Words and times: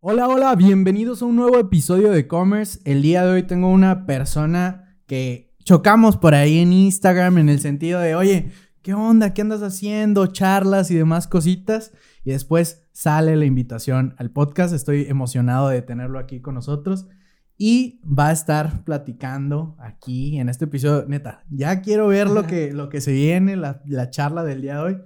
Hola, 0.00 0.28
hola, 0.28 0.54
bienvenidos 0.54 1.22
a 1.22 1.24
un 1.24 1.34
nuevo 1.34 1.58
episodio 1.58 2.12
de 2.12 2.28
Commerce. 2.28 2.78
El 2.84 3.02
día 3.02 3.24
de 3.24 3.32
hoy 3.32 3.42
tengo 3.42 3.68
una 3.68 4.06
persona 4.06 4.96
que 5.08 5.56
chocamos 5.64 6.16
por 6.16 6.36
ahí 6.36 6.60
en 6.60 6.72
Instagram 6.72 7.38
en 7.38 7.48
el 7.48 7.58
sentido 7.58 7.98
de, 7.98 8.14
oye, 8.14 8.52
¿qué 8.82 8.94
onda? 8.94 9.34
¿Qué 9.34 9.40
andas 9.42 9.60
haciendo? 9.60 10.28
Charlas 10.28 10.92
y 10.92 10.94
demás 10.94 11.26
cositas. 11.26 11.90
Y 12.22 12.30
después 12.30 12.86
sale 12.92 13.34
la 13.34 13.44
invitación 13.44 14.14
al 14.18 14.30
podcast. 14.30 14.72
Estoy 14.72 15.06
emocionado 15.08 15.68
de 15.68 15.82
tenerlo 15.82 16.20
aquí 16.20 16.40
con 16.40 16.54
nosotros. 16.54 17.08
Y 17.56 18.00
va 18.04 18.28
a 18.28 18.32
estar 18.32 18.84
platicando 18.84 19.74
aquí 19.80 20.38
en 20.38 20.48
este 20.48 20.66
episodio. 20.66 21.06
Neta, 21.08 21.44
ya 21.50 21.80
quiero 21.80 22.06
ver 22.06 22.30
lo 22.30 22.46
que, 22.46 22.72
lo 22.72 22.88
que 22.88 23.00
se 23.00 23.10
viene, 23.10 23.56
la, 23.56 23.82
la 23.84 24.10
charla 24.10 24.44
del 24.44 24.62
día 24.62 24.74
de 24.74 24.80
hoy. 24.80 24.98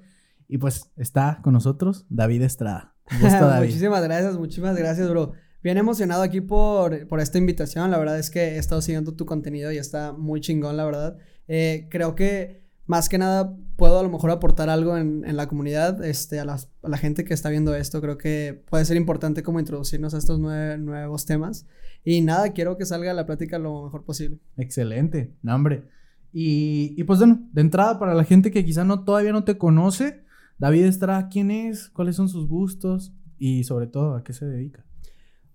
Y 0.49 0.59
pues 0.59 0.93
está 0.97 1.41
con 1.43 1.55
nosotros 1.55 2.05
David 2.11 2.43
Estrada. 2.43 2.92
muchísimas 3.61 4.03
gracias, 4.03 4.37
muchísimas 4.37 4.77
gracias, 4.77 5.09
bro. 5.09 5.33
Bien 5.63 5.79
emocionado 5.79 6.23
aquí 6.23 6.41
por, 6.41 7.07
por 7.07 7.21
esta 7.21 7.39
invitación. 7.39 7.91
La 7.91 7.99
verdad 7.99 8.19
es 8.19 8.31
que 8.31 8.41
he 8.41 8.59
estado 8.59 8.83
siguiendo 8.83 9.15
tu 9.15 9.27
contenido 9.27 9.71
y 9.71 9.79
está 9.79 10.13
muy 10.13 10.41
chingón, 10.41 10.77
la 10.77 10.85
verdad. 10.85 11.17
Eh, 11.47 11.87
creo 11.91 12.15
que 12.15 12.63
más 12.87 13.09
que 13.09 13.19
nada 13.19 13.57
puedo 13.77 13.99
a 14.01 14.03
lo 14.03 14.11
mejor 14.11 14.31
aportar 14.31 14.69
algo 14.71 14.97
en, 14.97 15.25
en 15.25 15.37
la 15.37 15.47
comunidad, 15.47 16.05
este, 16.05 16.41
a, 16.41 16.45
las, 16.45 16.69
a, 16.83 16.89
la 16.89 16.99
gente 16.99 17.25
que 17.25 17.33
está 17.33 17.49
viendo 17.49 17.75
esto. 17.77 18.01
Creo 18.01 18.19
que 18.19 18.63
puede 18.69 18.85
ser 18.85 18.97
importante 18.97 19.43
como 19.43 19.61
introducirnos 19.61 20.15
a 20.15 20.19
estos 20.19 20.41
nuevos 20.41 21.27
temas. 21.27 21.67
Y 22.05 22.21
nada, 22.23 22.53
quiero 22.53 22.77
que 22.77 22.85
salga 22.85 23.15
la 23.15 23.27
plática 23.27 23.59
lo 23.59 23.85
mejor 23.85 24.05
posible. 24.05 24.41
Excelente, 24.57 25.33
no, 25.43 25.55
hombre. 25.55 25.85
Y, 26.33 26.95
y 26.97 27.05
pues 27.05 27.21
bueno, 27.21 27.49
de 27.53 27.61
entrada 27.61 27.99
para 27.99 28.15
la 28.15 28.25
gente 28.25 28.51
que 28.51 28.65
quizá 28.65 28.85
no, 28.85 29.05
todavía 29.05 29.33
no 29.33 29.45
te 29.45 29.59
conoce, 29.59 30.25
David 30.59 30.85
Estrada, 30.85 31.29
¿quién 31.29 31.51
es? 31.51 31.89
¿Cuáles 31.91 32.17
son 32.17 32.29
sus 32.29 32.49
gustos? 32.49 33.13
Y 33.39 33.65
sobre 33.65 33.87
todo, 33.87 34.15
¿a 34.15 34.23
qué 34.23 34.33
se 34.33 34.47
dedica? 34.47 34.85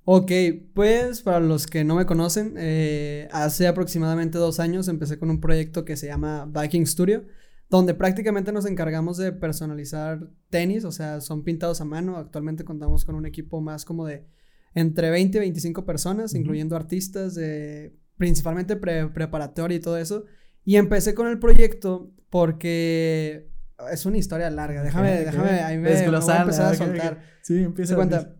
Ok, 0.09 0.31
pues 0.73 1.21
para 1.21 1.41
los 1.41 1.67
que 1.67 1.83
no 1.83 1.95
me 1.95 2.05
conocen, 2.05 2.53
eh, 2.57 3.27
hace 3.31 3.67
aproximadamente 3.67 4.37
dos 4.37 4.61
años 4.61 4.87
empecé 4.87 5.19
con 5.19 5.29
un 5.29 5.41
proyecto 5.41 5.83
que 5.83 5.97
se 5.97 6.07
llama 6.07 6.45
Viking 6.45 6.85
Studio, 6.85 7.25
donde 7.69 7.93
prácticamente 7.93 8.53
nos 8.53 8.65
encargamos 8.65 9.17
de 9.17 9.33
personalizar 9.33 10.29
tenis, 10.49 10.85
o 10.85 10.93
sea, 10.93 11.19
son 11.19 11.43
pintados 11.43 11.81
a 11.81 11.85
mano. 11.85 12.15
Actualmente 12.15 12.63
contamos 12.63 13.03
con 13.03 13.15
un 13.15 13.25
equipo 13.25 13.59
más 13.59 13.83
como 13.83 14.05
de 14.05 14.25
entre 14.73 15.09
20 15.09 15.39
y 15.39 15.41
25 15.41 15.85
personas, 15.85 16.33
incluyendo 16.35 16.77
artistas, 16.77 17.35
de, 17.35 17.93
principalmente 18.15 18.77
preparatorio 18.77 19.75
y 19.75 19.81
todo 19.81 19.97
eso. 19.97 20.23
Y 20.63 20.77
empecé 20.77 21.15
con 21.15 21.27
el 21.27 21.39
proyecto 21.39 22.13
porque 22.29 23.49
es 23.91 24.05
una 24.05 24.17
historia 24.17 24.49
larga. 24.49 24.83
Déjame, 24.83 25.11
déjame, 25.19 25.49
ahí 25.49 25.77
me, 25.77 25.89
me 25.89 26.09
voy 26.09 26.31
a 26.31 26.41
empezar 26.41 26.73
a 26.73 26.75
soltar. 26.75 27.19
Sí, 27.41 27.63
empieza. 27.63 27.93
a 27.93 27.97
cuenta. 27.97 28.33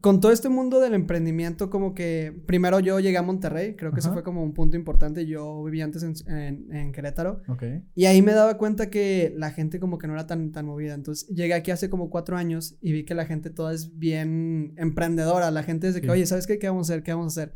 Con 0.00 0.20
todo 0.20 0.32
este 0.32 0.48
mundo 0.48 0.80
del 0.80 0.94
emprendimiento, 0.94 1.70
como 1.70 1.94
que 1.94 2.36
primero 2.46 2.80
yo 2.80 2.98
llegué 2.98 3.18
a 3.18 3.22
Monterrey, 3.22 3.76
creo 3.76 3.92
que 3.92 4.00
eso 4.00 4.12
fue 4.12 4.24
como 4.24 4.42
un 4.42 4.52
punto 4.52 4.76
importante. 4.76 5.26
Yo 5.26 5.62
vivía 5.62 5.84
antes 5.84 6.02
en, 6.02 6.72
en, 6.72 6.90
Querétaro. 6.90 7.40
Ok. 7.46 7.62
Y 7.94 8.06
ahí 8.06 8.20
me 8.20 8.32
daba 8.32 8.58
cuenta 8.58 8.90
que 8.90 9.32
la 9.36 9.52
gente 9.52 9.78
como 9.78 9.98
que 9.98 10.08
no 10.08 10.14
era 10.14 10.26
tan, 10.26 10.50
tan 10.50 10.66
movida. 10.66 10.94
Entonces 10.94 11.28
llegué 11.28 11.54
aquí 11.54 11.70
hace 11.70 11.88
como 11.88 12.10
cuatro 12.10 12.36
años 12.36 12.76
y 12.80 12.90
vi 12.90 13.04
que 13.04 13.14
la 13.14 13.26
gente 13.26 13.50
toda 13.50 13.72
es 13.72 13.96
bien 13.96 14.74
emprendedora. 14.76 15.52
La 15.52 15.62
gente 15.62 15.86
es 15.86 15.94
de 15.94 16.00
que, 16.00 16.10
oye, 16.10 16.26
¿sabes 16.26 16.48
qué? 16.48 16.58
¿Qué 16.58 16.68
vamos 16.68 16.90
a 16.90 16.94
hacer? 16.94 17.04
¿Qué 17.04 17.12
vamos 17.12 17.38
a 17.38 17.42
hacer? 17.42 17.54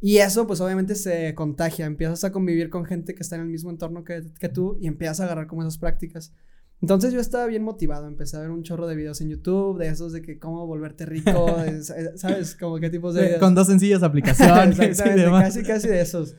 Y 0.00 0.18
eso, 0.18 0.46
pues 0.46 0.60
obviamente 0.60 0.94
se 0.94 1.34
contagia. 1.34 1.86
Empiezas 1.86 2.22
a 2.22 2.30
convivir 2.30 2.70
con 2.70 2.84
gente 2.84 3.14
que 3.14 3.22
está 3.22 3.34
en 3.36 3.42
el 3.42 3.48
mismo 3.48 3.70
entorno 3.70 4.04
que, 4.04 4.22
que 4.38 4.48
tú 4.48 4.78
y 4.80 4.86
empiezas 4.86 5.20
a 5.20 5.24
agarrar 5.24 5.48
como 5.48 5.62
esas 5.62 5.78
prácticas. 5.78 6.32
Entonces 6.80 7.12
yo 7.12 7.20
estaba 7.20 7.46
bien 7.46 7.64
motivado, 7.64 8.06
empecé 8.06 8.36
a 8.36 8.40
ver 8.40 8.50
un 8.50 8.62
chorro 8.62 8.86
de 8.86 8.94
videos 8.94 9.20
en 9.20 9.30
YouTube, 9.30 9.78
de 9.78 9.88
esos 9.88 10.12
de 10.12 10.22
que 10.22 10.38
cómo 10.38 10.66
volverte 10.66 11.06
rico, 11.06 11.56
¿sabes? 12.16 12.54
Como 12.54 12.78
qué 12.78 12.88
tipos 12.88 13.14
de 13.14 13.22
videos. 13.22 13.40
Con 13.40 13.54
dos 13.54 13.66
sencillas 13.66 14.02
aplicaciones. 14.02 14.78
Exactamente, 14.80 15.30
casi, 15.30 15.62
casi 15.62 15.88
de 15.88 16.00
esos. 16.00 16.36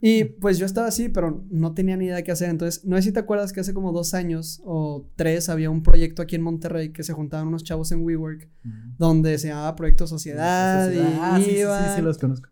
Y 0.00 0.24
pues 0.24 0.58
yo 0.58 0.66
estaba 0.66 0.88
así, 0.88 1.08
pero 1.08 1.44
no 1.50 1.74
tenía 1.74 1.96
ni 1.96 2.06
idea 2.06 2.16
de 2.16 2.24
qué 2.24 2.32
hacer. 2.32 2.48
Entonces, 2.50 2.84
no 2.84 2.96
sé 2.96 3.02
si 3.02 3.12
te 3.12 3.20
acuerdas 3.20 3.52
que 3.52 3.60
hace 3.60 3.74
como 3.74 3.92
dos 3.92 4.14
años 4.14 4.60
o 4.64 5.08
tres 5.14 5.48
había 5.48 5.70
un 5.70 5.82
proyecto 5.82 6.22
aquí 6.22 6.36
en 6.36 6.42
Monterrey 6.42 6.90
que 6.90 7.02
se 7.02 7.12
juntaban 7.12 7.46
unos 7.48 7.62
chavos 7.64 7.92
en 7.92 8.02
WeWork, 8.02 8.48
donde 8.96 9.38
se 9.38 9.48
llamaba 9.48 9.76
Proyecto 9.76 10.06
Sociedad, 10.06 10.90
y 10.90 10.98
ah, 11.00 11.38
sí, 11.38 11.50
sí, 11.50 11.96
sí, 11.96 12.02
los 12.02 12.18
conozco. 12.18 12.48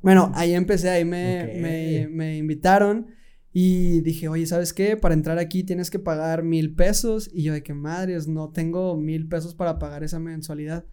Bueno, 0.00 0.32
ahí 0.34 0.54
empecé, 0.54 0.88
ahí 0.88 1.04
me, 1.04 1.58
me, 1.60 2.08
me 2.08 2.36
invitaron. 2.38 3.06
Y 3.52 4.00
dije, 4.02 4.28
oye, 4.28 4.46
¿sabes 4.46 4.72
qué? 4.72 4.96
Para 4.96 5.12
entrar 5.12 5.38
aquí 5.38 5.64
tienes 5.64 5.90
que 5.90 5.98
pagar 5.98 6.44
mil 6.44 6.72
pesos. 6.74 7.28
Y 7.32 7.42
yo 7.42 7.52
de 7.52 7.64
que 7.64 7.74
madres, 7.74 8.28
no 8.28 8.50
tengo 8.50 8.96
mil 8.96 9.26
pesos 9.26 9.54
para 9.56 9.78
pagar 9.78 10.04
esa 10.04 10.20
mensualidad. 10.20 10.84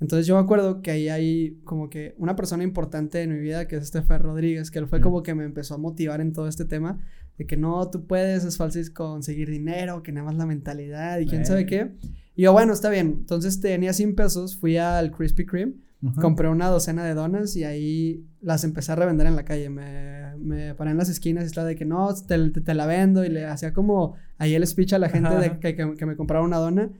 Entonces 0.00 0.26
yo 0.26 0.36
me 0.36 0.40
acuerdo 0.40 0.82
que 0.82 0.92
ahí 0.92 1.08
hay 1.08 1.58
como 1.64 1.90
que 1.90 2.14
una 2.18 2.36
persona 2.36 2.62
importante 2.62 3.22
en 3.22 3.32
mi 3.32 3.40
vida, 3.40 3.66
que 3.66 3.76
es 3.76 3.82
Estefer 3.82 4.22
Rodríguez, 4.22 4.70
que 4.70 4.78
él 4.78 4.86
fue 4.86 5.00
como 5.00 5.24
que 5.24 5.34
me 5.34 5.44
empezó 5.44 5.74
a 5.74 5.78
motivar 5.78 6.20
en 6.20 6.32
todo 6.32 6.46
este 6.46 6.64
tema. 6.64 6.98
De 7.38 7.46
que 7.46 7.56
no, 7.56 7.90
tú 7.90 8.06
puedes, 8.06 8.44
es 8.44 8.56
fácil 8.56 8.92
conseguir 8.92 9.50
dinero, 9.50 10.02
que 10.02 10.12
nada 10.12 10.26
más 10.26 10.36
la 10.36 10.46
mentalidad 10.46 11.18
y 11.18 11.26
quién 11.26 11.44
sabe 11.44 11.66
qué. 11.66 11.96
Y 12.36 12.42
yo, 12.42 12.52
bueno, 12.52 12.72
está 12.72 12.88
bien. 12.88 13.16
Entonces 13.18 13.60
tenía 13.60 13.92
100 13.92 14.14
pesos, 14.14 14.56
fui 14.56 14.76
al 14.76 15.10
Krispy 15.10 15.44
Kreme. 15.44 15.74
Compré 16.14 16.48
una 16.48 16.68
docena 16.68 17.04
de 17.04 17.14
donas 17.14 17.56
y 17.56 17.64
ahí 17.64 18.24
las 18.40 18.64
empecé 18.64 18.92
a 18.92 18.96
revender 18.96 19.26
en 19.26 19.36
la 19.36 19.44
calle. 19.44 19.70
Me, 19.70 20.36
me 20.36 20.74
paré 20.74 20.90
en 20.92 20.96
las 20.96 21.08
esquinas 21.08 21.44
y 21.44 21.46
estaba 21.46 21.66
de 21.66 21.76
que 21.76 21.84
no, 21.84 22.14
te, 22.14 22.50
te, 22.50 22.74
la 22.74 22.86
vendo. 22.86 23.24
Y 23.24 23.28
le 23.28 23.46
hacía 23.46 23.72
como 23.72 24.14
ahí 24.38 24.54
el 24.54 24.66
speech 24.66 24.92
a 24.92 24.98
la 24.98 25.08
gente 25.08 25.34
de 25.36 25.58
que, 25.58 25.74
que, 25.74 26.06
me 26.06 26.16
comprara 26.16 26.44
una 26.44 26.58
dona. 26.58 26.90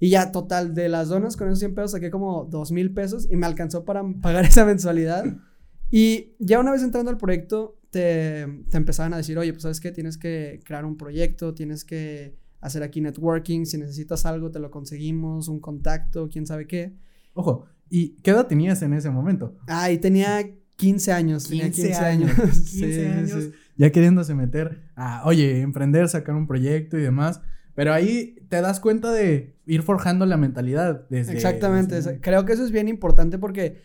Y 0.00 0.10
ya, 0.10 0.30
total, 0.32 0.74
de 0.74 0.88
las 0.88 1.08
donas 1.08 1.36
con 1.36 1.48
esos 1.48 1.58
100 1.58 1.74
pesos 1.74 1.90
saqué 1.92 2.10
como 2.10 2.44
2 2.44 2.72
mil 2.72 2.92
pesos 2.92 3.28
y 3.30 3.36
me 3.36 3.46
alcanzó 3.46 3.84
para 3.84 4.02
pagar 4.22 4.44
esa 4.46 4.64
mensualidad. 4.64 5.24
Y 5.90 6.34
ya 6.38 6.60
una 6.60 6.72
vez 6.72 6.82
entrando 6.82 7.10
al 7.10 7.18
proyecto, 7.18 7.78
te, 7.90 8.46
te 8.70 8.76
empezaban 8.76 9.14
a 9.14 9.16
decir, 9.16 9.38
oye, 9.38 9.52
pues 9.52 9.62
sabes 9.62 9.80
qué, 9.80 9.90
tienes 9.90 10.18
que 10.18 10.60
crear 10.64 10.84
un 10.84 10.96
proyecto, 10.96 11.54
tienes 11.54 11.84
que 11.84 12.36
hacer 12.60 12.82
aquí 12.82 13.00
networking, 13.00 13.64
si 13.64 13.78
necesitas 13.78 14.26
algo, 14.26 14.50
te 14.50 14.58
lo 14.58 14.70
conseguimos, 14.70 15.48
un 15.48 15.60
contacto, 15.60 16.28
quién 16.28 16.46
sabe 16.46 16.66
qué. 16.66 16.94
Ojo, 17.34 17.66
¿Y 17.90 18.16
qué 18.22 18.30
edad 18.30 18.46
tenías 18.46 18.82
en 18.82 18.92
ese 18.92 19.10
momento? 19.10 19.56
Ah, 19.66 19.90
y 19.90 19.98
tenía 19.98 20.44
15 20.76 21.12
años. 21.12 21.48
15 21.48 21.70
tenía 21.70 21.72
15 21.72 22.04
años. 22.04 22.32
15 22.70 23.08
años. 23.12 23.50
Ya 23.76 23.90
queriéndose 23.90 24.34
meter 24.34 24.82
a, 24.96 25.22
oye, 25.24 25.60
emprender, 25.60 26.08
sacar 26.08 26.34
un 26.34 26.46
proyecto 26.46 26.98
y 26.98 27.02
demás. 27.02 27.40
Pero 27.74 27.92
ahí 27.92 28.36
te 28.48 28.60
das 28.60 28.80
cuenta 28.80 29.12
de 29.12 29.56
ir 29.66 29.82
forjando 29.82 30.26
la 30.26 30.36
mentalidad. 30.36 31.06
Desde, 31.10 31.32
Exactamente. 31.32 32.20
Creo 32.20 32.44
que 32.44 32.52
eso 32.54 32.64
es 32.64 32.72
bien 32.72 32.88
importante 32.88 33.38
porque 33.38 33.82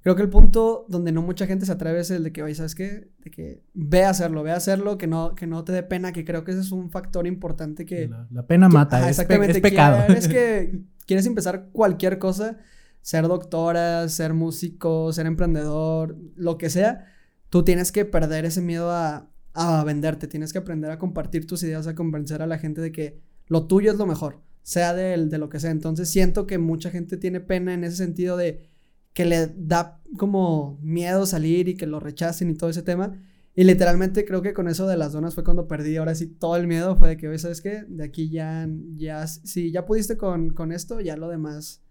creo 0.00 0.16
que 0.16 0.22
el 0.22 0.30
punto 0.30 0.84
donde 0.88 1.12
no 1.12 1.22
mucha 1.22 1.46
gente 1.46 1.64
se 1.66 1.72
atreve 1.72 2.00
es 2.00 2.10
el 2.10 2.24
de 2.24 2.32
que, 2.32 2.42
oye, 2.42 2.54
¿sabes 2.56 2.74
qué? 2.74 3.08
De 3.24 3.30
que 3.30 3.62
ve 3.72 4.04
a 4.04 4.10
hacerlo, 4.10 4.42
ve 4.42 4.50
a 4.50 4.56
hacerlo, 4.56 4.98
que 4.98 5.06
no, 5.06 5.34
que 5.34 5.46
no 5.46 5.62
te 5.62 5.72
dé 5.72 5.82
pena, 5.84 6.12
que 6.12 6.24
creo 6.24 6.42
que 6.42 6.52
ese 6.52 6.60
es 6.60 6.72
un 6.72 6.90
factor 6.90 7.26
importante 7.26 7.84
que... 7.84 8.10
La, 8.30 8.46
pena 8.46 8.68
mata, 8.68 9.00
es, 9.02 9.10
exactamente, 9.10 9.58
es 9.58 9.60
pecado. 9.60 10.12
Es 10.12 10.26
que 10.26 10.80
quieres 11.06 11.26
empezar 11.26 11.68
cualquier 11.72 12.18
cosa 12.18 12.58
ser 13.06 13.28
doctora, 13.28 14.08
ser 14.08 14.34
músico, 14.34 15.12
ser 15.12 15.26
emprendedor, 15.26 16.18
lo 16.34 16.58
que 16.58 16.70
sea, 16.70 17.06
tú 17.50 17.62
tienes 17.62 17.92
que 17.92 18.04
perder 18.04 18.44
ese 18.44 18.60
miedo 18.60 18.90
a, 18.90 19.30
a 19.52 19.84
venderte, 19.84 20.26
tienes 20.26 20.52
que 20.52 20.58
aprender 20.58 20.90
a 20.90 20.98
compartir 20.98 21.46
tus 21.46 21.62
ideas, 21.62 21.86
a 21.86 21.94
convencer 21.94 22.42
a 22.42 22.48
la 22.48 22.58
gente 22.58 22.80
de 22.80 22.90
que 22.90 23.20
lo 23.46 23.68
tuyo 23.68 23.92
es 23.92 23.96
lo 23.96 24.06
mejor, 24.06 24.42
sea 24.62 24.92
de, 24.92 25.18
lo 25.38 25.48
que 25.48 25.60
sea. 25.60 25.70
Entonces 25.70 26.08
siento 26.08 26.48
que 26.48 26.58
mucha 26.58 26.90
gente 26.90 27.16
tiene 27.16 27.38
pena 27.38 27.74
en 27.74 27.84
ese 27.84 27.94
sentido 27.94 28.36
de 28.36 28.68
que 29.12 29.24
le 29.24 29.54
da 29.56 30.02
como 30.18 30.76
miedo 30.82 31.26
salir 31.26 31.68
y 31.68 31.76
que 31.76 31.86
lo 31.86 32.00
rechacen 32.00 32.50
y 32.50 32.54
todo 32.54 32.70
ese 32.70 32.82
tema. 32.82 33.22
Y 33.54 33.62
literalmente 33.62 34.24
creo 34.24 34.42
que 34.42 34.52
con 34.52 34.66
eso 34.66 34.88
de 34.88 34.96
las 34.96 35.12
donas 35.12 35.36
fue 35.36 35.44
cuando 35.44 35.68
perdí 35.68 35.96
ahora 35.96 36.16
sí 36.16 36.26
todo 36.26 36.56
el 36.56 36.66
miedo. 36.66 36.96
Fue 36.96 37.10
de 37.10 37.16
que, 37.16 37.38
¿sabes 37.38 37.60
qué? 37.60 37.84
De 37.86 38.02
aquí 38.02 38.30
ya, 38.30 38.68
ya, 38.96 39.28
si 39.28 39.70
ya 39.70 39.86
pudiste 39.86 40.16
con, 40.16 40.50
con 40.50 40.72
esto, 40.72 41.00
ya 41.00 41.16
lo 41.16 41.28
demás 41.28 41.85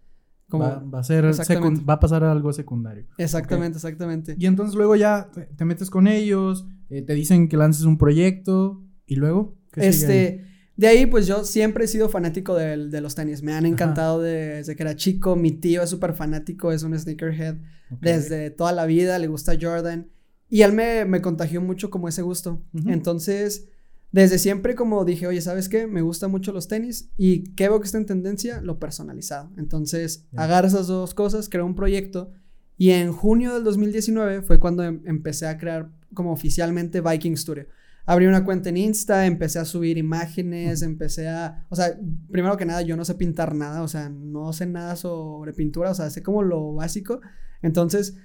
va, 0.54 0.98
a 0.98 1.02
ser 1.02 1.24
va 1.24 1.94
a 1.94 2.00
pasar 2.00 2.24
algo 2.24 2.52
secundario. 2.52 3.06
Exactamente, 3.18 3.78
exactamente. 3.78 4.36
Y 4.38 4.46
entonces 4.46 4.74
luego 4.74 4.96
ya 4.96 5.30
te, 5.56 5.64
metes 5.64 5.90
con 5.90 6.06
ellos, 6.06 6.66
eh, 6.88 7.02
te 7.02 7.14
dicen 7.14 7.48
que 7.48 7.56
lances 7.56 7.84
un 7.84 7.98
proyecto 7.98 8.82
y 9.06 9.16
luego 9.16 9.56
este 9.74 10.44
de 10.76 10.86
ahí 10.86 11.06
pues 11.06 11.26
yo 11.26 11.44
siempre 11.44 11.86
he 11.86 11.88
sido 11.88 12.08
fanático 12.08 12.54
de, 12.54 12.88
de 12.88 13.00
los 13.00 13.14
tenis, 13.14 13.42
me 13.42 13.54
han 13.54 13.64
encantado 13.64 14.20
desde 14.20 14.76
que 14.76 14.82
era 14.82 14.94
chico, 14.94 15.34
mi 15.34 15.52
tío 15.52 15.82
es 15.82 15.90
súper 15.90 16.12
fanático, 16.12 16.70
es 16.70 16.82
un 16.82 16.98
sneakerhead 16.98 17.56
desde 18.00 18.50
toda 18.50 18.72
la 18.72 18.84
vida, 18.84 19.18
le 19.18 19.26
gusta 19.26 19.54
Jordan. 19.60 20.10
Y 20.48 20.62
él 20.62 20.72
me, 20.72 21.04
me 21.06 21.22
contagió 21.22 21.60
mucho 21.60 21.90
como 21.90 22.08
ese 22.08 22.22
gusto. 22.22 22.62
Entonces 22.86 23.68
desde 24.16 24.38
siempre 24.38 24.74
como 24.74 25.04
dije, 25.04 25.26
oye, 25.26 25.42
¿sabes 25.42 25.68
qué? 25.68 25.86
Me 25.86 26.00
gustan 26.00 26.30
mucho 26.30 26.50
los 26.50 26.68
tenis 26.68 27.10
y 27.18 27.52
¿qué 27.54 27.68
veo 27.68 27.80
que 27.80 27.84
está 27.84 27.98
en 27.98 28.06
tendencia? 28.06 28.62
Lo 28.62 28.78
personalizado. 28.78 29.52
Entonces, 29.58 30.26
agarro 30.34 30.68
esas 30.68 30.86
dos 30.86 31.12
cosas, 31.12 31.50
creo 31.50 31.66
un 31.66 31.74
proyecto 31.74 32.32
y 32.78 32.92
en 32.92 33.12
junio 33.12 33.52
del 33.52 33.62
2019 33.64 34.40
fue 34.40 34.58
cuando 34.58 34.84
em, 34.84 35.02
empecé 35.04 35.46
a 35.46 35.58
crear 35.58 35.90
como 36.14 36.32
oficialmente 36.32 37.02
Viking 37.02 37.36
Studio. 37.36 37.66
abrí 38.06 38.24
una 38.24 38.42
cuenta 38.42 38.70
en 38.70 38.78
Insta, 38.78 39.26
empecé 39.26 39.58
a 39.58 39.66
subir 39.66 39.98
imágenes, 39.98 40.80
empecé 40.80 41.28
a, 41.28 41.66
o 41.68 41.76
sea, 41.76 41.98
primero 42.30 42.56
que 42.56 42.64
nada 42.64 42.80
yo 42.80 42.96
no 42.96 43.04
sé 43.04 43.16
pintar 43.16 43.54
nada, 43.54 43.82
o 43.82 43.88
sea, 43.88 44.08
no 44.08 44.50
sé 44.54 44.64
nada 44.64 44.96
sobre 44.96 45.52
pintura, 45.52 45.90
o 45.90 45.94
sea, 45.94 46.08
sé 46.08 46.22
como 46.22 46.42
lo 46.42 46.72
básico. 46.72 47.20
Entonces, 47.60 48.16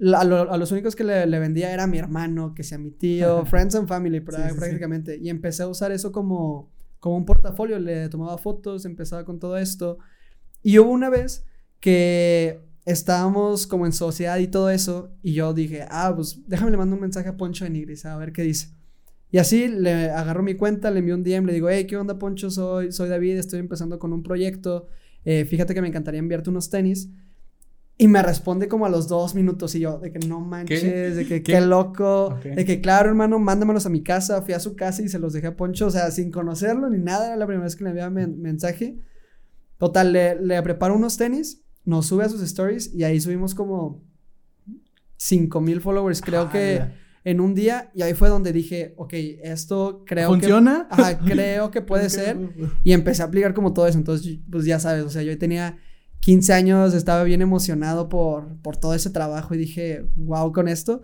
a, 0.00 0.24
los 0.56 0.72
únicos 0.72 0.96
que 0.96 1.04
le, 1.04 1.38
vendía 1.38 1.72
era 1.72 1.86
mi 1.86 1.98
hermano, 1.98 2.54
que 2.54 2.62
sea 2.62 2.78
mi 2.78 2.90
tío, 2.90 3.44
friends 3.44 3.74
and 3.74 3.88
family 3.88 4.20
prácticamente. 4.20 5.18
Y 5.18 5.28
empecé 5.28 5.62
a 5.62 5.68
usar 5.68 5.92
eso 5.92 6.10
como, 6.12 6.70
como 6.98 7.16
un 7.16 7.24
portafolio, 7.24 7.78
le 7.78 8.08
tomaba 8.08 8.38
fotos, 8.38 8.84
empezaba 8.84 9.24
con 9.24 9.38
todo 9.38 9.56
esto. 9.58 9.98
Y 10.62 10.78
hubo 10.78 10.90
una 10.90 11.10
vez 11.10 11.44
que 11.80 12.60
estábamos 12.84 13.66
como 13.66 13.86
en 13.86 13.92
sociedad 13.92 14.38
y 14.38 14.48
todo 14.48 14.70
eso, 14.70 15.12
y 15.22 15.34
yo 15.34 15.52
dije, 15.52 15.86
ah, 15.90 16.12
pues 16.14 16.40
déjame 16.46 16.70
le 16.70 16.76
mando 16.76 16.94
un 16.94 17.02
mensaje 17.02 17.28
a 17.28 17.36
Poncho 17.36 17.64
de 17.64 17.70
Nigris 17.70 18.04
a 18.06 18.16
ver 18.16 18.32
qué 18.32 18.42
dice. 18.42 18.68
Y 19.30 19.38
así 19.38 19.68
le 19.68 20.10
agarro 20.10 20.42
mi 20.42 20.54
cuenta, 20.54 20.90
le 20.90 20.98
envío 20.98 21.14
un 21.14 21.22
DM, 21.22 21.46
le 21.46 21.52
digo, 21.52 21.68
hey, 21.70 21.86
¿qué 21.86 21.96
onda, 21.96 22.18
Poncho? 22.18 22.50
Soy, 22.50 22.90
soy 22.90 23.08
David, 23.08 23.36
estoy 23.36 23.60
empezando 23.60 23.98
con 23.98 24.12
un 24.12 24.22
proyecto. 24.22 24.88
Eh, 25.24 25.44
fíjate 25.44 25.72
que 25.72 25.82
me 25.82 25.88
encantaría 25.88 26.18
enviarte 26.18 26.50
unos 26.50 26.68
tenis. 26.68 27.10
Y 28.00 28.08
me 28.08 28.22
responde 28.22 28.66
como 28.66 28.86
a 28.86 28.88
los 28.88 29.08
dos 29.08 29.34
minutos 29.34 29.74
y 29.74 29.80
yo, 29.80 29.98
de 29.98 30.10
que 30.10 30.26
no 30.26 30.40
manches, 30.40 31.16
de 31.16 31.26
que 31.26 31.42
¿Qué? 31.42 31.60
loco, 31.60 32.34
de 32.42 32.64
que 32.64 32.80
claro, 32.80 33.10
hermano, 33.10 33.38
mándamelos 33.38 33.84
a 33.84 33.90
mi 33.90 34.02
casa. 34.02 34.40
Fui 34.40 34.54
a 34.54 34.58
su 34.58 34.74
casa 34.74 35.02
y 35.02 35.10
se 35.10 35.18
los 35.18 35.34
dejé 35.34 35.48
a 35.48 35.54
Poncho, 35.54 35.88
o 35.88 35.90
sea, 35.90 36.10
sin 36.10 36.30
conocerlo 36.30 36.88
ni 36.88 36.96
nada, 36.96 37.26
era 37.26 37.36
la 37.36 37.46
primera 37.46 37.64
vez 37.64 37.76
que 37.76 37.84
le 37.84 37.90
enviaba 37.90 38.08
mensaje. 38.08 38.96
Total, 39.76 40.14
le, 40.14 40.40
le 40.40 40.62
preparo 40.62 40.96
unos 40.96 41.18
tenis, 41.18 41.62
nos 41.84 42.06
sube 42.06 42.24
a 42.24 42.30
sus 42.30 42.40
stories 42.40 42.90
y 42.94 43.04
ahí 43.04 43.20
subimos 43.20 43.54
como 43.54 44.02
5 45.18 45.60
mil 45.60 45.82
followers, 45.82 46.22
creo 46.22 46.48
que 46.48 46.82
en 47.24 47.38
un 47.42 47.54
día. 47.54 47.90
Y 47.94 48.00
ahí 48.00 48.14
fue 48.14 48.30
donde 48.30 48.54
dije, 48.54 48.94
ok, 48.96 49.12
esto 49.42 50.04
creo 50.06 50.30
que. 50.30 50.40
¿Funciona? 50.40 50.88
Creo 51.26 51.70
que 51.70 51.82
puede 51.82 52.08
ser. 52.08 52.38
Y 52.82 52.92
empecé 52.92 53.20
a 53.20 53.26
aplicar 53.26 53.52
como 53.52 53.74
todo 53.74 53.86
eso. 53.86 53.98
Entonces, 53.98 54.38
pues 54.50 54.64
ya 54.64 54.80
sabes, 54.80 55.04
o 55.04 55.10
sea, 55.10 55.22
yo 55.22 55.36
tenía 55.36 55.76
15 56.20 56.52
años, 56.52 56.94
estaba 56.94 57.24
bien 57.24 57.42
emocionado 57.42 58.08
por, 58.08 58.46
por 58.62 58.76
todo 58.76 58.94
ese 58.94 59.10
trabajo 59.10 59.54
y 59.54 59.58
dije, 59.58 60.04
wow, 60.16 60.52
con 60.52 60.68
esto. 60.68 61.02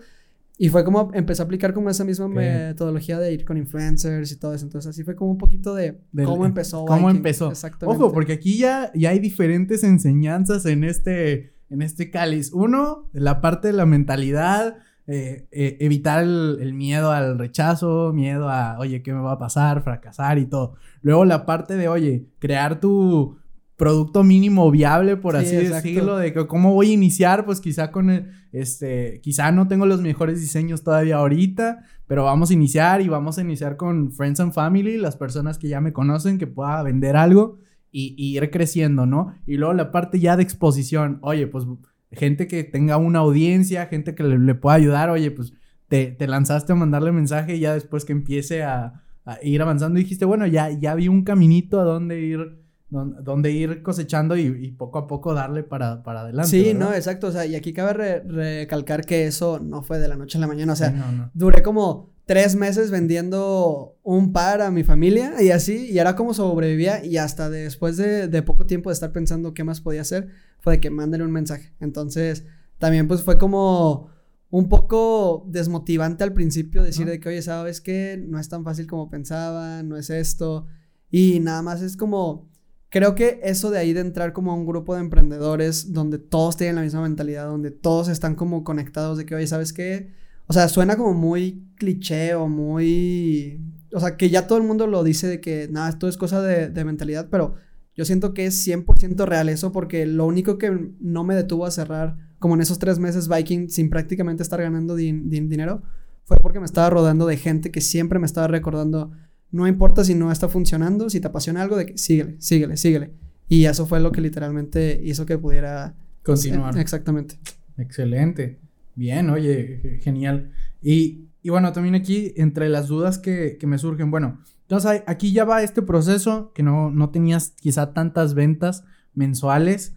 Y 0.58 0.70
fue 0.70 0.84
como 0.84 1.10
empecé 1.12 1.42
a 1.42 1.44
aplicar 1.44 1.74
como 1.74 1.90
esa 1.90 2.04
misma 2.04 2.28
metodología 2.28 3.18
de 3.18 3.32
ir 3.32 3.44
con 3.44 3.58
influencers 3.58 4.32
y 4.32 4.36
todo 4.36 4.54
eso. 4.54 4.64
Entonces 4.64 4.90
así 4.90 5.04
fue 5.04 5.14
como 5.14 5.30
un 5.30 5.38
poquito 5.38 5.74
de 5.74 5.98
cómo 6.24 6.46
empezó. 6.46 6.86
Cómo 6.86 7.10
empezó. 7.10 7.50
Exactamente. 7.50 8.02
Ojo, 8.02 8.12
porque 8.12 8.34
aquí 8.34 8.56
ya, 8.56 8.90
ya 8.94 9.10
hay 9.10 9.18
diferentes 9.18 9.84
enseñanzas 9.84 10.64
en 10.64 10.84
este, 10.84 11.52
en 11.68 11.82
este 11.82 12.10
cáliz. 12.10 12.52
Uno, 12.54 13.10
la 13.12 13.42
parte 13.42 13.68
de 13.68 13.74
la 13.74 13.84
mentalidad, 13.84 14.78
eh, 15.06 15.46
eh, 15.50 15.76
evitar 15.80 16.22
el, 16.22 16.56
el, 16.60 16.72
miedo 16.72 17.12
al 17.12 17.38
rechazo, 17.38 18.12
miedo 18.14 18.48
a, 18.48 18.78
oye, 18.78 19.02
¿qué 19.02 19.12
me 19.12 19.20
va 19.20 19.32
a 19.32 19.38
pasar? 19.38 19.82
Fracasar 19.82 20.38
y 20.38 20.46
todo. 20.46 20.76
Luego 21.02 21.26
la 21.26 21.44
parte 21.44 21.76
de, 21.76 21.88
oye, 21.88 22.28
crear 22.38 22.80
tu 22.80 23.36
producto 23.76 24.24
mínimo 24.24 24.70
viable, 24.70 25.16
por 25.16 25.36
así 25.36 25.54
decirlo, 25.54 26.16
de 26.16 26.32
que 26.32 26.46
cómo 26.46 26.72
voy 26.72 26.90
a 26.90 26.94
iniciar, 26.94 27.44
pues 27.44 27.60
quizá 27.60 27.92
con 27.92 28.08
el, 28.10 28.30
este, 28.52 29.20
quizá 29.22 29.52
no 29.52 29.68
tengo 29.68 29.84
los 29.84 30.00
mejores 30.00 30.40
diseños 30.40 30.82
todavía 30.82 31.16
ahorita, 31.16 31.84
pero 32.06 32.24
vamos 32.24 32.50
a 32.50 32.54
iniciar 32.54 33.02
y 33.02 33.08
vamos 33.08 33.36
a 33.36 33.42
iniciar 33.42 33.76
con 33.76 34.12
Friends 34.12 34.40
and 34.40 34.54
Family, 34.54 34.96
las 34.96 35.16
personas 35.16 35.58
que 35.58 35.68
ya 35.68 35.82
me 35.82 35.92
conocen, 35.92 36.38
que 36.38 36.46
pueda 36.46 36.82
vender 36.82 37.16
algo 37.16 37.58
y, 37.90 38.14
ir 38.16 38.50
creciendo, 38.50 39.04
¿no? 39.04 39.34
Y 39.46 39.56
luego 39.56 39.74
la 39.74 39.92
parte 39.92 40.20
ya 40.20 40.36
de 40.36 40.42
exposición, 40.42 41.18
oye, 41.20 41.46
pues 41.46 41.66
gente 42.12 42.46
que 42.46 42.64
tenga 42.64 42.96
una 42.96 43.18
audiencia, 43.18 43.86
gente 43.86 44.14
que 44.14 44.22
le, 44.22 44.54
pueda 44.54 44.76
ayudar, 44.76 45.10
oye, 45.10 45.30
pues 45.30 45.52
te, 45.88 46.12
te, 46.12 46.26
lanzaste 46.26 46.72
a 46.72 46.76
mandarle 46.76 47.12
mensaje 47.12 47.56
y 47.56 47.60
ya 47.60 47.74
después 47.74 48.06
que 48.06 48.12
empiece 48.12 48.62
a, 48.62 49.04
a 49.26 49.38
ir 49.42 49.60
avanzando 49.60 49.98
dijiste, 49.98 50.24
bueno, 50.24 50.46
ya, 50.46 50.70
ya 50.70 50.94
vi 50.94 51.08
un 51.08 51.24
caminito 51.24 51.80
a 51.80 51.84
dónde 51.84 52.20
ir 52.20 52.65
donde 52.88 53.50
ir 53.50 53.82
cosechando 53.82 54.36
y, 54.36 54.70
poco 54.72 54.98
a 54.98 55.06
poco 55.06 55.34
darle 55.34 55.64
para, 55.64 56.02
para 56.02 56.20
adelante. 56.20 56.50
Sí, 56.50 56.74
no, 56.74 56.92
exacto. 56.94 57.28
O 57.28 57.32
sea, 57.32 57.44
y 57.44 57.56
aquí 57.56 57.72
cabe 57.72 58.20
recalcar 58.20 59.04
que 59.04 59.26
eso 59.26 59.58
no 59.58 59.82
fue 59.82 59.98
de 59.98 60.08
la 60.08 60.16
noche 60.16 60.38
a 60.38 60.40
la 60.40 60.46
mañana. 60.46 60.72
O 60.72 60.76
sea, 60.76 61.30
duré 61.34 61.62
como 61.62 62.10
tres 62.26 62.54
meses 62.54 62.90
vendiendo 62.90 63.96
un 64.02 64.32
par 64.32 64.60
a 64.60 64.70
mi 64.70 64.84
familia 64.84 65.40
y 65.42 65.50
así, 65.50 65.90
y 65.90 65.98
era 65.98 66.14
como 66.14 66.32
sobrevivía. 66.32 67.04
Y 67.04 67.16
hasta 67.16 67.50
después 67.50 67.96
de, 67.96 68.28
de 68.28 68.42
poco 68.42 68.66
tiempo 68.66 68.90
de 68.90 68.94
estar 68.94 69.12
pensando 69.12 69.52
qué 69.52 69.64
más 69.64 69.80
podía 69.80 70.02
hacer, 70.02 70.28
fue 70.60 70.74
de 70.74 70.80
que 70.80 70.90
mándale 70.90 71.24
un 71.24 71.32
mensaje. 71.32 71.72
Entonces, 71.80 72.44
también 72.78 73.08
pues 73.08 73.22
fue 73.22 73.36
como 73.36 74.10
un 74.50 74.68
poco 74.68 75.44
desmotivante 75.48 76.22
al 76.22 76.32
principio 76.32 76.84
decir 76.84 77.06
de 77.06 77.18
que, 77.18 77.30
oye, 77.30 77.42
¿sabes 77.42 77.80
qué? 77.80 78.22
No 78.28 78.38
es 78.38 78.48
tan 78.48 78.64
fácil 78.64 78.86
como 78.86 79.10
pensaba, 79.10 79.82
no 79.82 79.96
es 79.96 80.08
esto. 80.08 80.66
Y 81.10 81.40
nada 81.40 81.62
más 81.62 81.82
es 81.82 81.96
como 81.96 82.48
creo 82.90 83.14
que 83.14 83.40
eso 83.42 83.70
de 83.70 83.78
ahí 83.78 83.92
de 83.92 84.00
entrar 84.00 84.32
como 84.32 84.52
a 84.52 84.54
un 84.54 84.66
grupo 84.66 84.94
de 84.94 85.00
emprendedores 85.00 85.92
donde 85.92 86.18
todos 86.18 86.56
tienen 86.56 86.76
la 86.76 86.82
misma 86.82 87.02
mentalidad, 87.02 87.46
donde 87.46 87.70
todos 87.70 88.08
están 88.08 88.34
como 88.34 88.64
conectados 88.64 89.18
de 89.18 89.26
que, 89.26 89.34
oye, 89.34 89.46
¿sabes 89.46 89.72
qué? 89.72 90.12
O 90.46 90.52
sea, 90.52 90.68
suena 90.68 90.96
como 90.96 91.14
muy 91.14 91.66
cliché 91.76 92.34
o 92.34 92.48
muy... 92.48 93.60
O 93.92 94.00
sea, 94.00 94.16
que 94.16 94.30
ya 94.30 94.46
todo 94.46 94.58
el 94.58 94.64
mundo 94.64 94.86
lo 94.86 95.04
dice 95.04 95.26
de 95.26 95.40
que, 95.40 95.68
nada, 95.70 95.88
esto 95.88 96.08
es 96.08 96.16
cosa 96.16 96.42
de, 96.42 96.68
de 96.68 96.84
mentalidad, 96.84 97.28
pero 97.30 97.54
yo 97.94 98.04
siento 98.04 98.34
que 98.34 98.46
es 98.46 98.66
100% 98.66 99.24
real 99.24 99.48
eso 99.48 99.72
porque 99.72 100.04
lo 100.06 100.26
único 100.26 100.58
que 100.58 100.92
no 101.00 101.24
me 101.24 101.34
detuvo 101.34 101.64
a 101.64 101.70
cerrar 101.70 102.16
como 102.38 102.54
en 102.54 102.60
esos 102.60 102.78
tres 102.78 102.98
meses 102.98 103.28
Viking 103.28 103.70
sin 103.70 103.88
prácticamente 103.88 104.42
estar 104.42 104.60
ganando 104.60 104.94
dinero 104.94 105.82
fue 106.24 106.36
porque 106.42 106.60
me 106.60 106.66
estaba 106.66 106.90
rodando 106.90 107.26
de 107.26 107.36
gente 107.36 107.70
que 107.70 107.80
siempre 107.80 108.18
me 108.18 108.26
estaba 108.26 108.48
recordando, 108.48 109.12
no 109.56 109.66
importa 109.66 110.04
si 110.04 110.14
no 110.14 110.30
está 110.30 110.48
funcionando, 110.48 111.08
si 111.08 111.18
te 111.18 111.28
apasiona 111.28 111.62
algo, 111.62 111.76
de 111.76 111.86
que 111.86 111.98
síguele, 111.98 112.36
síguele, 112.38 112.76
síguele. 112.76 113.12
Y 113.48 113.64
eso 113.64 113.86
fue 113.86 114.00
lo 114.00 114.12
que 114.12 114.20
literalmente 114.20 115.00
hizo 115.02 115.24
que 115.24 115.38
pudiera 115.38 115.94
continuar. 116.22 116.76
Exactamente. 116.78 117.38
Excelente. 117.78 118.60
Bien, 118.94 119.30
oye, 119.30 119.98
genial. 120.02 120.52
Y, 120.82 121.28
y 121.42 121.48
bueno, 121.48 121.72
también 121.72 121.94
aquí, 121.94 122.34
entre 122.36 122.68
las 122.68 122.88
dudas 122.88 123.18
que, 123.18 123.56
que, 123.58 123.66
me 123.66 123.78
surgen, 123.78 124.10
bueno, 124.10 124.42
entonces 124.62 125.02
aquí 125.06 125.32
ya 125.32 125.44
va 125.44 125.62
este 125.62 125.80
proceso 125.80 126.52
que 126.54 126.62
no, 126.62 126.90
no 126.90 127.08
tenías 127.08 127.54
quizá 127.58 127.94
tantas 127.94 128.34
ventas 128.34 128.84
mensuales 129.14 129.96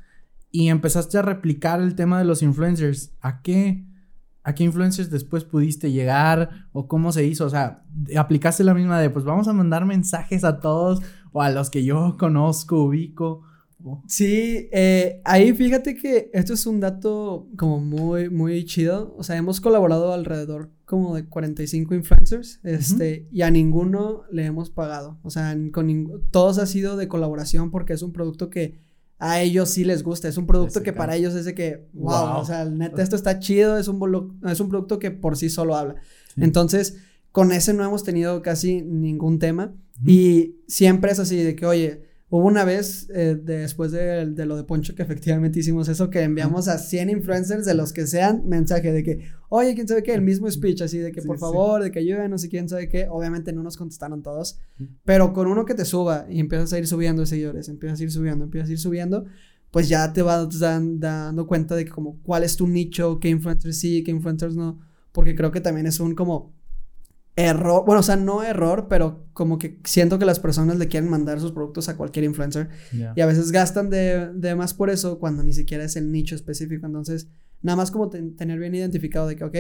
y 0.52 0.70
empezaste 0.70 1.18
a 1.18 1.22
replicar 1.22 1.82
el 1.82 1.96
tema 1.96 2.18
de 2.18 2.26
los 2.26 2.42
influencers. 2.42 3.12
¿A 3.20 3.42
qué? 3.42 3.86
¿A 4.50 4.56
qué 4.56 4.64
influencers 4.64 5.12
después 5.12 5.44
pudiste 5.44 5.92
llegar? 5.92 6.66
¿O 6.72 6.88
cómo 6.88 7.12
se 7.12 7.24
hizo? 7.24 7.46
O 7.46 7.50
sea, 7.52 7.84
aplicaste 8.18 8.64
la 8.64 8.74
misma 8.74 9.00
de, 9.00 9.12
pues 9.12 9.24
vamos 9.24 9.48
a 9.48 9.54
mandar 9.54 9.86
mensajes 9.86 10.44
a 10.44 10.60
todos 10.60 11.04
o 11.32 11.44
a 11.44 11.52
los 11.52 11.70
que 11.70 11.84
yo 11.84 12.18
conozco, 12.18 12.84
ubico. 12.84 13.44
Sí, 14.08 14.68
eh, 14.72 15.22
ahí 15.24 15.54
fíjate 15.54 15.96
que 15.96 16.32
esto 16.34 16.54
es 16.54 16.66
un 16.66 16.80
dato 16.80 17.48
como 17.58 17.80
muy, 17.80 18.32
muy 18.32 18.66
chido. 18.66 19.14
O 19.20 19.24
sea, 19.24 19.38
hemos 19.38 19.62
colaborado 19.62 20.14
alrededor 20.14 20.72
como 20.86 21.16
de 21.16 21.28
45 21.28 21.94
influencers, 21.94 22.60
este, 22.64 23.28
y 23.32 23.44
a 23.44 23.52
ninguno 23.52 24.24
le 24.32 24.46
hemos 24.46 24.72
pagado. 24.72 25.20
O 25.22 25.30
sea, 25.30 25.56
con 25.72 26.24
todos 26.32 26.58
ha 26.58 26.66
sido 26.66 26.98
de 26.98 27.08
colaboración 27.08 27.70
porque 27.70 27.94
es 27.94 28.02
un 28.02 28.14
producto 28.14 28.50
que 28.50 28.80
a 29.20 29.42
ellos 29.42 29.70
sí 29.70 29.84
les 29.84 30.02
gusta. 30.02 30.28
Es 30.28 30.38
un 30.38 30.48
producto 30.48 30.82
que 30.82 30.94
para 30.94 31.16
ellos 31.16 31.36
es 31.36 31.46
de 31.46 31.54
que, 31.54 31.88
wow, 31.94 32.38
o 32.38 32.46
sea, 32.46 32.66
neta, 32.66 33.04
esto 33.04 33.18
está 33.18 33.38
chido, 33.40 33.78
es 33.78 33.88
un, 33.90 34.40
es 34.50 34.60
un 34.60 34.70
producto 34.70 34.98
que 34.98 35.12
por 35.12 35.38
sí 35.38 35.50
solo 35.50 35.76
habla. 35.76 35.96
Entonces, 36.38 36.98
con 37.32 37.52
ese 37.52 37.74
no 37.74 37.84
hemos 37.84 38.04
tenido 38.04 38.42
casi 38.42 38.82
ningún 38.82 39.38
tema. 39.38 39.76
Y 40.06 40.56
siempre 40.68 41.12
es 41.12 41.20
así 41.20 41.36
de 41.36 41.56
que, 41.56 41.66
oye, 41.66 42.09
Hubo 42.32 42.46
una 42.46 42.64
vez, 42.64 43.10
eh, 43.12 43.36
después 43.42 43.92
de, 43.92 44.46
lo 44.46 44.56
de 44.56 44.64
Poncho, 44.64 44.94
que 44.94 45.02
efectivamente 45.02 45.60
hicimos 45.60 45.90
eso, 45.90 46.12
que 46.12 46.22
enviamos 46.22 46.68
a 46.68 46.78
100 46.78 47.10
influencers 47.10 47.66
de 47.66 47.74
los 47.74 47.92
que 47.92 48.06
sean 48.06 48.44
mensaje 48.48 48.92
de 48.92 49.04
que, 49.04 49.26
oye, 49.50 49.74
quién 49.74 49.88
sabe 49.88 50.04
qué, 50.04 50.14
el 50.14 50.22
mismo 50.22 50.50
speech, 50.50 50.82
así 50.82 51.00
de 51.00 51.12
que 51.12 51.24
por 51.24 51.40
favor, 51.40 51.82
de 51.82 51.90
que 51.90 51.98
ayuden, 51.98 52.30
no 52.30 52.38
sé 52.38 52.48
quién 52.48 52.70
sabe 52.70 52.88
qué. 52.88 53.08
Obviamente 53.10 53.52
no 53.52 53.64
nos 53.64 53.78
contestaron 53.78 54.22
todos, 54.22 54.60
pero 55.06 55.34
con 55.34 55.48
uno 55.48 55.66
que 55.66 55.74
te 55.74 55.86
suba 55.86 56.28
y 56.30 56.40
empiezas 56.40 56.72
a 56.74 56.78
ir 56.78 56.86
subiendo 56.86 57.26
seguidores, 57.26 57.68
empiezas 57.68 58.00
a 58.00 58.04
ir 58.04 58.12
subiendo, 58.12 58.44
empiezas 58.44 58.70
a 58.70 58.74
ir 58.74 58.80
subiendo, 58.80 59.26
pues 59.72 59.90
ya 59.90 60.14
te 60.14 60.22
vas 60.22 60.48
dando 60.60 61.48
cuenta 61.48 61.76
de 61.76 61.86
que 61.86 61.92
como 61.92 62.22
cuál 62.22 62.44
es 62.44 62.58
tu 62.58 62.68
nicho, 62.68 63.20
qué 63.20 63.30
influencers 63.30 63.76
sí, 63.76 64.04
qué 64.04 64.12
influencers 64.12 64.56
no, 64.56 64.80
porque 65.14 65.34
creo 65.34 65.52
que 65.52 65.62
también 65.62 65.88
es 65.88 66.00
un 66.00 66.14
como 66.14 66.54
error, 67.40 67.86
bueno, 67.86 68.02
o 68.02 68.04
sea, 68.04 68.18
no 68.18 68.44
error, 68.44 68.88
pero 68.90 69.26
como 69.32 69.58
que 69.58 69.80
siento 69.86 70.20
que 70.20 70.26
las 70.26 70.40
personas 70.40 70.78
le 70.78 70.88
quieren 70.88 71.10
mandar 71.10 71.40
sus 71.40 71.54
productos 71.54 71.88
a 71.88 71.96
cualquier 71.96 72.26
influencer 72.26 72.70
y 72.92 73.22
a 73.22 73.26
veces 73.26 73.52
gastan 73.52 73.90
de, 73.90 74.32
de, 74.34 74.56
más 74.56 74.74
por 74.74 74.90
eso 74.90 75.20
cuando 75.20 75.42
ni 75.42 75.54
siquiera 75.54 75.86
es 75.86 75.96
el 75.96 76.12
nicho 76.12 76.36
específico. 76.36 76.86
Entonces, 76.86 77.30
nada 77.62 77.78
más 77.78 77.92
como 77.92 78.10
tener 78.10 78.60
bien 78.60 78.76
identificado 78.76 79.28
de 79.28 79.38
que, 79.38 79.44
ok, 79.46 79.56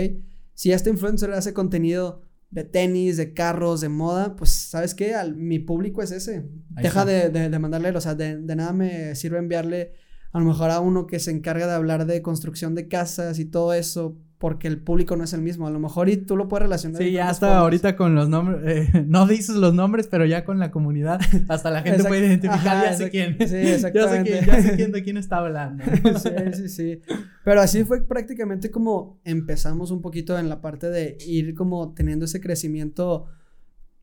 si 0.53 0.73
este 0.73 0.89
influencer 0.89 1.31
hace 1.31 1.53
contenido 1.53 2.21
de 2.51 2.65
tenis, 2.65 3.15
de 3.15 3.33
carros, 3.33 3.79
de 3.79 3.87
moda, 3.87 4.35
pues, 4.35 4.49
¿sabes 4.49 4.93
qué? 4.93 5.15
Al, 5.15 5.35
mi 5.35 5.59
público 5.59 6.01
es 6.01 6.11
ese. 6.11 6.49
Deja 6.69 7.05
de, 7.05 7.29
de, 7.29 7.59
mandarle, 7.59 7.91
o 7.91 8.01
sea, 8.01 8.15
de, 8.15 8.37
de 8.37 8.55
nada 8.57 8.73
me 8.73 9.15
sirve 9.15 9.37
enviarle 9.37 9.93
a 10.33 10.39
lo 10.39 10.45
mejor 10.45 10.69
a 10.71 10.81
uno 10.81 11.07
que 11.07 11.19
se 11.19 11.31
encarga 11.31 11.65
de 11.65 11.73
hablar 11.73 12.05
de 12.05 12.21
construcción 12.21 12.75
de 12.75 12.87
casas 12.87 13.39
y 13.39 13.45
todo 13.45 13.73
eso 13.73 14.17
porque 14.39 14.69
el 14.69 14.81
público 14.81 15.17
no 15.17 15.25
es 15.25 15.33
el 15.33 15.41
mismo. 15.41 15.67
A 15.67 15.69
lo 15.69 15.79
mejor 15.79 16.07
y 16.07 16.15
tú 16.15 16.37
lo 16.37 16.47
puedes 16.47 16.63
relacionar. 16.63 17.01
Sí, 17.01 17.11
ya 17.11 17.29
hasta 17.29 17.57
ahorita 17.57 17.97
con 17.97 18.15
los 18.15 18.29
nombres, 18.29 18.61
eh, 18.65 19.03
no 19.07 19.27
dices 19.27 19.57
los 19.57 19.73
nombres, 19.73 20.07
pero 20.07 20.25
ya 20.25 20.45
con 20.45 20.59
la 20.59 20.71
comunidad, 20.71 21.19
hasta 21.49 21.69
la 21.69 21.81
gente 21.81 22.05
puede 22.05 22.25
identificar, 22.25 22.85
ya 22.85 22.93
sé 22.93 23.09
quién. 23.09 23.35
Sí, 23.37 23.55
exactamente. 23.57 24.41
ya 24.45 24.61
sé 24.61 24.77
quién, 24.77 24.93
de 24.93 25.03
quién 25.03 25.17
está 25.17 25.37
hablando. 25.37 25.83
sí, 26.23 26.29
sí, 26.53 26.69
sí. 26.69 27.01
Pero 27.43 27.61
así 27.61 27.83
fue 27.83 28.01
prácticamente 28.01 28.71
como 28.71 29.19
empezamos 29.25 29.91
un 29.91 30.01
poquito 30.01 30.39
en 30.39 30.47
la 30.47 30.61
parte 30.61 30.89
de 30.89 31.17
ir 31.27 31.53
como 31.53 31.93
teniendo 31.93 32.23
ese 32.23 32.39
crecimiento 32.39 33.27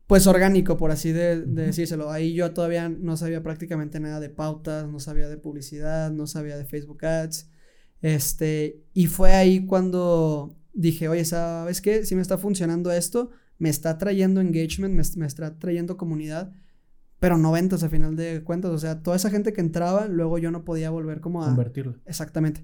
pues 0.05 0.27
orgánico, 0.27 0.77
por 0.77 0.91
así 0.91 1.11
de, 1.11 1.41
decírselo. 1.41 2.11
Ahí 2.11 2.33
yo 2.35 2.53
todavía 2.53 2.89
no 2.89 3.17
sabía 3.17 3.41
prácticamente 3.41 3.99
nada 3.99 4.19
de 4.19 4.29
pautas, 4.29 4.87
no 4.87 4.99
sabía 4.99 5.27
de 5.27 5.37
publicidad, 5.37 6.11
no 6.11 6.27
sabía 6.27 6.57
de 6.57 6.63
Facebook 6.63 7.03
Ads. 7.03 7.49
Este, 8.01 8.83
y 8.93 9.07
fue 9.07 9.33
ahí 9.33 9.65
cuando 9.65 10.55
dije, 10.73 11.09
oye, 11.09 11.25
¿sabes 11.25 11.81
qué? 11.81 12.05
Si 12.05 12.15
me 12.15 12.21
está 12.21 12.37
funcionando 12.37 12.91
esto, 12.91 13.31
me 13.57 13.69
está 13.69 13.97
trayendo 13.97 14.41
engagement, 14.41 14.93
me, 14.93 15.25
está 15.25 15.57
trayendo 15.57 15.97
comunidad, 15.97 16.53
pero 17.19 17.37
no 17.37 17.51
ventas 17.51 17.83
a 17.83 17.89
final 17.89 18.15
de 18.15 18.43
cuentas. 18.43 18.71
O 18.71 18.77
sea, 18.77 19.01
toda 19.01 19.17
esa 19.17 19.29
gente 19.29 19.53
que 19.53 19.61
entraba, 19.61 20.07
luego 20.07 20.37
yo 20.37 20.51
no 20.51 20.63
podía 20.63 20.89
volver 20.89 21.19
como 21.19 21.43
a... 21.43 21.47
Convertirlo. 21.47 21.95
Exactamente. 22.05 22.63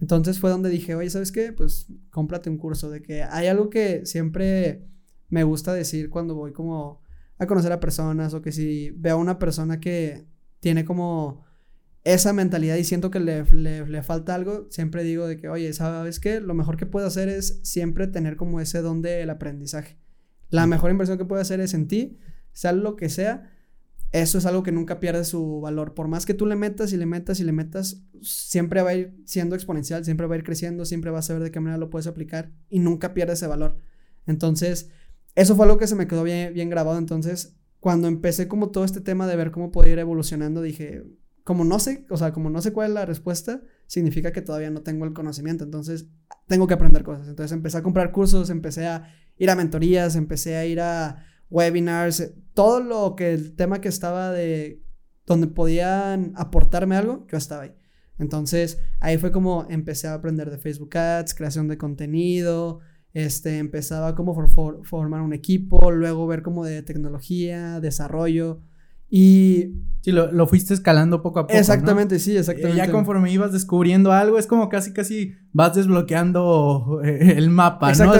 Entonces 0.00 0.40
fue 0.40 0.50
donde 0.50 0.68
dije, 0.68 0.94
oye, 0.94 1.08
¿sabes 1.10 1.30
qué? 1.30 1.52
Pues 1.52 1.86
cómprate 2.10 2.50
un 2.50 2.58
curso 2.58 2.90
de 2.90 3.02
que 3.02 3.22
hay 3.22 3.46
algo 3.46 3.70
que 3.70 4.04
siempre 4.04 4.84
me 5.28 5.44
gusta 5.44 5.72
decir 5.72 6.10
cuando 6.10 6.34
voy 6.34 6.52
como 6.52 7.02
a 7.38 7.46
conocer 7.46 7.72
a 7.72 7.80
personas 7.80 8.34
o 8.34 8.42
que 8.42 8.52
si 8.52 8.90
veo 8.90 9.14
a 9.14 9.20
una 9.20 9.38
persona 9.38 9.78
que 9.78 10.26
tiene 10.60 10.84
como 10.84 11.44
esa 12.06 12.32
mentalidad 12.32 12.76
y 12.76 12.84
siento 12.84 13.10
que 13.10 13.18
le, 13.18 13.42
le, 13.44 14.02
falta 14.04 14.36
algo, 14.36 14.68
siempre 14.70 15.02
digo 15.02 15.26
de 15.26 15.36
que, 15.36 15.48
oye, 15.48 15.72
¿sabes 15.72 16.20
qué? 16.20 16.40
Lo 16.40 16.54
mejor 16.54 16.76
que 16.76 16.86
puedo 16.86 17.04
hacer 17.04 17.28
es 17.28 17.58
siempre 17.64 18.06
tener 18.06 18.36
como 18.36 18.60
ese 18.60 18.80
don 18.80 19.02
del 19.02 19.28
aprendizaje. 19.28 19.98
La 20.48 20.68
mejor 20.68 20.92
inversión 20.92 21.18
que 21.18 21.24
puedo 21.24 21.42
hacer 21.42 21.58
es 21.58 21.74
en 21.74 21.88
ti, 21.88 22.16
sea 22.52 22.70
lo 22.70 22.94
que 22.94 23.08
sea, 23.08 23.50
eso 24.12 24.38
es 24.38 24.46
algo 24.46 24.62
que 24.62 24.70
nunca 24.70 25.00
pierde 25.00 25.24
su 25.24 25.60
valor. 25.60 25.94
Por 25.94 26.06
más 26.06 26.26
que 26.26 26.32
tú 26.32 26.46
le 26.46 26.54
metas 26.54 26.92
y 26.92 26.96
le 26.96 27.06
metas 27.06 27.40
y 27.40 27.44
le 27.44 27.50
metas, 27.50 28.04
siempre 28.22 28.82
va 28.82 28.90
a 28.90 28.94
ir 28.94 29.20
siendo 29.24 29.56
exponencial, 29.56 30.04
siempre 30.04 30.28
va 30.28 30.36
a 30.36 30.38
ir 30.38 30.44
creciendo, 30.44 30.84
siempre 30.84 31.10
vas 31.10 31.24
a 31.24 31.28
saber 31.28 31.42
de 31.42 31.50
qué 31.50 31.58
manera 31.58 31.76
lo 31.76 31.90
puedes 31.90 32.06
aplicar 32.06 32.52
y 32.68 32.78
nunca 32.78 33.14
pierde 33.14 33.32
ese 33.32 33.48
valor. 33.48 33.78
Entonces, 34.26 34.90
eso 35.34 35.56
fue 35.56 35.64
algo 35.66 35.78
que 35.78 35.88
se 35.88 35.96
me 35.96 36.06
quedó 36.06 36.22
bien, 36.22 36.54
bien 36.54 36.70
grabado. 36.70 36.98
Entonces, 36.98 37.56
cuando 37.80 38.06
empecé 38.06 38.46
como 38.46 38.70
todo 38.70 38.84
este 38.84 39.00
tema 39.00 39.26
de 39.26 39.34
ver 39.34 39.50
cómo 39.50 39.72
podía 39.72 39.94
ir 39.94 39.98
evolucionando, 39.98 40.62
dije, 40.62 41.02
como 41.46 41.64
no 41.64 41.78
sé, 41.78 42.04
o 42.10 42.16
sea, 42.16 42.32
como 42.32 42.50
no 42.50 42.60
sé 42.60 42.72
cuál 42.72 42.88
es 42.88 42.94
la 42.94 43.06
respuesta, 43.06 43.62
significa 43.86 44.32
que 44.32 44.42
todavía 44.42 44.68
no 44.68 44.82
tengo 44.82 45.04
el 45.04 45.12
conocimiento. 45.12 45.62
Entonces, 45.62 46.08
tengo 46.48 46.66
que 46.66 46.74
aprender 46.74 47.04
cosas. 47.04 47.28
Entonces, 47.28 47.52
empecé 47.52 47.78
a 47.78 47.84
comprar 47.84 48.10
cursos, 48.10 48.50
empecé 48.50 48.88
a 48.88 49.14
ir 49.36 49.48
a 49.48 49.54
mentorías, 49.54 50.16
empecé 50.16 50.56
a 50.56 50.66
ir 50.66 50.80
a 50.80 51.24
webinars, 51.48 52.34
todo 52.52 52.80
lo 52.80 53.14
que 53.14 53.32
el 53.32 53.54
tema 53.54 53.80
que 53.80 53.86
estaba 53.86 54.32
de 54.32 54.82
donde 55.24 55.46
podían 55.46 56.32
aportarme 56.34 56.96
algo, 56.96 57.24
yo 57.30 57.38
estaba 57.38 57.62
ahí. 57.62 57.76
Entonces, 58.18 58.80
ahí 58.98 59.16
fue 59.16 59.30
como 59.30 59.68
empecé 59.70 60.08
a 60.08 60.14
aprender 60.14 60.50
de 60.50 60.58
Facebook 60.58 60.98
Ads, 60.98 61.32
creación 61.32 61.68
de 61.68 61.78
contenido, 61.78 62.80
este, 63.12 63.58
empezaba 63.58 64.16
como 64.16 64.34
formar 64.82 65.20
un 65.22 65.32
equipo, 65.32 65.92
luego 65.92 66.26
ver 66.26 66.42
como 66.42 66.64
de 66.64 66.82
tecnología, 66.82 67.78
desarrollo 67.78 68.62
y... 69.10 69.72
Sí, 70.02 70.12
lo, 70.12 70.46
fuiste 70.46 70.72
escalando 70.72 71.20
poco 71.20 71.40
a 71.40 71.46
poco. 71.48 71.58
Exactamente, 71.58 72.20
sí, 72.20 72.36
exactamente. 72.36 72.76
ya 72.76 72.92
conforme 72.92 73.32
ibas 73.32 73.52
descubriendo 73.52 74.12
algo, 74.12 74.38
es 74.38 74.46
como 74.46 74.68
casi, 74.68 74.92
casi 74.92 75.34
vas 75.52 75.74
desbloqueando 75.74 77.00
eh, 77.02 77.34
el 77.36 77.50
mapa, 77.50 77.92
¿no? 77.92 78.12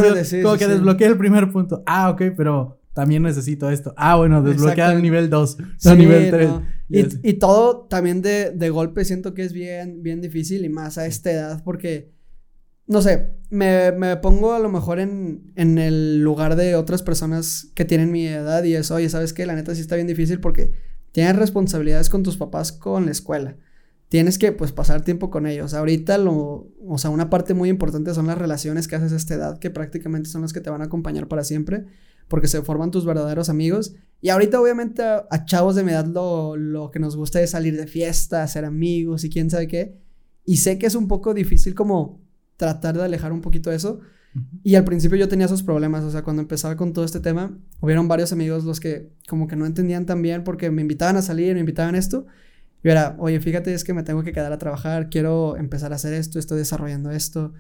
como 0.43 0.57
que 0.57 0.67
desbloquea 0.67 1.07
el 1.07 1.17
primer 1.17 1.53
punto. 1.53 1.85
Ah, 1.87 2.11
ok, 2.11 2.23
pero 2.37 2.81
también 2.93 3.23
necesito 3.23 3.71
esto. 3.71 3.95
Ah, 3.97 4.17
bueno, 4.17 4.43
desbloquear 4.43 4.97
el 4.97 5.03
nivel 5.03 5.31
2, 5.31 5.59
sí, 5.77 5.95
nivel 5.95 6.31
3. 6.31 6.51
Y, 6.89 7.31
y, 7.31 7.35
todo 7.35 7.87
también 7.91 8.21
de, 8.21 8.51
de, 8.51 8.71
golpe 8.71 9.05
siento 9.05 9.35
que 9.35 9.43
es 9.43 9.53
bien, 9.53 10.03
bien 10.03 10.21
difícil 10.21 10.65
y 10.65 10.69
más 10.69 10.99
a 10.99 11.07
esta 11.07 11.31
edad 11.31 11.63
porque 11.63 12.16
no 12.87 13.03
sé, 13.03 13.33
me, 13.51 13.93
me, 13.93 14.17
pongo 14.17 14.53
a 14.53 14.61
lo 14.61 14.69
mejor 14.69 15.01
en, 15.01 15.53
en, 15.57 15.79
el 15.79 16.21
lugar 16.21 16.57
de 16.57 16.77
otras 16.77 17.03
personas 17.03 17.69
que 17.75 17.85
tienen 17.85 18.13
mi 18.13 18.27
edad 18.27 18.63
y 18.65 18.75
es, 18.75 18.91
oye, 18.91 19.09
¿sabes 19.09 19.33
qué? 19.33 19.45
La 19.47 19.55
neta 19.55 19.75
sí 19.75 19.81
está 19.81 19.97
bien 19.97 20.07
difícil 20.07 20.41
porque 20.41 20.73
tienes 21.13 21.37
responsabilidades 21.37 22.11
con 22.11 22.23
tus 22.23 22.37
papás 22.37 22.73
con 22.73 23.07
la 23.07 23.13
escuela. 23.13 23.57
Tienes 24.09 24.39
que, 24.39 24.53
pues, 24.53 24.71
pasar 24.71 25.03
tiempo 25.03 25.31
con 25.31 25.47
ellos. 25.47 25.75
Ahorita, 25.75 26.17
lo, 26.17 26.71
o 26.87 26.99
sea, 26.99 27.11
una 27.11 27.29
parte 27.29 27.55
muy 27.55 27.69
importante 27.69 28.15
son 28.15 28.29
las 28.29 28.39
relaciones 28.39 28.87
que 28.87 28.95
haces 28.95 29.13
a 29.13 29.17
esta 29.17 29.35
edad, 29.35 29.59
que 29.59 29.71
prácticamente 29.71 30.29
son 30.29 30.43
las 30.43 30.53
que 30.53 30.61
te 30.61 30.71
van 30.71 30.81
a 30.81 30.85
acompañar 30.85 31.27
para 31.27 31.43
siempre, 31.43 31.87
porque 32.29 32.47
se 32.47 32.63
forman 32.63 32.93
tus 32.93 33.05
verdaderos 33.05 33.49
amigos. 33.49 33.97
Y 34.21 34.29
ahorita, 34.29 34.61
obviamente, 34.61 35.03
a, 35.03 35.27
a 35.29 35.45
chavos 35.45 35.75
de 35.75 35.83
mi 35.83 35.91
edad 35.91 36.07
lo, 36.07 36.57
lo 36.57 36.93
que 36.93 37.01
nos 37.01 37.17
gusta 37.17 37.41
es 37.41 37.51
salir 37.51 37.77
de 37.77 37.89
fiesta, 37.89 38.45
hacer 38.45 38.65
amigos 38.65 39.25
y 39.25 39.31
quién 39.31 39.51
sabe 39.51 39.67
qué. 39.67 39.99
Y 40.45 40.59
sé 40.59 40.79
que 40.79 40.87
es 40.87 40.95
un 40.95 41.09
poco 41.09 41.35
difícil 41.35 41.75
como 41.75 42.26
tratar 42.57 42.97
de 42.97 43.05
alejar 43.05 43.33
un 43.33 43.41
poquito 43.41 43.71
eso. 43.71 44.01
Y 44.63 44.75
al 44.75 44.85
principio 44.85 45.17
yo 45.17 45.29
tenía 45.29 45.47
esos 45.47 45.63
problemas, 45.63 46.05
o 46.05 46.11
sea, 46.11 46.23
cuando 46.23 46.43
empezaba 46.43 46.77
con 46.77 46.93
todo 46.93 47.05
este 47.05 47.21
tema, 47.21 47.57
hubieron 47.81 48.07
varios 48.07 48.33
amigos 48.33 48.65
los 48.65 48.81
que 48.81 49.11
como 49.29 49.47
que 49.47 49.57
no 49.57 49.65
entendían 49.65 50.05
tan 50.05 50.21
bien 50.21 50.45
porque 50.45 50.71
me 50.71 50.83
invitaban 50.83 51.17
a 51.17 51.23
salir, 51.23 51.55
me 51.55 51.61
invitaban 51.61 51.95
a 51.95 51.99
esto. 51.99 52.27
Y 52.83 52.91
era, 52.91 53.17
oye, 53.19 53.41
fíjate, 53.41 53.73
es 53.73 53.83
que 53.83 53.95
me 53.95 54.03
tengo 54.03 54.23
que 54.23 54.33
quedar 54.33 54.53
a 54.53 54.59
trabajar, 54.59 55.09
quiero 55.09 55.57
empezar 55.57 55.93
a 55.93 55.97
hacer 55.97 56.13
esto, 56.13 56.39
estoy 56.39 56.59
desarrollando 56.59 57.11
esto. 57.11 57.55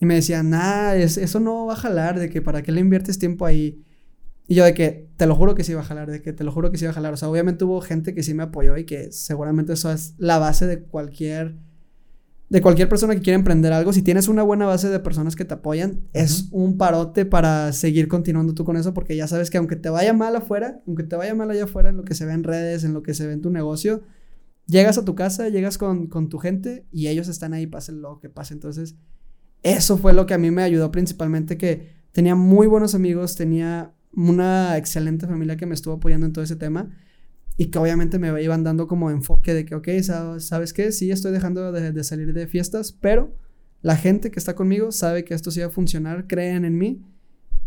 Y 0.00 0.06
me 0.06 0.14
decían, 0.14 0.50
nah, 0.50 0.92
eso 0.94 1.40
no 1.40 1.66
va 1.66 1.74
a 1.74 1.76
jalar, 1.76 2.18
de 2.18 2.28
que 2.28 2.42
para 2.42 2.62
qué 2.62 2.72
le 2.72 2.80
inviertes 2.80 3.18
tiempo 3.18 3.46
ahí. 3.46 3.84
Y 4.46 4.54
yo 4.54 4.64
de 4.64 4.74
que, 4.74 5.08
te 5.16 5.26
lo 5.26 5.34
juro 5.34 5.54
que 5.54 5.64
sí 5.64 5.74
va 5.74 5.82
a 5.82 5.84
jalar, 5.84 6.10
de 6.10 6.22
que 6.22 6.32
te 6.32 6.44
lo 6.44 6.52
juro 6.52 6.70
que 6.70 6.78
sí 6.78 6.84
va 6.84 6.90
a 6.90 6.94
jalar. 6.94 7.12
O 7.14 7.16
sea, 7.16 7.28
obviamente 7.28 7.64
hubo 7.64 7.80
gente 7.80 8.14
que 8.14 8.22
sí 8.22 8.34
me 8.34 8.44
apoyó 8.44 8.76
y 8.76 8.84
que 8.84 9.12
seguramente 9.12 9.74
eso 9.74 9.92
es 9.92 10.14
la 10.18 10.38
base 10.38 10.66
de 10.66 10.80
cualquier 10.80 11.56
de 12.48 12.62
cualquier 12.62 12.88
persona 12.88 13.14
que 13.14 13.20
quiera 13.20 13.38
emprender 13.38 13.72
algo, 13.72 13.92
si 13.92 14.02
tienes 14.02 14.26
una 14.26 14.42
buena 14.42 14.64
base 14.64 14.88
de 14.88 15.00
personas 15.00 15.36
que 15.36 15.44
te 15.44 15.54
apoyan, 15.54 16.00
es 16.14 16.48
un 16.50 16.78
parote 16.78 17.26
para 17.26 17.72
seguir 17.72 18.08
continuando 18.08 18.54
tú 18.54 18.64
con 18.64 18.76
eso, 18.76 18.94
porque 18.94 19.16
ya 19.16 19.28
sabes 19.28 19.50
que 19.50 19.58
aunque 19.58 19.76
te 19.76 19.90
vaya 19.90 20.14
mal 20.14 20.34
afuera, 20.34 20.80
aunque 20.86 21.02
te 21.02 21.16
vaya 21.16 21.34
mal 21.34 21.50
allá 21.50 21.64
afuera 21.64 21.90
en 21.90 21.98
lo 21.98 22.04
que 22.04 22.14
se 22.14 22.24
ve 22.24 22.32
en 22.32 22.44
redes, 22.44 22.84
en 22.84 22.94
lo 22.94 23.02
que 23.02 23.12
se 23.12 23.26
ve 23.26 23.34
en 23.34 23.42
tu 23.42 23.50
negocio, 23.50 24.02
llegas 24.66 24.96
a 24.96 25.04
tu 25.04 25.14
casa, 25.14 25.48
llegas 25.50 25.76
con, 25.76 26.06
con 26.06 26.30
tu 26.30 26.38
gente 26.38 26.86
y 26.90 27.08
ellos 27.08 27.28
están 27.28 27.52
ahí, 27.52 27.66
pase 27.66 27.92
lo 27.92 28.18
que 28.18 28.30
pase. 28.30 28.54
Entonces, 28.54 28.96
eso 29.62 29.98
fue 29.98 30.14
lo 30.14 30.24
que 30.24 30.34
a 30.34 30.38
mí 30.38 30.50
me 30.50 30.62
ayudó 30.62 30.90
principalmente, 30.90 31.58
que 31.58 31.92
tenía 32.12 32.34
muy 32.34 32.66
buenos 32.66 32.94
amigos, 32.94 33.36
tenía 33.36 33.92
una 34.14 34.78
excelente 34.78 35.26
familia 35.26 35.58
que 35.58 35.66
me 35.66 35.74
estuvo 35.74 35.94
apoyando 35.94 36.24
en 36.24 36.32
todo 36.32 36.44
ese 36.44 36.56
tema 36.56 36.90
y 37.60 37.66
que 37.66 37.78
obviamente 37.78 38.20
me 38.20 38.40
iban 38.40 38.62
dando 38.62 38.86
como 38.86 39.10
enfoque 39.10 39.52
de 39.52 39.64
que, 39.64 39.74
ok, 39.74 39.88
¿sabes 40.38 40.72
qué? 40.72 40.92
Sí, 40.92 41.10
estoy 41.10 41.32
dejando 41.32 41.72
de, 41.72 42.04
salir 42.04 42.32
de 42.32 42.46
fiestas, 42.46 42.92
pero 42.92 43.36
la 43.82 43.96
gente 43.96 44.30
que 44.30 44.38
está 44.38 44.54
conmigo 44.54 44.92
sabe 44.92 45.24
que 45.24 45.34
esto 45.34 45.50
sí 45.50 45.58
va 45.58 45.66
a 45.66 45.70
funcionar, 45.70 46.28
creen 46.28 46.64
en 46.64 46.78
mí 46.78 47.02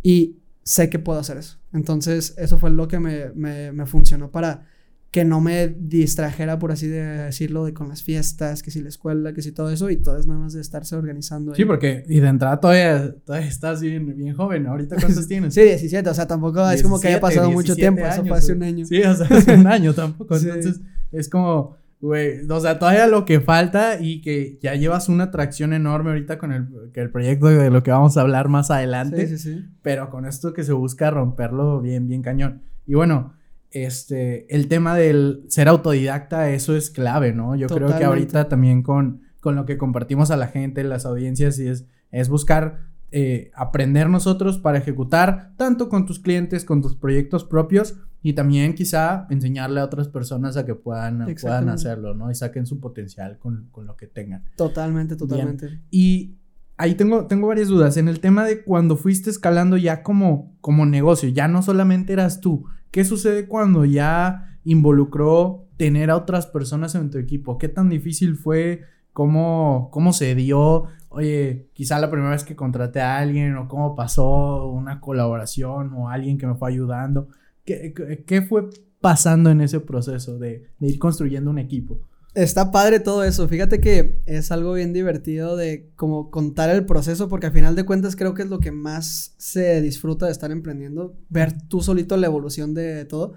y 0.01 0.37
sé 0.63 0.89
que 0.89 0.97
puedo 0.97 1.19
hacer 1.19 1.37
eso. 1.37 1.59
Entonces, 1.73 2.33
eso 2.37 2.57
fue 2.57 2.69
lo 2.71 2.87
que 2.87 2.99
me, 2.99 3.31
me, 3.35 3.73
me 3.73 3.85
funcionó 3.85 4.31
para 4.31 4.65
que 5.11 5.25
no 5.25 5.41
me 5.41 5.67
distrajera, 5.67 6.57
por 6.57 6.71
así 6.71 6.87
decirlo, 6.87 7.65
de 7.65 7.73
con 7.73 7.89
las 7.89 8.01
fiestas, 8.01 8.63
que 8.63 8.71
si 8.71 8.81
la 8.81 8.87
escuela, 8.87 9.33
que 9.33 9.41
si 9.41 9.51
todo 9.51 9.69
eso, 9.69 9.89
y 9.89 9.97
todo 9.97 10.17
es 10.17 10.25
nada 10.25 10.39
más 10.39 10.53
de 10.53 10.61
estarse 10.61 10.95
organizando. 10.95 11.53
Sí, 11.53 11.65
porque, 11.65 12.05
y 12.07 12.21
de 12.21 12.29
entrada 12.29 12.61
todavía, 12.61 13.13
todavía 13.25 13.47
estás 13.49 13.81
bien, 13.81 14.15
bien 14.15 14.33
joven, 14.33 14.67
¿ahorita 14.67 14.95
cuántos 14.95 15.27
tienes? 15.27 15.53
sí, 15.53 15.63
17, 15.63 16.09
o 16.09 16.13
sea, 16.13 16.27
tampoco 16.27 16.67
es 16.71 16.81
como 16.81 16.97
que 16.97 17.09
haya 17.09 17.19
pasado 17.19 17.51
mucho 17.51 17.75
tiempo, 17.75 18.05
eso 18.05 18.23
fue 18.25 18.37
hace 18.37 18.53
un 18.53 18.63
año. 18.63 18.85
Sí, 18.85 19.01
o 19.01 19.13
sea, 19.13 19.27
hace 19.27 19.53
un 19.53 19.67
año 19.67 19.93
tampoco, 19.93 20.37
entonces 20.37 20.79
es 21.11 21.27
como, 21.27 21.75
güey, 21.99 22.49
o 22.49 22.59
sea, 22.61 22.79
todavía 22.79 23.05
lo 23.05 23.25
que 23.25 23.41
falta 23.41 23.99
y 23.99 24.21
que 24.21 24.59
ya 24.61 24.75
llevas 24.75 25.09
una 25.09 25.25
atracción 25.25 25.73
enorme 25.73 26.11
ahorita 26.11 26.37
con 26.37 26.53
el, 26.53 26.69
que 26.93 27.01
el 27.01 27.11
proyecto 27.11 27.47
de 27.47 27.69
lo 27.69 27.83
que 27.83 27.91
vamos 27.91 28.15
a 28.15 28.21
hablar 28.21 28.47
más 28.47 28.71
adelante, 28.71 29.27
sí, 29.27 29.37
sí, 29.37 29.55
sí. 29.55 29.65
pero 29.81 30.09
con 30.09 30.25
esto 30.25 30.53
que 30.53 30.63
se 30.63 30.71
busca 30.71 31.11
romperlo 31.11 31.81
bien, 31.81 32.07
bien 32.07 32.21
cañón. 32.21 32.61
Y 32.87 32.93
bueno, 32.93 33.33
este, 33.71 34.53
el 34.53 34.67
tema 34.67 34.95
del 34.95 35.43
ser 35.47 35.67
autodidacta, 35.67 36.49
eso 36.51 36.75
es 36.75 36.89
clave, 36.89 37.33
¿no? 37.33 37.55
Yo 37.55 37.67
creo 37.67 37.97
que 37.97 38.03
ahorita 38.03 38.49
también 38.49 38.83
con, 38.83 39.21
con 39.39 39.55
lo 39.55 39.65
que 39.65 39.77
compartimos 39.77 40.31
a 40.31 40.37
la 40.37 40.47
gente, 40.47 40.83
las 40.83 41.05
audiencias, 41.05 41.57
y 41.59 41.67
es, 41.67 41.85
es 42.11 42.29
buscar 42.29 42.91
eh, 43.13 43.51
aprender 43.55 44.09
nosotros 44.09 44.57
para 44.57 44.77
ejecutar 44.77 45.51
tanto 45.57 45.89
con 45.89 46.05
tus 46.05 46.19
clientes, 46.19 46.63
con 46.63 46.81
tus 46.81 46.95
proyectos 46.95 47.43
propios 47.43 47.97
y 48.21 48.33
también 48.33 48.73
quizá 48.73 49.27
enseñarle 49.29 49.81
a 49.81 49.85
otras 49.85 50.07
personas 50.07 50.55
a 50.55 50.65
que 50.65 50.75
puedan, 50.75 51.25
puedan 51.41 51.67
hacerlo, 51.67 52.13
¿no? 52.13 52.31
Y 52.31 52.35
saquen 52.35 52.65
su 52.65 52.79
potencial 52.79 53.37
con, 53.37 53.67
con 53.71 53.85
lo 53.85 53.97
que 53.97 54.07
tengan. 54.07 54.45
Totalmente, 54.55 55.15
totalmente. 55.15 55.81
Y 55.89 56.37
ahí 56.77 56.95
tengo, 56.95 57.25
tengo 57.25 57.47
varias 57.47 57.67
dudas. 57.67 57.97
En 57.97 58.07
el 58.07 58.19
tema 58.19 58.45
de 58.45 58.63
cuando 58.63 58.95
fuiste 58.95 59.29
escalando 59.29 59.75
ya 59.75 60.03
como, 60.03 60.55
como 60.61 60.85
negocio, 60.85 61.27
ya 61.29 61.47
no 61.47 61.61
solamente 61.63 62.13
eras 62.13 62.39
tú, 62.41 62.65
¿Qué 62.91 63.05
sucede 63.05 63.47
cuando 63.47 63.85
ya 63.85 64.57
involucró 64.63 65.65
tener 65.77 66.11
a 66.11 66.17
otras 66.17 66.45
personas 66.45 66.93
en 66.95 67.09
tu 67.09 67.17
equipo? 67.17 67.57
¿Qué 67.57 67.69
tan 67.69 67.89
difícil 67.89 68.35
fue 68.35 68.81
cómo, 69.13 69.89
cómo 69.91 70.13
se 70.13 70.35
dio, 70.35 70.85
oye, 71.09 71.69
quizá 71.73 71.99
la 71.99 72.09
primera 72.09 72.31
vez 72.31 72.43
que 72.43 72.55
contraté 72.55 73.01
a 73.01 73.17
alguien 73.17 73.55
o 73.57 73.67
cómo 73.67 73.95
pasó 73.95 74.67
una 74.67 74.99
colaboración 74.99 75.93
o 75.93 76.09
alguien 76.09 76.37
que 76.37 76.47
me 76.47 76.55
fue 76.55 76.69
ayudando. 76.69 77.27
¿Qué, 77.65 77.93
qué 78.25 78.41
fue 78.41 78.69
pasando 78.99 79.49
en 79.49 79.61
ese 79.61 79.79
proceso 79.79 80.37
de, 80.37 80.69
de 80.79 80.87
ir 80.87 80.99
construyendo 80.99 81.49
un 81.49 81.59
equipo? 81.59 81.99
Está 82.33 82.71
padre 82.71 83.01
todo 83.01 83.25
eso. 83.25 83.47
Fíjate 83.49 83.81
que 83.81 84.21
es 84.25 84.51
algo 84.51 84.73
bien 84.73 84.93
divertido 84.93 85.57
de 85.57 85.91
como 85.97 86.31
contar 86.31 86.69
el 86.69 86.85
proceso, 86.85 87.27
porque 87.27 87.47
al 87.47 87.53
final 87.53 87.75
de 87.75 87.83
cuentas 87.83 88.15
creo 88.15 88.33
que 88.33 88.43
es 88.43 88.49
lo 88.49 88.59
que 88.59 88.71
más 88.71 89.35
se 89.37 89.81
disfruta 89.81 90.27
de 90.27 90.31
estar 90.31 90.49
emprendiendo, 90.49 91.17
ver 91.27 91.53
tú 91.67 91.81
solito 91.81 92.15
la 92.15 92.27
evolución 92.27 92.73
de 92.73 93.03
todo. 93.03 93.33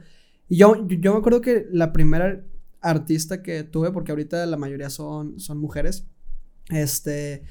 Y 0.48 0.58
yo, 0.58 0.86
yo 0.86 1.12
me 1.12 1.18
acuerdo 1.18 1.40
que 1.40 1.66
la 1.72 1.92
primera 1.92 2.44
artista 2.80 3.42
que 3.42 3.64
tuve, 3.64 3.90
porque 3.90 4.12
ahorita 4.12 4.46
la 4.46 4.56
mayoría 4.56 4.90
son, 4.90 5.40
son 5.40 5.58
mujeres, 5.58 6.06
este, 6.70 7.42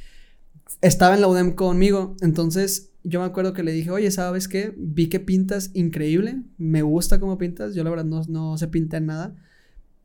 estaba 0.81 1.15
en 1.15 1.21
la 1.21 1.27
UDEM 1.27 1.55
conmigo. 1.55 2.15
Entonces 2.21 2.91
yo 3.03 3.19
me 3.19 3.25
acuerdo 3.25 3.51
que 3.51 3.63
le 3.63 3.73
dije, 3.73 3.91
oye, 3.91 4.12
¿sabes 4.12 4.47
qué? 4.47 4.73
Vi 4.77 5.09
que 5.09 5.19
pintas 5.19 5.71
increíble, 5.73 6.41
me 6.57 6.83
gusta 6.83 7.19
cómo 7.19 7.38
pintas, 7.38 7.75
yo 7.75 7.83
la 7.83 7.89
verdad 7.89 8.05
no, 8.05 8.21
no 8.29 8.57
sé 8.57 8.69
pintar 8.69 9.01
nada 9.01 9.35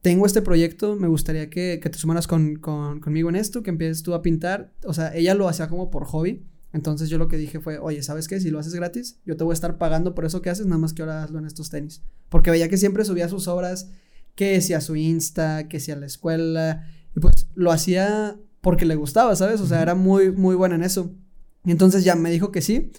tengo 0.00 0.26
este 0.26 0.42
proyecto, 0.42 0.96
me 0.96 1.08
gustaría 1.08 1.50
que, 1.50 1.80
que 1.82 1.90
te 1.90 1.98
sumaras 1.98 2.26
con, 2.26 2.56
con, 2.56 3.00
conmigo 3.00 3.28
en 3.28 3.36
esto, 3.36 3.62
que 3.62 3.70
empieces 3.70 4.02
tú 4.02 4.14
a 4.14 4.22
pintar. 4.22 4.72
O 4.84 4.94
sea, 4.94 5.14
ella 5.14 5.34
lo 5.34 5.48
hacía 5.48 5.68
como 5.68 5.90
por 5.90 6.04
hobby. 6.04 6.44
Entonces 6.72 7.08
yo 7.08 7.18
lo 7.18 7.28
que 7.28 7.36
dije 7.36 7.60
fue, 7.60 7.78
oye, 7.78 8.02
¿sabes 8.02 8.28
qué? 8.28 8.40
Si 8.40 8.50
lo 8.50 8.58
haces 8.58 8.74
gratis, 8.74 9.18
yo 9.24 9.36
te 9.36 9.44
voy 9.44 9.52
a 9.52 9.54
estar 9.54 9.78
pagando 9.78 10.14
por 10.14 10.24
eso 10.24 10.42
que 10.42 10.50
haces, 10.50 10.66
nada 10.66 10.78
más 10.78 10.92
que 10.92 11.02
ahora 11.02 11.24
hazlo 11.24 11.38
en 11.38 11.46
estos 11.46 11.70
tenis. 11.70 12.02
Porque 12.28 12.50
veía 12.50 12.68
que 12.68 12.76
siempre 12.76 13.04
subía 13.04 13.28
sus 13.28 13.48
obras, 13.48 13.90
que 14.34 14.60
si 14.60 14.74
a 14.74 14.80
su 14.80 14.94
Insta, 14.94 15.66
que 15.68 15.80
si 15.80 15.90
a 15.90 15.96
la 15.96 16.06
escuela. 16.06 16.86
Y 17.16 17.20
pues 17.20 17.48
lo 17.54 17.72
hacía 17.72 18.38
porque 18.60 18.84
le 18.84 18.96
gustaba, 18.96 19.34
¿sabes? 19.34 19.60
O 19.60 19.66
sea, 19.66 19.82
era 19.82 19.94
muy, 19.94 20.30
muy 20.30 20.54
buena 20.54 20.74
en 20.74 20.82
eso. 20.82 21.14
Y 21.64 21.70
entonces 21.70 22.04
ya 22.04 22.14
me 22.14 22.30
dijo 22.30 22.52
que 22.52 22.60
sí. 22.60 22.92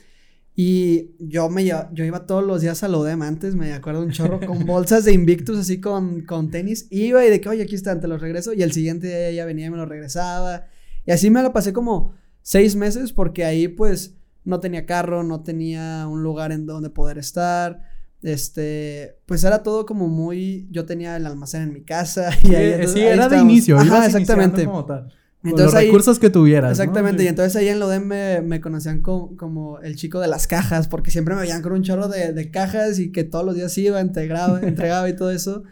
Y 0.62 1.16
yo 1.20 1.50
me 1.50 1.63
yo 1.63 2.04
iba 2.04 2.25
todos 2.25 2.44
los 2.44 2.60
días 2.60 2.84
a 2.84 2.89
lo 2.89 3.06
de 3.06 3.13
antes, 3.13 3.56
me 3.56 3.72
acuerdo 3.72 4.01
un 4.01 4.12
chorro 4.12 4.42
con 4.46 4.66
bolsas 4.66 5.06
de 5.06 5.13
Invictus 5.13 5.58
así 5.58 5.80
con, 5.80 6.25
con 6.25 6.51
tenis. 6.51 6.86
Iba 6.89 7.25
y 7.25 7.30
de 7.30 7.39
que, 7.39 7.48
oye, 7.48 7.63
aquí 7.63 7.75
están, 7.75 8.01
te 8.01 8.10
los 8.10 8.20
regreso. 8.20 8.51
Y 8.51 8.62
el 8.62 8.74
siguiente 8.74 9.08
día 9.08 9.30
ella 9.30 9.46
venía 9.46 9.68
y 9.68 9.70
me 9.70 9.78
los 9.78 9.88
regresaba. 9.88 10.66
Y 11.06 11.12
así 11.12 11.30
me 11.30 11.42
lo 11.44 11.54
pasé 11.54 11.72
como 11.72 12.13
seis 12.42 12.75
meses 12.75 13.13
porque 13.13 13.46
ahí 13.46 13.70
pues 13.70 14.18
no 14.44 14.60
tenía 14.60 14.86
carro, 14.86 15.24
no 15.24 15.44
tenía 15.44 16.06
un 16.10 16.24
lugar 16.24 16.51
en 16.51 16.66
donde 16.66 16.89
poder 16.89 17.20
estar. 17.20 17.82
Este, 18.22 19.16
pues 19.28 19.46
era 19.46 19.63
todo 19.63 19.86
como 19.86 20.10
muy, 20.10 20.68
yo 20.72 20.86
tenía 20.86 21.16
el 21.16 21.25
almacén 21.25 21.62
en 21.62 21.74
mi 21.74 21.84
casa. 21.86 22.32
Y 22.44 22.56
ahí, 22.56 22.86
sí, 22.86 23.00
era 23.00 23.30
de 23.30 23.38
inicio. 23.38 23.78
Ajá, 23.78 24.08
exactamente. 24.08 24.66
Como 24.66 24.84
tal. 24.84 25.10
Entonces, 25.43 25.74
los 25.74 25.84
recursos 25.84 26.19
que 26.19 26.29
tuvieras. 26.29 26.72
Exactamente, 26.72 27.24
y 27.24 27.27
entonces 27.27 27.55
ahí 27.55 27.69
en 27.69 27.79
Lodem 27.79 28.03
me, 28.03 28.41
me 28.41 28.60
conocían 28.60 29.01
como, 29.01 29.79
el 29.81 29.96
chico 29.96 30.19
de 30.19 30.27
las 30.27 30.48
cajas, 30.48 30.89
porque 30.89 31.12
siempre 31.12 31.34
me 31.34 31.41
veían 31.41 31.62
con 31.62 31.72
un 31.72 31.81
chorro 31.81 32.10
de, 32.10 32.51
cajas 32.51 33.00
y 33.00 33.12
que 33.12 33.24
todos 33.24 33.46
los 33.46 33.55
días 33.55 33.77
iba, 33.77 34.01
entregaba, 34.01 34.60
entregaba 34.63 35.08
y 35.08 35.15
todo 35.15 35.31
eso. 35.31 35.63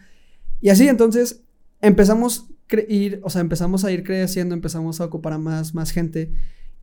Y 0.61 0.69
así, 0.69 0.87
entonces 0.87 1.41
empezamos 1.81 2.47
ir, 2.87 3.19
o 3.23 3.29
sea, 3.29 3.41
empezamos 3.41 3.83
a 3.83 3.91
ir 3.91 4.03
creciendo, 4.03 4.55
empezamos 4.55 5.01
a 5.01 5.05
ocupar 5.05 5.33
a 5.33 5.37
más, 5.37 5.73
más 5.73 5.91
gente. 5.91 6.31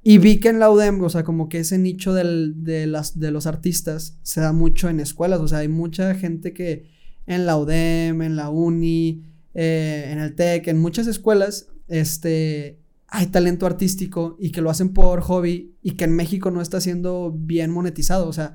Y 0.03 0.19
vi 0.19 0.39
que 0.39 0.51
en 0.51 0.59
la 0.59 0.71
UDEM, 0.71 1.03
o 1.03 1.09
sea, 1.09 1.25
como 1.25 1.49
que 1.49 1.61
ese 1.61 1.79
nicho 1.79 2.13
de, 2.13 2.87
las, 2.87 3.19
de 3.19 3.31
los 3.31 3.47
artistas 3.47 4.19
se 4.23 4.43
da 4.43 4.53
mucho 4.53 4.91
en 4.91 5.01
escuelas, 5.01 5.41
o 5.41 5.49
sea, 5.49 5.59
hay 5.59 5.69
mucha 5.69 6.15
gente 6.15 6.53
que 6.53 6.91
en 7.27 7.47
la 7.47 7.57
UDEM, 7.57 8.21
en 8.21 8.37
la 8.37 8.51
UNI, 8.51 9.25
eh, 9.55 10.11
en 10.11 10.19
el 10.19 10.35
TEC, 10.35 10.69
en 10.69 10.79
muchas 10.79 11.07
escuelas 11.07 11.69
este, 11.89 12.81
hay 13.09 13.27
talento 13.27 13.67
artístico 13.67 14.37
y 14.41 14.51
que 14.51 14.61
lo 14.61 14.71
hacen 14.71 14.91
por 14.91 15.21
hobby 15.21 15.77
y 15.83 15.93
que 15.93 16.05
en 16.05 16.17
México 16.17 16.51
no 16.51 16.61
está 16.61 16.81
siendo 16.81 17.33
bien 17.37 17.71
monetizado. 17.71 18.29
O 18.29 18.33
sea, 18.33 18.55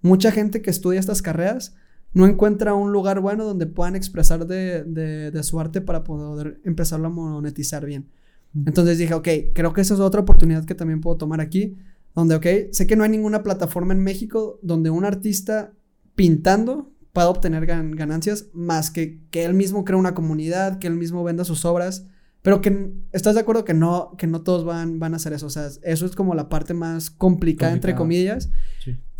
mucha 0.00 0.30
gente 0.30 0.62
que 0.62 0.70
estudia 0.70 1.00
estas 1.00 1.22
carreras 1.22 1.74
no 2.12 2.26
encuentra 2.26 2.74
un 2.74 2.92
lugar 2.92 3.20
bueno 3.20 3.44
donde 3.44 3.66
puedan 3.66 3.96
expresar 3.96 4.46
de, 4.46 4.84
de, 4.84 5.42
su 5.42 5.60
arte 5.60 5.80
para 5.80 6.04
poder 6.04 6.60
empezarlo 6.64 7.08
a 7.08 7.10
monetizar 7.10 7.84
bien. 7.84 8.08
Entonces 8.64 8.96
dije, 8.96 9.12
ok, 9.12 9.28
creo 9.52 9.74
que 9.74 9.82
esa 9.82 9.94
es 9.94 10.00
otra 10.00 10.22
oportunidad 10.22 10.64
que 10.64 10.74
también 10.74 11.02
puedo 11.02 11.18
tomar 11.18 11.42
aquí, 11.42 11.76
donde, 12.14 12.36
ok, 12.36 12.46
sé 12.72 12.86
que 12.86 12.96
no 12.96 13.04
hay 13.04 13.10
ninguna 13.10 13.42
plataforma 13.42 13.92
en 13.92 14.02
México 14.02 14.58
donde 14.62 14.88
un 14.88 15.04
artista 15.04 15.74
pintando 16.14 16.90
pueda 17.12 17.28
obtener 17.28 17.66
ganancias 17.66 18.46
más 18.54 18.90
que 18.90 19.20
que 19.30 19.44
él 19.44 19.52
mismo 19.52 19.84
crea 19.84 19.98
una 19.98 20.14
comunidad, 20.14 20.78
que 20.78 20.86
él 20.86 20.94
mismo 20.94 21.22
venda 21.24 21.44
sus 21.44 21.64
obras 21.64 22.06
pero 22.46 22.60
que 22.60 22.92
estás 23.10 23.34
de 23.34 23.40
acuerdo 23.40 23.64
que 23.64 23.74
no, 23.74 24.14
que 24.16 24.28
no 24.28 24.42
todos 24.42 24.64
van, 24.64 25.00
van 25.00 25.14
a 25.14 25.16
hacer 25.16 25.32
eso. 25.32 25.46
O 25.46 25.50
sea, 25.50 25.68
eso 25.82 26.06
es 26.06 26.14
como 26.14 26.32
la 26.32 26.48
parte 26.48 26.74
más 26.74 27.10
complicada, 27.10 27.72
entre 27.72 27.96
comillas. 27.96 28.50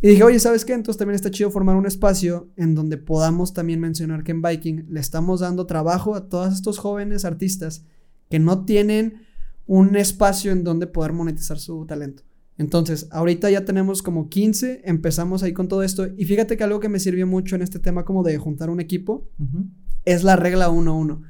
Y 0.01 0.07
dije, 0.07 0.23
oye, 0.23 0.39
¿sabes 0.39 0.65
qué? 0.65 0.75
Entonces 0.75 0.97
también 0.97 1.17
está 1.17 1.33
chido 1.33 1.51
formar 1.51 1.75
un 1.75 1.87
espacio 1.87 2.53
en 2.57 2.77
donde 2.77 2.99
podamos 2.99 3.53
también 3.53 3.81
mencionar 3.81 4.23
que 4.23 4.31
en 4.31 4.43
Viking 4.43 4.85
le 4.91 5.01
estamos 5.01 5.41
dando 5.41 5.67
trabajo 5.67 6.15
a 6.15 6.29
todos 6.29 6.55
estos 6.55 6.79
jóvenes 6.79 7.25
artistas 7.25 7.85
que 8.31 8.39
no 8.39 8.65
tienen 8.65 9.23
un 9.67 9.97
espacio 9.97 10.53
en 10.53 10.63
donde 10.63 10.87
poder 10.87 11.13
monetizar 11.13 11.59
su 11.59 11.85
talento. 11.85 12.23
Entonces, 12.59 13.09
ahorita 13.11 13.51
ya 13.51 13.65
tenemos 13.65 14.03
como 14.03 14.29
15, 14.29 14.83
empezamos 14.85 15.43
ahí 15.43 15.53
con 15.53 15.67
todo 15.67 15.83
esto. 15.83 16.07
Y 16.17 16.27
fíjate 16.27 16.57
que 16.57 16.63
algo 16.63 16.79
que 16.79 16.89
me 16.89 17.01
sirvió 17.01 17.27
mucho 17.27 17.57
en 17.57 17.63
este 17.63 17.81
tema 17.81 18.05
como 18.05 18.23
de 18.23 18.39
juntar 18.39 18.71
un 18.71 18.79
equipo 18.79 19.29
es 20.05 20.23
la 20.23 20.37
regla 20.37 20.71
1-1. 20.71 21.23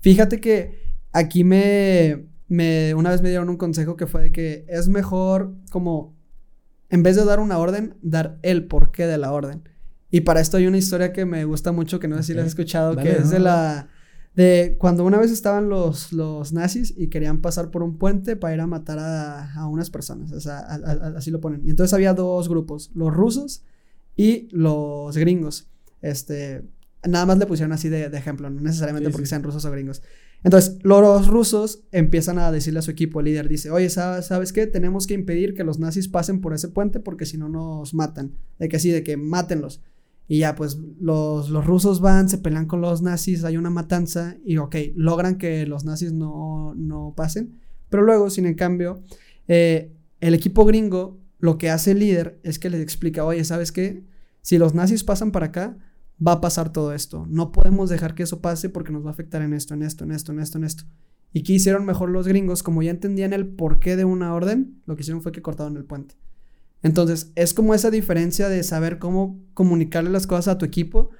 Fíjate 0.00 0.40
que 0.40 0.83
Aquí 1.14 1.44
me, 1.44 2.26
me, 2.48 2.92
una 2.94 3.10
vez 3.10 3.22
me 3.22 3.30
dieron 3.30 3.48
un 3.48 3.56
consejo 3.56 3.96
que 3.96 4.06
fue 4.06 4.22
de 4.24 4.32
que 4.32 4.66
es 4.68 4.88
mejor 4.88 5.54
como, 5.70 6.14
en 6.90 7.02
vez 7.02 7.16
de 7.16 7.24
dar 7.24 7.40
una 7.40 7.56
orden, 7.56 7.94
dar 8.02 8.38
el 8.42 8.66
porqué 8.66 9.06
de 9.06 9.16
la 9.16 9.32
orden. 9.32 9.62
Y 10.10 10.20
para 10.20 10.40
esto 10.40 10.56
hay 10.56 10.66
una 10.66 10.76
historia 10.76 11.12
que 11.12 11.24
me 11.24 11.44
gusta 11.44 11.72
mucho, 11.72 12.00
que 12.00 12.08
no 12.08 12.16
sé 12.16 12.24
si 12.24 12.34
la 12.34 12.42
has 12.42 12.48
escuchado, 12.48 12.96
que 12.96 13.12
es 13.12 13.30
de 13.30 13.38
la... 13.38 13.88
De 14.34 14.74
cuando 14.80 15.04
una 15.04 15.18
vez 15.18 15.30
estaban 15.30 15.68
los, 15.68 16.12
los 16.12 16.52
nazis 16.52 16.92
y 16.96 17.06
querían 17.06 17.40
pasar 17.40 17.70
por 17.70 17.84
un 17.84 17.98
puente 17.98 18.34
para 18.34 18.52
ir 18.52 18.60
a 18.60 18.66
matar 18.66 18.98
a, 18.98 19.54
a 19.54 19.68
unas 19.68 19.90
personas, 19.90 20.32
o 20.32 20.40
sea, 20.40 20.58
así 21.16 21.30
lo 21.30 21.40
ponen. 21.40 21.64
Y 21.64 21.70
entonces 21.70 21.94
había 21.94 22.14
dos 22.14 22.48
grupos, 22.48 22.90
los 22.96 23.14
rusos 23.14 23.62
y 24.16 24.48
los 24.50 25.16
gringos. 25.16 25.68
Este, 26.02 26.64
nada 27.04 27.26
más 27.26 27.38
le 27.38 27.46
pusieron 27.46 27.72
así 27.72 27.88
de, 27.88 28.06
ejemplo, 28.06 28.50
no 28.50 28.60
necesariamente 28.60 29.10
porque 29.10 29.26
sean 29.26 29.44
rusos 29.44 29.64
o 29.64 29.70
gringos. 29.70 30.02
Entonces, 30.44 30.78
los 30.82 31.26
rusos 31.26 31.84
empiezan 31.90 32.38
a 32.38 32.52
decirle 32.52 32.78
a 32.78 32.82
su 32.82 32.90
equipo, 32.90 33.20
el 33.20 33.26
líder 33.26 33.48
dice, 33.48 33.70
oye, 33.70 33.88
¿sabes 33.88 34.52
qué? 34.52 34.66
Tenemos 34.66 35.06
que 35.06 35.14
impedir 35.14 35.54
que 35.54 35.64
los 35.64 35.78
nazis 35.78 36.06
pasen 36.06 36.42
por 36.42 36.52
ese 36.52 36.68
puente 36.68 37.00
porque 37.00 37.24
si 37.24 37.38
no 37.38 37.48
nos 37.48 37.94
matan. 37.94 38.36
De 38.58 38.68
que 38.68 38.76
así, 38.76 38.90
de 38.90 39.02
que 39.02 39.16
mátenlos. 39.16 39.82
Y 40.28 40.40
ya, 40.40 40.54
pues 40.54 40.78
los, 41.00 41.48
los, 41.48 41.66
rusos 41.66 42.00
van, 42.00 42.28
se 42.28 42.38
pelean 42.38 42.66
con 42.66 42.82
los 42.82 43.00
nazis, 43.00 43.44
hay 43.44 43.56
una 43.56 43.70
matanza 43.70 44.36
y, 44.44 44.58
ok, 44.58 44.76
logran 44.94 45.38
que 45.38 45.66
los 45.66 45.84
nazis 45.84 46.12
no, 46.12 46.74
no 46.76 47.14
pasen. 47.16 47.58
Pero 47.88 48.02
luego, 48.02 48.28
sin 48.28 48.44
en 48.44 48.54
cambio, 48.54 49.02
eh, 49.48 49.92
el 50.20 50.34
equipo 50.34 50.66
gringo, 50.66 51.20
lo 51.38 51.56
que 51.56 51.70
hace 51.70 51.92
el 51.92 52.00
líder 52.00 52.38
es 52.42 52.58
que 52.58 52.68
les 52.68 52.82
explica, 52.82 53.24
oye, 53.24 53.44
¿sabes 53.44 53.72
qué? 53.72 54.04
Si 54.42 54.58
los 54.58 54.74
nazis 54.74 55.04
pasan 55.04 55.32
para 55.32 55.46
acá, 55.46 55.78
va 56.26 56.32
a 56.32 56.40
pasar 56.40 56.72
todo 56.72 56.94
esto. 56.94 57.26
No 57.28 57.52
podemos 57.52 57.90
dejar 57.90 58.14
que 58.14 58.22
eso 58.22 58.40
pase 58.40 58.68
porque 58.68 58.92
nos 58.92 59.04
va 59.04 59.08
a 59.08 59.12
afectar 59.12 59.42
en 59.42 59.52
esto, 59.52 59.74
en 59.74 59.82
esto, 59.82 60.04
en 60.04 60.12
esto, 60.12 60.32
en 60.32 60.40
esto, 60.40 60.58
en 60.58 60.64
esto. 60.64 60.84
¿Y 61.32 61.42
qué 61.42 61.54
hicieron 61.54 61.84
mejor 61.84 62.10
los 62.10 62.28
gringos? 62.28 62.62
Como 62.62 62.82
ya 62.82 62.90
entendían 62.90 63.32
el 63.32 63.46
porqué 63.46 63.96
de 63.96 64.04
una 64.04 64.34
orden, 64.34 64.80
lo 64.86 64.94
que 64.94 65.02
hicieron 65.02 65.22
fue 65.22 65.32
que 65.32 65.42
cortaron 65.42 65.76
el 65.76 65.84
puente. 65.84 66.14
Entonces, 66.82 67.32
es 67.34 67.54
como 67.54 67.74
esa 67.74 67.90
diferencia 67.90 68.48
de 68.48 68.62
saber 68.62 68.98
cómo 68.98 69.42
comunicarle 69.54 70.10
las 70.10 70.26
cosas 70.26 70.48
a 70.48 70.58
tu 70.58 70.64
equipo, 70.64 71.10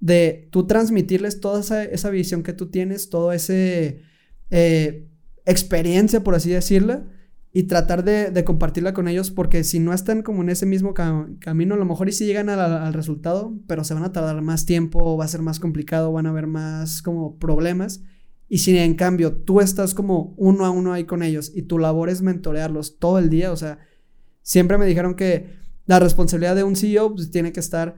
de 0.00 0.48
tú 0.52 0.66
transmitirles 0.66 1.40
toda 1.40 1.60
esa, 1.60 2.10
visión 2.10 2.42
que 2.42 2.52
tú 2.52 2.70
tienes, 2.70 3.10
toda 3.10 3.34
esa 3.34 3.52
eh, 3.52 5.08
experiencia, 5.44 6.22
por 6.22 6.34
así 6.34 6.50
decirla, 6.50 7.04
y 7.52 7.64
tratar 7.64 8.04
de, 8.04 8.44
compartirla 8.44 8.92
con 8.92 9.08
ellos 9.08 9.30
porque 9.30 9.64
si 9.64 9.78
no 9.78 9.92
están 9.92 10.22
como 10.22 10.42
en 10.42 10.50
ese 10.50 10.66
mismo 10.66 10.92
camino, 10.94 11.74
a 11.74 11.78
lo 11.78 11.84
mejor 11.84 12.08
y 12.08 12.12
si 12.12 12.26
llegan 12.26 12.50
al, 12.50 12.92
resultado, 12.92 13.54
pero 13.66 13.84
se 13.84 13.94
van 13.94 14.04
a 14.04 14.12
tardar 14.12 14.40
más 14.42 14.66
tiempo, 14.66 15.16
va 15.16 15.24
a 15.24 15.28
ser 15.28 15.40
más 15.40 15.58
complicado, 15.58 16.12
van 16.12 16.26
a 16.26 16.30
haber 16.30 16.46
más 16.46 17.00
como 17.02 17.38
problemas. 17.38 18.02
Y 18.50 18.58
si 18.58 18.76
en 18.76 18.94
cambio 18.94 19.32
tú 19.32 19.60
estás 19.60 19.94
como 19.94 20.34
uno 20.36 20.64
a 20.64 20.70
uno 20.70 20.92
ahí 20.92 21.04
con 21.04 21.22
ellos 21.22 21.52
y 21.54 21.62
tu 21.62 21.78
labor 21.78 22.08
es 22.08 22.22
mentorearlos 22.22 22.98
todo 22.98 23.18
el 23.18 23.28
día, 23.28 23.52
o 23.52 23.56
sea, 23.56 23.78
siempre 24.42 24.78
me 24.78 24.86
dijeron 24.86 25.14
que 25.14 25.58
la 25.86 25.98
responsabilidad 25.98 26.54
de 26.54 26.64
un 26.64 26.76
CEO 26.76 27.14
pues, 27.14 27.30
tiene 27.30 27.52
que 27.52 27.60
estar 27.60 27.96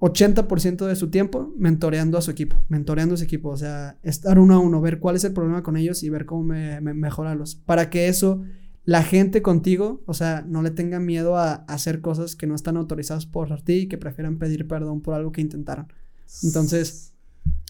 80% 0.00 0.86
de 0.86 0.96
su 0.96 1.08
tiempo 1.08 1.54
mentoreando 1.56 2.18
a 2.18 2.22
su 2.22 2.30
equipo, 2.30 2.62
mentoreando 2.68 3.14
a 3.14 3.18
su 3.18 3.24
equipo, 3.24 3.50
o 3.50 3.56
sea, 3.56 3.98
estar 4.02 4.38
uno 4.38 4.54
a 4.54 4.58
uno, 4.58 4.80
ver 4.80 4.98
cuál 4.98 5.16
es 5.16 5.24
el 5.24 5.32
problema 5.32 5.62
con 5.62 5.76
ellos 5.76 6.02
y 6.02 6.10
ver 6.10 6.26
cómo 6.26 6.42
mejorarlos, 6.42 7.54
para 7.54 7.88
que 7.88 8.08
eso 8.08 8.42
la 8.86 9.02
gente 9.02 9.42
contigo, 9.42 10.00
o 10.06 10.14
sea, 10.14 10.44
no 10.46 10.62
le 10.62 10.70
tenga 10.70 11.00
miedo 11.00 11.36
a, 11.36 11.54
hacer 11.66 12.00
cosas 12.00 12.36
que 12.36 12.46
no 12.46 12.54
están 12.54 12.76
autorizadas 12.76 13.26
por 13.26 13.60
ti 13.62 13.72
y 13.74 13.88
que 13.88 13.98
prefieran 13.98 14.38
pedir 14.38 14.68
perdón 14.68 15.02
por 15.02 15.14
algo 15.14 15.32
que 15.32 15.40
intentaron. 15.40 15.92
Entonces, 16.44 17.12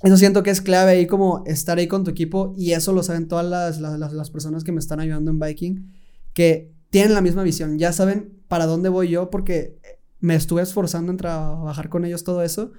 eso 0.03 0.17
siento 0.19 0.43
que 0.43 0.51
es 0.51 0.61
clave 0.61 0.93
ahí 0.93 1.07
como 1.07 1.43
estar 1.47 1.79
ahí 1.79 1.89
con 1.89 2.05
tu 2.05 2.11
equipo 2.11 2.55
y 2.59 2.73
eso 2.73 2.93
lo 2.93 3.03
saben 3.03 3.29
todas 3.29 3.47
las, 3.47 3.81
las, 3.81 4.13
las 4.13 4.31
personas 4.31 4.63
que 4.63 4.73
me 4.73 4.79
están 4.79 5.01
ayudando 5.01 5.31
en 5.31 5.41
Viking, 5.41 5.91
que 6.35 6.71
tienen 6.91 7.15
la 7.15 7.23
misma 7.23 7.43
visión, 7.43 7.79
ya 7.79 7.95
saben 7.95 8.39
para 8.47 8.67
dónde 8.67 8.91
voy 8.91 9.09
yo 9.09 9.31
porque 9.31 9.79
me 10.21 10.35
estuve 10.35 10.61
esforzando 10.61 11.13
en 11.13 11.17
trabajar 11.17 11.89
con 11.89 12.05
ellos 12.05 12.25
todo 12.25 12.43
eso. 12.43 12.73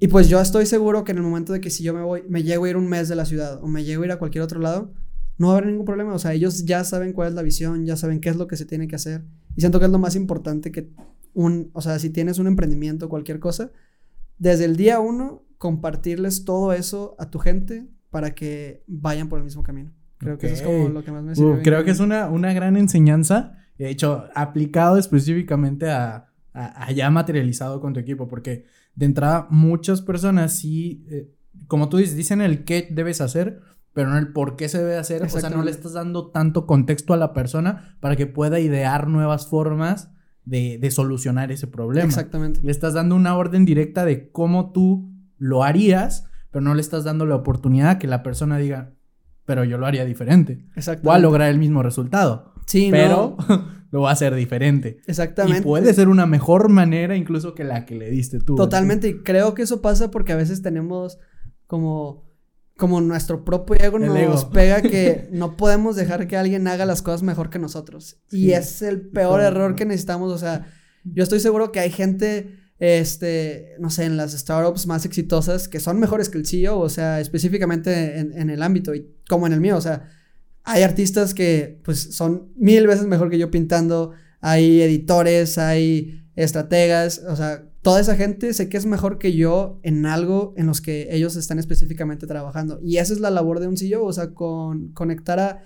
Y 0.00 0.08
pues 0.08 0.28
yo 0.28 0.40
estoy 0.40 0.66
seguro 0.66 1.04
que 1.04 1.12
en 1.12 1.18
el 1.18 1.24
momento 1.24 1.52
de 1.52 1.60
que 1.60 1.70
si 1.70 1.84
yo 1.84 1.94
me 1.94 2.02
voy, 2.02 2.24
me 2.28 2.42
llego 2.42 2.64
a 2.64 2.70
ir 2.70 2.76
un 2.76 2.88
mes 2.88 3.08
de 3.08 3.14
la 3.14 3.26
ciudad 3.26 3.62
o 3.62 3.68
me 3.68 3.84
llego 3.84 4.02
a 4.02 4.06
ir 4.06 4.12
a 4.12 4.18
cualquier 4.18 4.42
otro 4.42 4.58
lado, 4.58 4.92
no 5.40 5.46
va 5.46 5.54
a 5.54 5.56
haber 5.56 5.70
ningún 5.70 5.86
problema. 5.86 6.12
O 6.12 6.18
sea, 6.18 6.34
ellos 6.34 6.66
ya 6.66 6.84
saben 6.84 7.14
cuál 7.14 7.28
es 7.28 7.34
la 7.34 7.40
visión, 7.40 7.86
ya 7.86 7.96
saben 7.96 8.20
qué 8.20 8.28
es 8.28 8.36
lo 8.36 8.46
que 8.46 8.58
se 8.58 8.66
tiene 8.66 8.86
que 8.86 8.96
hacer. 8.96 9.24
Y 9.56 9.62
siento 9.62 9.78
que 9.78 9.86
es 9.86 9.90
lo 9.90 9.98
más 9.98 10.14
importante 10.14 10.70
que 10.70 10.90
un, 11.32 11.70
o 11.72 11.80
sea, 11.80 11.98
si 11.98 12.10
tienes 12.10 12.38
un 12.38 12.46
emprendimiento, 12.46 13.08
cualquier 13.08 13.40
cosa, 13.40 13.72
desde 14.36 14.66
el 14.66 14.76
día 14.76 15.00
uno, 15.00 15.46
compartirles 15.56 16.44
todo 16.44 16.74
eso 16.74 17.16
a 17.18 17.30
tu 17.30 17.38
gente 17.38 17.88
para 18.10 18.34
que 18.34 18.84
vayan 18.86 19.30
por 19.30 19.38
el 19.38 19.44
mismo 19.46 19.62
camino. 19.62 19.94
Creo 20.18 20.36
que 20.36 20.48
eso 20.48 20.56
es 20.56 20.62
como 20.62 20.90
lo 20.90 21.02
que 21.02 21.10
más 21.10 21.24
me 21.24 21.34
sirve. 21.34 21.62
creo 21.62 21.84
que 21.84 21.92
es 21.92 22.00
una, 22.00 22.28
una 22.28 22.52
gran 22.52 22.76
enseñanza, 22.76 23.56
de 23.78 23.88
hecho, 23.88 24.26
aplicado 24.34 24.98
específicamente 24.98 25.88
a, 25.88 26.28
a, 26.52 26.92
ya 26.92 27.08
materializado 27.08 27.80
con 27.80 27.94
tu 27.94 28.00
equipo, 28.00 28.28
porque 28.28 28.66
de 28.94 29.06
entrada 29.06 29.46
muchas 29.48 30.02
personas 30.02 30.54
sí, 30.58 31.06
eh, 31.08 31.30
como 31.66 31.88
tú 31.88 31.96
dices, 31.96 32.14
dicen 32.14 32.42
el 32.42 32.64
qué 32.64 32.86
debes 32.90 33.22
hacer, 33.22 33.62
pero 33.92 34.08
no 34.08 34.18
el 34.18 34.32
por 34.32 34.56
qué 34.56 34.68
se 34.68 34.78
debe 34.78 34.96
hacer, 34.96 35.22
o 35.22 35.28
sea, 35.28 35.50
no 35.50 35.62
le 35.62 35.70
estás 35.70 35.94
dando 35.94 36.30
tanto 36.30 36.66
contexto 36.66 37.12
a 37.12 37.16
la 37.16 37.32
persona 37.32 37.96
para 38.00 38.16
que 38.16 38.26
pueda 38.26 38.60
idear 38.60 39.08
nuevas 39.08 39.46
formas 39.46 40.12
de, 40.44 40.78
de 40.80 40.90
solucionar 40.90 41.50
ese 41.52 41.66
problema. 41.66 42.06
Exactamente. 42.06 42.60
Le 42.62 42.70
estás 42.70 42.94
dando 42.94 43.16
una 43.16 43.36
orden 43.36 43.64
directa 43.64 44.04
de 44.04 44.30
cómo 44.30 44.72
tú 44.72 45.12
lo 45.36 45.64
harías, 45.64 46.26
pero 46.50 46.62
no 46.62 46.74
le 46.74 46.80
estás 46.80 47.04
dando 47.04 47.26
la 47.26 47.36
oportunidad 47.36 47.98
que 47.98 48.06
la 48.06 48.22
persona 48.22 48.58
diga, 48.58 48.94
pero 49.44 49.64
yo 49.64 49.78
lo 49.78 49.86
haría 49.86 50.04
diferente. 50.04 50.66
Exactamente. 50.76 51.08
Voy 51.08 51.16
a 51.16 51.20
lograr 51.20 51.50
el 51.50 51.58
mismo 51.58 51.82
resultado. 51.82 52.54
Sí, 52.66 52.88
pero 52.90 53.36
lo 53.90 54.02
va 54.02 54.10
a 54.10 54.12
hacer 54.12 54.34
diferente. 54.34 55.00
Exactamente. 55.06 55.60
Y 55.60 55.62
puede 55.62 55.92
ser 55.92 56.08
una 56.08 56.26
mejor 56.26 56.68
manera 56.68 57.16
incluso 57.16 57.54
que 57.54 57.64
la 57.64 57.84
que 57.84 57.96
le 57.96 58.10
diste 58.10 58.38
tú. 58.38 58.54
Totalmente, 58.54 59.08
y 59.08 59.22
creo 59.22 59.54
que 59.54 59.62
eso 59.62 59.82
pasa 59.82 60.10
porque 60.10 60.32
a 60.32 60.36
veces 60.36 60.62
tenemos 60.62 61.18
como 61.66 62.29
como 62.80 63.00
nuestro 63.02 63.44
propio 63.44 63.76
ego 63.78 63.98
nos 63.98 64.46
pega 64.46 64.80
que 64.80 65.28
no 65.32 65.56
podemos 65.56 65.96
dejar 65.96 66.26
que 66.26 66.38
alguien 66.38 66.66
haga 66.66 66.86
las 66.86 67.02
cosas 67.02 67.22
mejor 67.22 67.50
que 67.50 67.58
nosotros. 67.58 68.16
y 68.32 68.52
es 68.52 68.80
el 68.80 69.10
peor 69.10 69.42
error 69.42 69.76
que 69.76 69.84
necesitamos, 69.84 70.32
o 70.32 70.38
sea, 70.38 70.66
yo 71.04 71.22
estoy 71.22 71.40
seguro 71.40 71.70
que 71.70 71.80
hay 71.80 71.90
gente 71.90 72.56
este, 72.78 73.74
no 73.78 73.90
sé, 73.90 74.06
en 74.06 74.16
las 74.16 74.32
startups 74.32 74.86
más 74.86 75.04
exitosas 75.04 75.68
que 75.68 75.78
son 75.80 76.00
mejores 76.00 76.30
que 76.30 76.38
el 76.38 76.46
CEO, 76.46 76.78
o 76.78 76.88
sea, 76.88 77.20
específicamente 77.20 78.18
en, 78.18 78.32
en 78.32 78.48
el 78.48 78.62
ámbito 78.62 78.94
y 78.94 79.06
como 79.28 79.46
en 79.46 79.52
el 79.52 79.60
mío, 79.60 79.76
o 79.76 79.80
sea, 79.82 80.08
hay 80.64 80.82
artistas 80.82 81.34
que 81.34 81.80
pues 81.84 82.14
son 82.14 82.52
mil 82.56 82.86
veces 82.86 83.06
mejor 83.06 83.28
que 83.28 83.38
yo 83.38 83.50
pintando, 83.50 84.12
hay 84.40 84.80
editores, 84.80 85.58
hay 85.58 86.24
estrategas, 86.34 87.22
o 87.28 87.36
sea, 87.36 87.69
toda 87.82 88.00
esa 88.00 88.16
gente 88.16 88.52
sé 88.54 88.68
que 88.68 88.76
es 88.76 88.86
mejor 88.86 89.18
que 89.18 89.34
yo 89.34 89.80
en 89.82 90.06
algo 90.06 90.54
en 90.56 90.66
los 90.66 90.80
que 90.80 91.08
ellos 91.14 91.36
están 91.36 91.58
específicamente 91.58 92.26
trabajando. 92.26 92.80
Y 92.82 92.98
esa 92.98 93.12
es 93.12 93.20
la 93.20 93.30
labor 93.30 93.60
de 93.60 93.68
un 93.68 93.76
CEO, 93.76 94.04
o 94.04 94.12
sea, 94.12 94.34
con 94.34 94.92
conectar 94.92 95.38
a 95.38 95.62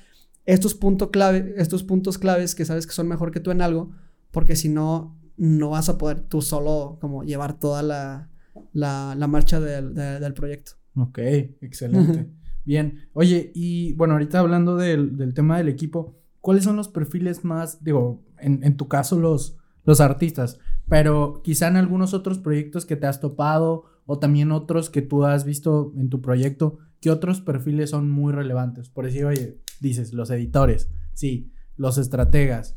estos, 0.47 0.75
puntos 0.75 1.11
clave, 1.11 1.55
estos 1.57 1.83
puntos 1.83 2.19
claves 2.19 2.55
que 2.55 2.65
sabes 2.65 2.87
que 2.87 2.93
son 2.93 3.09
mejor 3.09 3.31
que 3.31 3.41
tú 3.41 3.51
en 3.51 3.63
algo, 3.63 3.93
porque 4.31 4.57
si 4.57 4.69
no, 4.69 5.19
no 5.37 5.71
vas 5.71 5.89
a 5.89 5.99
poder 5.99 6.21
tú 6.21 6.43
solo 6.43 6.99
como 7.01 7.25
llevar 7.25 7.59
toda 7.59 7.83
la, 7.83 8.31
la, 8.73 9.15
la 9.17 9.27
marcha 9.27 9.61
del, 9.61 9.95
del 9.95 10.35
proyecto. 10.35 10.73
Ok, 10.97 11.19
excelente. 11.61 12.31
Bien, 12.65 13.09
oye, 13.13 13.53
y 13.55 13.93
bueno, 13.95 14.15
ahorita 14.15 14.39
hablando 14.39 14.77
del, 14.77 15.35
tema 15.35 15.59
del 15.59 15.69
equipo, 15.69 16.17
¿cuáles 16.41 16.65
son 16.65 16.77
los 16.77 16.89
perfiles 16.89 17.45
más, 17.45 17.85
digo, 17.85 18.23
en, 18.39 18.77
tu 18.77 18.89
caso 18.89 19.19
los, 19.19 19.57
los 19.85 20.01
artistas, 20.01 20.59
pero 20.89 21.41
quizá 21.43 21.69
en 21.69 21.77
algunos 21.77 22.15
otros 22.15 22.39
proyectos 22.39 22.87
que 22.87 22.97
te 22.97 23.07
has 23.07 23.21
topado 23.21 23.85
o 24.07 24.19
también 24.19 24.53
otros 24.53 24.91
que 24.91 25.03
tú 25.03 25.25
has 25.25 25.45
visto 25.45 25.93
en 25.97 26.11
tu 26.11 26.21
proyecto, 26.21 26.79
¿qué 27.01 27.11
otros 27.11 27.41
perfiles 27.41 27.91
son 27.91 28.11
muy 28.11 28.33
relevantes? 28.33 28.89
Por 28.91 29.07
decir, 29.07 29.25
oye, 29.25 29.59
dices, 29.81 30.13
los 30.13 30.31
editores, 30.31 30.91
sí, 31.13 31.53
los 31.77 31.99
estrategas, 31.99 32.77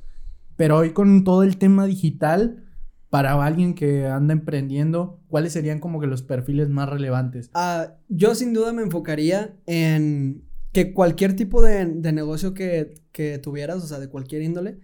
pero 0.55 0.77
hoy 0.77 0.91
con 0.91 1.23
todo 1.23 1.43
el 1.43 1.57
tema 1.57 1.85
digital, 1.85 2.63
para 3.09 3.41
alguien 3.45 3.73
que 3.73 4.05
anda 4.05 4.33
emprendiendo, 4.33 5.21
¿cuáles 5.27 5.53
serían 5.53 5.79
como 5.79 5.99
que 5.99 6.07
los 6.07 6.23
perfiles 6.23 6.69
más 6.69 6.89
relevantes? 6.89 7.49
Ah, 7.53 7.95
yo 8.09 8.35
sin 8.35 8.53
duda 8.53 8.73
me 8.73 8.81
enfocaría 8.81 9.55
en 9.65 10.43
que 10.73 10.93
cualquier 10.93 11.35
tipo 11.35 11.61
de, 11.61 11.85
negocio 11.85 12.53
que, 12.53 12.95
que, 13.11 13.37
tuvieras, 13.37 13.83
o 13.83 13.87
sea, 13.87 13.99
de 13.99 14.09
cualquier 14.09 14.41
índole, 14.41 14.79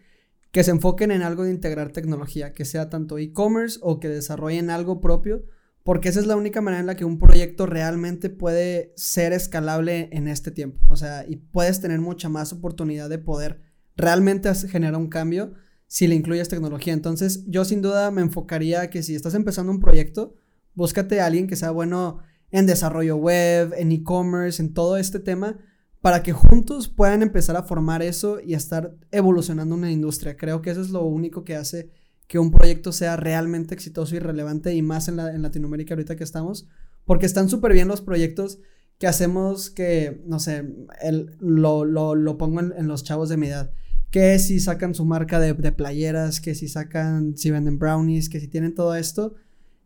que 0.53 0.63
se 0.63 0.69
enfoquen 0.69 1.09
en 1.09 1.23
algo 1.23 1.45
de 1.45 1.49
integrar 1.49 1.91
tecnología, 1.91 2.53
que 2.53 2.63
sea 2.63 2.87
tanto 2.87 3.17
e-commerce 3.17 3.79
o 3.81 3.99
que 3.99 4.07
desarrollen 4.07 4.69
algo 4.69 5.01
propio, 5.01 5.43
porque 5.81 6.09
esa 6.09 6.19
es 6.19 6.27
la 6.27 6.35
única 6.35 6.61
manera 6.61 6.79
en 6.79 6.85
la 6.85 6.95
que 6.95 7.05
un 7.05 7.17
proyecto 7.17 7.65
realmente 7.65 8.29
puede 8.29 8.93
ser 8.95 9.33
escalable 9.33 10.09
en 10.11 10.27
este 10.27 10.51
tiempo. 10.51 10.79
O 10.89 10.95
sea, 10.95 11.25
y 11.27 11.37
puedes 11.37 11.81
tener 11.81 11.99
mucha 12.01 12.29
más 12.29 12.53
oportunidad 12.53 13.09
de 13.09 13.17
poder 13.17 13.61
realmente 13.97 14.53
generar 14.53 14.95
un 14.95 15.09
cambio 15.09 15.55
si 15.87 16.05
le 16.05 16.13
incluyes 16.13 16.49
tecnología. 16.49 16.93
Entonces, 16.93 17.45
yo 17.47 17.65
sin 17.65 17.81
duda 17.81 18.11
me 18.11 18.21
enfocaría 18.21 18.91
que 18.91 19.01
si 19.01 19.15
estás 19.15 19.33
empezando 19.33 19.71
un 19.71 19.79
proyecto, 19.79 20.35
búscate 20.75 21.19
a 21.19 21.25
alguien 21.25 21.47
que 21.47 21.55
sea 21.55 21.71
bueno 21.71 22.19
en 22.51 22.67
desarrollo 22.67 23.15
web, 23.15 23.73
en 23.75 23.91
e-commerce, 23.91 24.61
en 24.61 24.75
todo 24.75 24.97
este 24.97 25.19
tema, 25.19 25.57
para 26.03 26.21
que 26.21 26.33
juntos 26.33 26.89
puedan 26.89 27.23
empezar 27.23 27.55
a 27.55 27.63
formar 27.63 28.03
eso 28.03 28.39
y 28.39 28.53
a 28.53 28.57
estar 28.57 28.93
evolucionando 29.09 29.73
una 29.73 29.89
industria. 29.89 30.35
Creo 30.35 30.61
que 30.61 30.69
eso 30.69 30.81
es 30.81 30.89
lo 30.89 31.03
único 31.03 31.43
que 31.43 31.55
hace 31.55 31.89
que 32.27 32.39
un 32.39 32.51
proyecto 32.51 32.91
sea 32.91 33.15
realmente 33.15 33.73
exitoso 33.73 34.15
y 34.15 34.19
relevante 34.19 34.75
y 34.75 34.81
más 34.81 35.07
en, 35.07 35.17
Latinoamérica 35.41 35.93
ahorita 35.93 36.15
que 36.15 36.23
estamos, 36.23 36.67
porque 37.05 37.25
están 37.25 37.47
súper 37.47 37.73
bien 37.73 37.87
los 37.87 38.01
proyectos 38.01 38.59
que 38.99 39.07
hacemos 39.07 39.69
que, 39.69 40.21
no 40.27 40.39
sé, 40.39 40.65
el, 41.01 41.37
lo, 41.39 41.85
lo, 41.85 42.37
pongo 42.37 42.59
en 42.59 42.87
los 42.87 43.03
chavos 43.03 43.29
de 43.29 43.37
mi 43.37 43.47
edad 43.47 43.71
que 44.13 44.37
si 44.37 44.59
sacan 44.59 44.93
su 44.93 45.05
marca 45.05 45.39
de, 45.39 45.55
playeras, 45.71 46.39
que 46.39 46.53
si 46.53 46.67
sacan, 46.67 47.35
si 47.35 47.49
venden 47.49 47.79
brownies, 47.79 48.29
que 48.29 48.39
si 48.39 48.47
tienen 48.47 48.75
todo 48.75 48.93
esto. 48.93 49.33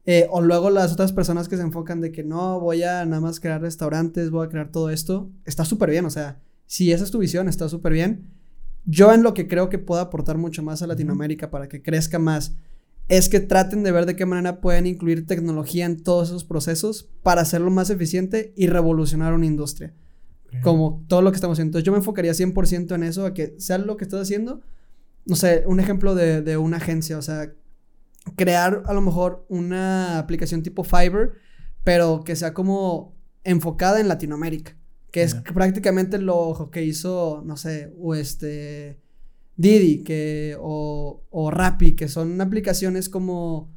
Eh, 0.09 0.25
o 0.31 0.41
luego 0.41 0.69
las 0.69 0.93
otras 0.93 1.11
personas 1.11 1.49
que 1.49 1.57
se 1.57 1.63
enfocan 1.63 1.99
de 1.99 2.13
que 2.13 2.23
no, 2.23 2.61
voy 2.61 2.81
a 2.83 3.05
nada 3.05 3.21
más 3.21 3.41
crear 3.41 3.61
restaurantes, 3.61 4.31
voy 4.31 4.45
a 4.47 4.49
crear 4.49 4.71
todo 4.71 4.89
esto. 4.89 5.29
Está 5.43 5.65
súper 5.65 5.89
bien, 5.89 6.05
o 6.05 6.09
sea, 6.09 6.39
si 6.65 6.93
esa 6.93 7.03
es 7.03 7.11
tu 7.11 7.19
visión, 7.19 7.49
está 7.49 7.67
súper 7.67 7.91
bien. 7.91 8.31
Yo 8.85 9.13
en 9.13 9.21
lo 9.21 9.33
que 9.33 9.49
creo 9.49 9.67
que 9.67 9.79
puedo 9.79 9.99
aportar 9.99 10.37
mucho 10.37 10.63
más 10.63 10.81
a 10.81 10.87
Latinoamérica 10.87 11.51
para 11.51 11.67
que 11.67 11.81
crezca 11.81 12.19
más, 12.19 12.55
es 13.09 13.27
que 13.27 13.41
traten 13.41 13.83
de 13.83 13.91
ver 13.91 14.05
de 14.05 14.15
qué 14.15 14.25
manera 14.25 14.61
pueden 14.61 14.87
incluir 14.87 15.27
tecnología 15.27 15.85
en 15.85 16.01
todos 16.01 16.29
esos 16.29 16.45
procesos 16.45 17.09
para 17.21 17.41
hacerlo 17.41 17.69
más 17.69 17.89
eficiente 17.89 18.53
y 18.55 18.67
revolucionar 18.67 19.33
una 19.33 19.45
industria 19.45 19.93
como 20.63 21.03
todo 21.09 21.21
lo 21.21 21.31
que 21.31 21.35
estamos 21.35 21.55
haciendo. 21.55 21.69
Entonces 21.69 21.85
yo 21.85 21.91
me 21.91 21.97
enfocaría 21.97 22.31
100% 22.31 22.95
en 22.95 23.03
eso, 23.03 23.25
a 23.25 23.33
que 23.33 23.55
sea 23.59 23.77
lo 23.77 23.97
que 23.97 24.05
estás 24.05 24.21
haciendo. 24.21 24.61
No 25.25 25.35
sé, 25.35 25.63
un 25.67 25.79
ejemplo 25.79 26.15
de, 26.15 26.41
de 26.41 26.55
una 26.55 26.77
agencia, 26.77 27.17
o 27.17 27.21
sea, 27.21 27.51
crear 28.35 28.83
a 28.85 28.93
lo 28.93 29.01
mejor 29.01 29.45
una 29.49 30.19
aplicación 30.19 30.63
tipo 30.63 30.83
Fiverr, 30.83 31.33
pero 31.83 32.23
que 32.23 32.35
sea 32.35 32.53
como 32.53 33.15
enfocada 33.43 33.99
en 33.99 34.07
Latinoamérica, 34.07 34.75
que 35.11 35.23
es 35.23 35.35
prácticamente 35.53 36.17
lo 36.17 36.69
que 36.71 36.83
hizo, 36.83 37.41
no 37.45 37.57
sé, 37.57 37.93
o 37.99 38.13
este 38.15 38.99
Didi, 39.55 40.03
que 40.03 40.57
o, 40.59 41.23
o 41.29 41.51
Rappi, 41.51 41.95
que 41.95 42.07
son 42.07 42.39
aplicaciones 42.41 43.09
como 43.09 43.73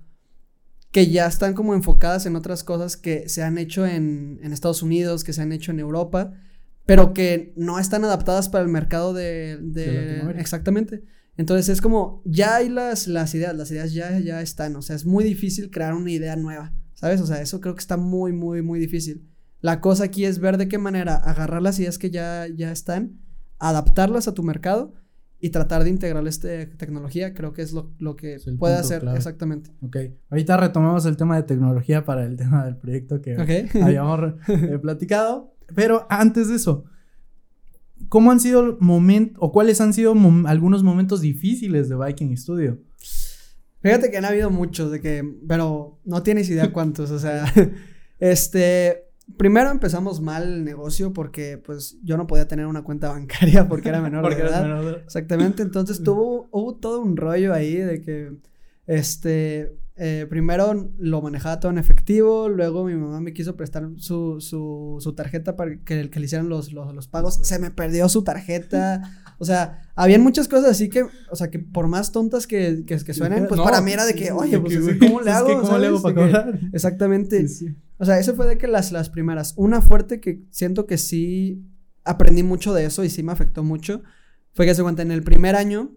que 0.90 1.06
ya 1.06 1.26
están 1.26 1.54
como 1.54 1.74
enfocadas 1.74 2.26
en 2.26 2.34
otras 2.34 2.64
cosas 2.64 2.96
que 2.96 3.28
se 3.28 3.44
han 3.44 3.58
hecho 3.58 3.86
en, 3.86 4.40
en 4.42 4.52
Estados 4.52 4.82
Unidos, 4.82 5.22
que 5.22 5.32
se 5.32 5.42
han 5.42 5.52
hecho 5.52 5.70
en 5.70 5.78
Europa 5.78 6.32
pero 6.90 7.14
que 7.14 7.52
no 7.54 7.78
están 7.78 8.04
adaptadas 8.04 8.48
para 8.48 8.64
el 8.64 8.68
mercado 8.68 9.12
de... 9.14 9.58
de, 9.60 10.34
exactamente. 10.38 11.04
Entonces 11.36 11.68
es 11.68 11.80
como, 11.80 12.22
ya 12.24 12.56
hay 12.56 12.68
las, 12.68 13.06
las 13.06 13.34
ideas, 13.34 13.56
las 13.56 13.70
ideas 13.70 13.92
ya, 13.92 14.18
ya 14.18 14.42
están, 14.42 14.76
o 14.76 14.82
sea, 14.82 14.96
es 14.96 15.06
muy 15.06 15.24
difícil 15.24 15.70
crear 15.70 15.94
una 15.94 16.10
idea 16.10 16.36
nueva, 16.36 16.74
¿sabes? 16.94 17.20
O 17.20 17.26
sea, 17.26 17.40
eso 17.40 17.60
creo 17.60 17.74
que 17.74 17.80
está 17.80 17.96
muy, 17.96 18.32
muy, 18.32 18.62
muy 18.62 18.78
difícil. 18.78 19.26
La 19.60 19.80
cosa 19.80 20.04
aquí 20.04 20.24
es 20.24 20.38
ver 20.38 20.56
de 20.56 20.68
qué 20.68 20.78
manera 20.78 21.16
agarrar 21.16 21.62
las 21.62 21.78
ideas 21.78 21.98
que 21.98 22.10
ya, 22.10 22.46
ya 22.48 22.72
están, 22.72 23.20
adaptarlas 23.58 24.28
a 24.28 24.34
tu 24.34 24.42
mercado 24.42 24.94
y 25.40 25.50
tratar 25.50 25.84
de 25.84 25.90
integrar 25.90 26.26
esta 26.26 26.48
tecnología, 26.76 27.32
creo 27.32 27.52
que 27.52 27.62
es 27.62 27.72
lo, 27.72 27.90
lo 27.98 28.14
que 28.14 28.38
puede 28.58 28.74
hacer 28.74 29.02
exactamente. 29.14 29.70
Ok, 29.80 29.96
ahorita 30.28 30.56
retomamos 30.58 31.06
el 31.06 31.16
tema 31.16 31.36
de 31.36 31.44
tecnología 31.44 32.04
para 32.04 32.26
el 32.26 32.36
tema 32.38 32.64
del 32.66 32.76
proyecto 32.76 33.22
que 33.22 33.36
habíamos 33.82 34.34
eh, 34.48 34.78
platicado. 34.80 35.54
Pero 35.74 36.06
antes 36.10 36.48
de 36.48 36.56
eso, 36.56 36.84
¿cómo 38.08 38.30
han 38.30 38.40
sido 38.40 38.76
momentos 38.80 39.36
o 39.40 39.52
cuáles 39.52 39.80
han 39.80 39.92
sido 39.92 40.14
algunos 40.46 40.82
momentos 40.82 41.20
difíciles 41.20 41.88
de 41.88 41.96
Viking 41.96 42.36
Studio? 42.36 42.78
Fíjate 43.82 44.10
que 44.10 44.18
han 44.18 44.24
habido 44.24 44.50
muchos, 44.50 44.90
de 44.90 45.00
que, 45.00 45.24
pero 45.46 45.98
no 46.04 46.22
tienes 46.22 46.48
idea 46.50 46.72
cuántos, 46.72 47.10
o 47.10 47.18
sea, 47.18 47.44
este, 48.18 49.04
primero 49.36 49.70
empezamos 49.70 50.20
mal 50.20 50.42
el 50.42 50.64
negocio 50.64 51.12
porque 51.12 51.58
pues 51.58 51.98
yo 52.02 52.16
no 52.16 52.26
podía 52.26 52.46
tener 52.46 52.66
una 52.66 52.82
cuenta 52.82 53.10
bancaria 53.10 53.68
porque 53.68 53.88
era 53.88 54.00
menor 54.00 54.34
de 54.34 54.42
edad. 54.42 55.00
Exactamente, 55.04 55.62
entonces 55.62 56.02
tuvo, 56.04 56.48
hubo 56.50 56.76
todo 56.76 57.00
un 57.00 57.16
rollo 57.16 57.54
ahí 57.54 57.76
de 57.76 58.02
que, 58.02 58.32
este, 58.86 59.76
eh, 60.02 60.26
primero 60.30 60.94
lo 60.96 61.20
manejaba 61.20 61.60
todo 61.60 61.70
en 61.70 61.76
efectivo, 61.76 62.48
luego 62.48 62.86
mi 62.86 62.94
mamá 62.94 63.20
me 63.20 63.34
quiso 63.34 63.54
prestar 63.54 63.86
su, 63.98 64.40
su, 64.40 64.96
su 64.98 65.12
tarjeta 65.12 65.56
para 65.56 65.76
que, 65.76 66.08
que 66.08 66.20
le 66.20 66.24
hicieran 66.24 66.48
los, 66.48 66.72
los, 66.72 66.94
los, 66.94 67.06
pagos, 67.06 67.40
se 67.42 67.58
me 67.58 67.70
perdió 67.70 68.08
su 68.08 68.24
tarjeta, 68.24 69.02
o 69.36 69.44
sea, 69.44 69.82
habían 69.94 70.22
muchas 70.22 70.48
cosas 70.48 70.70
así 70.70 70.88
que, 70.88 71.02
o 71.02 71.36
sea, 71.36 71.50
que 71.50 71.58
por 71.58 71.86
más 71.86 72.12
tontas 72.12 72.46
que, 72.46 72.84
que, 72.86 72.96
que 72.96 73.12
suenen, 73.12 73.46
pues 73.46 73.60
para 73.60 73.82
mí 73.82 73.92
era 73.92 74.06
de 74.06 74.14
que, 74.14 74.32
oye, 74.32 74.58
pues 74.58 74.74
¿cómo 74.98 75.20
le 75.20 75.32
hago? 75.32 75.60
¿Cómo 75.60 75.76
le 75.76 75.88
hago 75.88 76.00
para 76.00 76.14
cobrar? 76.14 76.60
Exactamente. 76.72 77.44
O 77.98 78.06
sea, 78.06 78.18
eso 78.18 78.34
fue 78.34 78.46
de 78.46 78.56
que 78.56 78.68
las, 78.68 78.92
las 78.92 79.10
primeras, 79.10 79.52
una 79.58 79.82
fuerte 79.82 80.18
que 80.18 80.46
siento 80.50 80.86
que 80.86 80.96
sí 80.96 81.62
aprendí 82.04 82.42
mucho 82.42 82.72
de 82.72 82.86
eso 82.86 83.04
y 83.04 83.10
sí 83.10 83.22
me 83.22 83.32
afectó 83.32 83.62
mucho, 83.64 84.02
fue 84.54 84.64
que 84.64 84.74
se 84.74 84.82
cuenta 84.82 85.02
en 85.02 85.10
el 85.10 85.22
primer 85.22 85.56
año 85.56 85.92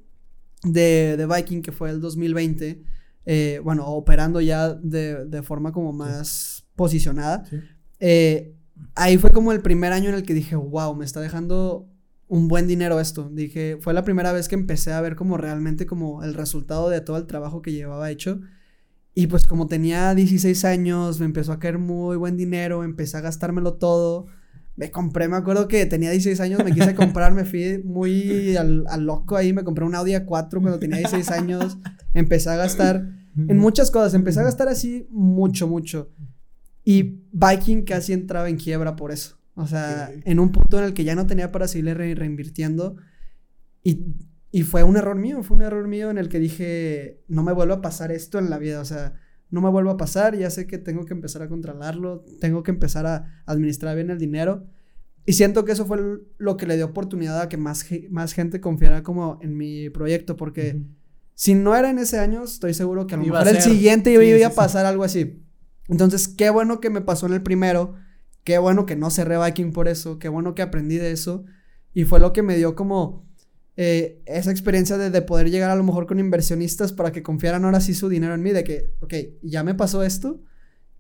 de, 0.63 1.15
de 1.15 1.25
Viking, 1.25 1.61
que 1.61 1.71
fue 1.71 1.89
el 1.89 2.01
2020, 2.01 2.83
eh, 3.25 3.59
bueno, 3.63 3.87
operando 3.87 4.41
ya 4.41 4.73
de, 4.73 5.25
de 5.25 5.43
forma 5.43 5.71
como 5.71 5.93
más 5.93 6.65
posicionada. 6.75 7.43
Eh, 7.99 8.55
ahí 8.95 9.17
fue 9.17 9.31
como 9.31 9.51
el 9.51 9.61
primer 9.61 9.93
año 9.93 10.09
en 10.09 10.15
el 10.15 10.23
que 10.23 10.33
dije, 10.33 10.55
wow, 10.55 10.95
me 10.95 11.05
está 11.05 11.21
dejando 11.21 11.87
un 12.27 12.47
buen 12.47 12.67
dinero 12.67 12.99
esto. 12.99 13.29
Dije, 13.29 13.77
fue 13.79 13.93
la 13.93 14.03
primera 14.03 14.31
vez 14.31 14.47
que 14.47 14.55
empecé 14.55 14.91
a 14.91 15.01
ver 15.01 15.15
como 15.15 15.37
realmente 15.37 15.85
como 15.85 16.23
el 16.23 16.33
resultado 16.33 16.89
de 16.89 17.01
todo 17.01 17.17
el 17.17 17.27
trabajo 17.27 17.61
que 17.61 17.71
llevaba 17.71 18.11
hecho. 18.11 18.41
Y 19.15 19.27
pues 19.27 19.45
como 19.45 19.67
tenía 19.67 20.15
16 20.15 20.65
años, 20.65 21.19
me 21.19 21.25
empezó 21.25 21.53
a 21.53 21.59
caer 21.59 21.77
muy 21.77 22.17
buen 22.17 22.35
dinero, 22.35 22.83
empecé 22.83 23.17
a 23.17 23.21
gastármelo 23.21 23.75
todo. 23.75 24.25
Me 24.75 24.89
compré, 24.89 25.27
me 25.27 25.35
acuerdo 25.35 25.67
que 25.67 25.85
tenía 25.85 26.09
16 26.09 26.39
años, 26.39 26.63
me 26.63 26.71
quise 26.71 26.95
comprar, 26.95 27.33
me 27.33 27.45
fui 27.45 27.81
muy 27.83 28.55
al, 28.55 28.85
al 28.87 29.05
loco 29.05 29.35
ahí, 29.35 29.53
me 29.53 29.63
compré 29.63 29.85
un 29.85 29.95
Audi 29.95 30.13
A4 30.13 30.49
cuando 30.49 30.79
tenía 30.79 30.97
16 30.97 31.29
años, 31.31 31.77
empecé 32.13 32.49
a 32.49 32.55
gastar 32.55 33.05
en 33.35 33.57
muchas 33.57 33.89
cosas, 33.89 34.13
empecé 34.13 34.39
a 34.39 34.43
gastar 34.43 34.67
así 34.67 35.07
mucho, 35.09 35.67
mucho. 35.67 36.11
Y 36.83 37.23
Viking 37.31 37.83
casi 37.83 38.13
entraba 38.13 38.49
en 38.49 38.57
quiebra 38.57 38.95
por 38.95 39.11
eso. 39.11 39.37
O 39.55 39.67
sea, 39.67 40.11
en 40.25 40.39
un 40.39 40.51
punto 40.51 40.79
en 40.79 40.85
el 40.85 40.93
que 40.93 41.03
ya 41.03 41.15
no 41.15 41.27
tenía 41.27 41.51
para 41.51 41.67
seguirle 41.67 42.15
reinvirtiendo. 42.15 42.97
Y, 43.83 44.05
y, 44.51 44.63
fue 44.63 44.83
un 44.83 44.97
error 44.97 45.17
mío, 45.17 45.43
fue 45.43 45.57
un 45.57 45.63
error 45.63 45.87
mío 45.87 46.09
en 46.09 46.17
el 46.17 46.29
que 46.29 46.39
dije, 46.39 47.21
no 47.27 47.43
me 47.43 47.53
vuelvo 47.53 47.73
a 47.75 47.81
pasar 47.81 48.11
esto 48.11 48.39
en 48.39 48.49
la 48.49 48.57
vida. 48.57 48.79
O 48.81 48.85
sea, 48.85 49.13
no 49.53 49.61
me 49.61 49.69
vuelvo 49.69 49.91
a 49.91 49.97
pasar, 49.97 50.35
ya 50.35 50.49
sé 50.49 50.65
que 50.65 50.79
tengo 50.79 51.05
que 51.05 51.13
empezar 51.13 51.43
a 51.43 51.47
controlarlo, 51.47 52.25
tengo 52.41 52.63
que 52.63 52.71
empezar 52.71 53.05
a 53.05 53.43
administrar 53.45 53.95
bien 53.95 54.09
el 54.09 54.17
dinero. 54.17 54.65
Y 55.27 55.33
siento 55.33 55.63
que 55.63 55.73
eso 55.73 55.85
fue 55.85 55.99
lo 56.39 56.57
que 56.57 56.65
le 56.65 56.75
dio 56.75 56.87
oportunidad 56.87 57.39
a 57.39 57.49
que 57.49 57.57
más, 57.57 57.85
más 58.09 58.33
gente 58.33 58.59
confiara 58.59 59.03
como 59.03 59.37
en 59.43 59.55
mi 59.55 59.91
proyecto, 59.91 60.37
porque 60.37 60.81
si 61.35 61.53
no 61.53 61.75
era 61.75 61.91
en 61.91 61.99
ese 61.99 62.17
año, 62.17 62.43
estoy 62.43 62.73
seguro 62.73 63.05
que 63.05 63.13
a 63.13 63.17
lo 63.17 63.25
mejor 63.25 63.47
el 63.47 63.61
siguiente 63.61 64.11
iba 64.11 64.47
a 64.47 64.49
pasar 64.49 64.87
algo 64.87 65.03
así. 65.03 65.43
Entonces, 65.87 66.27
qué 66.27 66.49
bueno 66.49 66.79
que 66.79 66.89
me 66.89 67.01
pasó 67.01 67.27
en 67.27 67.33
el 67.33 67.43
primero, 67.43 67.93
qué 68.43 68.57
bueno 68.57 68.87
que 68.87 68.95
no 68.95 69.11
cerré 69.11 69.37
Viking 69.37 69.71
por 69.71 69.87
eso, 69.87 70.17
qué 70.17 70.29
bueno 70.29 70.55
que 70.55 70.63
aprendí 70.63 70.95
de 70.95 71.11
eso. 71.11 71.45
Y 71.93 72.05
fue 72.05 72.19
lo 72.19 72.33
que 72.33 72.41
me 72.41 72.57
dio 72.57 72.73
como 72.73 73.29
eh, 73.75 74.21
esa 74.25 74.51
experiencia 74.51 74.97
de, 74.97 75.09
de, 75.09 75.21
poder 75.21 75.49
llegar 75.49 75.71
a 75.71 75.75
lo 75.75 75.83
mejor 75.83 76.05
con 76.05 76.19
inversionistas 76.19 76.93
para 76.93 77.11
que 77.11 77.23
confiaran 77.23 77.65
ahora 77.65 77.81
sí 77.81 77.93
su 77.93 78.07
dinero 78.09 78.33
en 78.33 78.41
mí, 78.41 78.51
de 78.51 78.63
que, 78.63 78.93
ok, 78.99 79.13
ya 79.41 79.63
me 79.63 79.73
pasó 79.73 80.03
esto, 80.03 80.41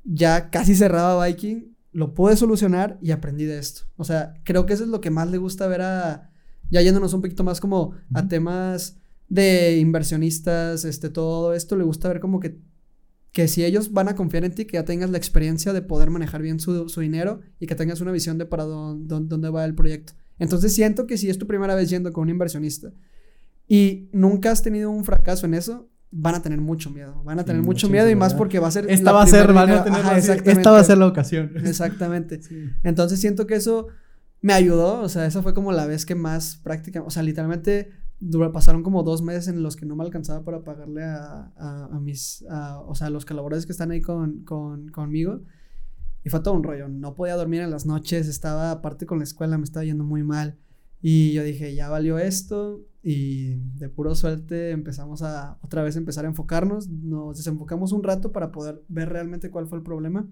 ya 0.03 0.49
casi 0.49 0.75
cerraba 0.75 1.25
Viking, 1.25 1.73
lo 1.91 2.13
pude 2.13 2.35
solucionar 2.35 2.97
y 3.01 3.11
aprendí 3.11 3.45
de 3.45 3.59
esto. 3.59 3.83
O 3.95 4.03
sea, 4.03 4.33
creo 4.43 4.65
que 4.65 4.73
eso 4.73 4.83
es 4.83 4.89
lo 4.89 5.01
que 5.01 5.11
más 5.11 5.29
le 5.29 5.37
gusta 5.37 5.67
ver 5.67 5.81
a, 5.81 6.31
ya 6.69 6.81
yéndonos 6.81 7.13
un 7.13 7.21
poquito 7.21 7.43
más 7.43 7.61
como 7.61 7.93
a 8.13 8.27
temas 8.27 8.97
de 9.29 9.77
inversionistas, 9.77 10.85
este, 10.85 11.09
todo 11.09 11.53
esto, 11.53 11.75
le 11.75 11.83
gusta 11.83 12.07
ver 12.07 12.19
como 12.19 12.39
que, 12.39 12.59
que 13.31 13.47
si 13.47 13.63
ellos 13.63 13.93
van 13.93 14.09
a 14.09 14.15
confiar 14.15 14.43
en 14.43 14.53
ti, 14.53 14.65
que 14.65 14.73
ya 14.73 14.85
tengas 14.85 15.09
la 15.11 15.17
experiencia 15.17 15.73
de 15.73 15.81
poder 15.81 16.09
manejar 16.09 16.41
bien 16.41 16.59
su, 16.59 16.89
su 16.89 17.01
dinero 17.01 17.41
y 17.59 17.67
que 17.67 17.75
tengas 17.75 18.01
una 18.01 18.11
visión 18.11 18.37
de 18.37 18.45
para 18.45 18.63
dónde, 18.63 19.15
dónde 19.27 19.49
va 19.49 19.65
el 19.65 19.75
proyecto. 19.75 20.13
Entonces 20.39 20.73
siento 20.73 21.07
que 21.07 21.17
si 21.17 21.29
es 21.29 21.37
tu 21.37 21.47
primera 21.47 21.75
vez 21.75 21.89
yendo 21.89 22.11
con 22.11 22.23
un 22.23 22.29
inversionista 22.29 22.91
y 23.67 24.09
nunca 24.11 24.51
has 24.51 24.61
tenido 24.61 24.91
un 24.91 25.05
fracaso 25.05 25.45
en 25.45 25.53
eso, 25.53 25.89
van 26.11 26.35
a 26.35 26.41
tener 26.41 26.61
mucho 26.61 26.89
miedo. 26.89 27.21
Van 27.23 27.39
a 27.39 27.45
tener 27.45 27.61
mucho 27.63 27.89
miedo 27.89 28.09
y 28.09 28.15
más 28.15 28.33
porque 28.33 28.59
va 28.59 28.67
a 28.67 28.71
ser. 28.71 28.89
Esta 28.89 29.11
va 29.11 29.23
a 29.23 29.27
ser, 29.27 29.51
van 29.51 29.69
a 29.69 29.83
tener 29.83 30.17
esta 30.17 30.71
va 30.71 30.79
a 30.79 30.83
ser 30.83 30.97
la 30.97 31.07
ocasión. 31.07 31.51
Exactamente. 31.65 32.39
Entonces 32.83 33.19
siento 33.19 33.47
que 33.47 33.55
eso 33.55 33.87
me 34.41 34.53
ayudó. 34.53 35.01
O 35.01 35.09
sea, 35.09 35.25
esa 35.25 35.41
fue 35.41 35.53
como 35.53 35.71
la 35.71 35.85
vez 35.85 36.05
que 36.05 36.15
más 36.15 36.57
práctica. 36.57 37.01
O 37.01 37.09
sea, 37.09 37.23
literalmente 37.23 37.91
pasaron 38.53 38.83
como 38.83 39.03
dos 39.03 39.21
meses 39.21 39.47
en 39.47 39.63
los 39.63 39.75
que 39.75 39.85
no 39.85 39.95
me 39.95 40.03
alcanzaba 40.03 40.43
para 40.43 40.63
pagarle 40.63 41.03
a, 41.03 41.51
a, 41.57 41.99
mis. 41.99 42.45
o 42.85 42.95
sea, 42.95 43.07
a 43.07 43.09
los 43.09 43.25
colaboradores 43.25 43.65
que 43.65 43.71
están 43.71 43.91
ahí 43.91 44.01
con, 44.01 44.43
con, 44.43 44.89
conmigo. 44.89 45.41
Y 46.23 46.29
fue 46.29 46.39
todo 46.39 46.53
un 46.53 46.63
rollo. 46.63 46.87
No 46.87 47.15
podía 47.15 47.35
dormir 47.35 47.61
en 47.61 47.71
las 47.71 47.85
noches. 47.85 48.27
Estaba, 48.27 48.71
aparte 48.71 49.05
con 49.05 49.17
la 49.19 49.25
escuela, 49.25 49.57
me 49.57 49.63
estaba 49.63 49.83
yendo 49.83 50.03
muy 50.03 50.23
mal. 50.23 50.57
Y 51.01 51.33
yo 51.33 51.43
dije, 51.43 51.75
ya 51.75 51.89
valió 51.89 52.17
esto. 52.17 52.85
Y 53.01 53.55
de 53.77 53.89
puro 53.89 54.15
suerte 54.15 54.71
empezamos 54.71 55.21
a 55.21 55.59
otra 55.61 55.83
vez 55.83 55.97
empezar 55.97 56.23
a 56.23 56.29
enfocarnos. 56.29 56.87
Nos 56.87 57.37
desenfocamos 57.37 57.91
un 57.91 58.03
rato 58.03 58.31
para 58.31 58.51
poder 58.51 58.81
ver 58.87 59.09
realmente 59.09 59.51
cuál 59.51 59.67
fue 59.67 59.77
el 59.77 59.83
problema. 59.83 60.29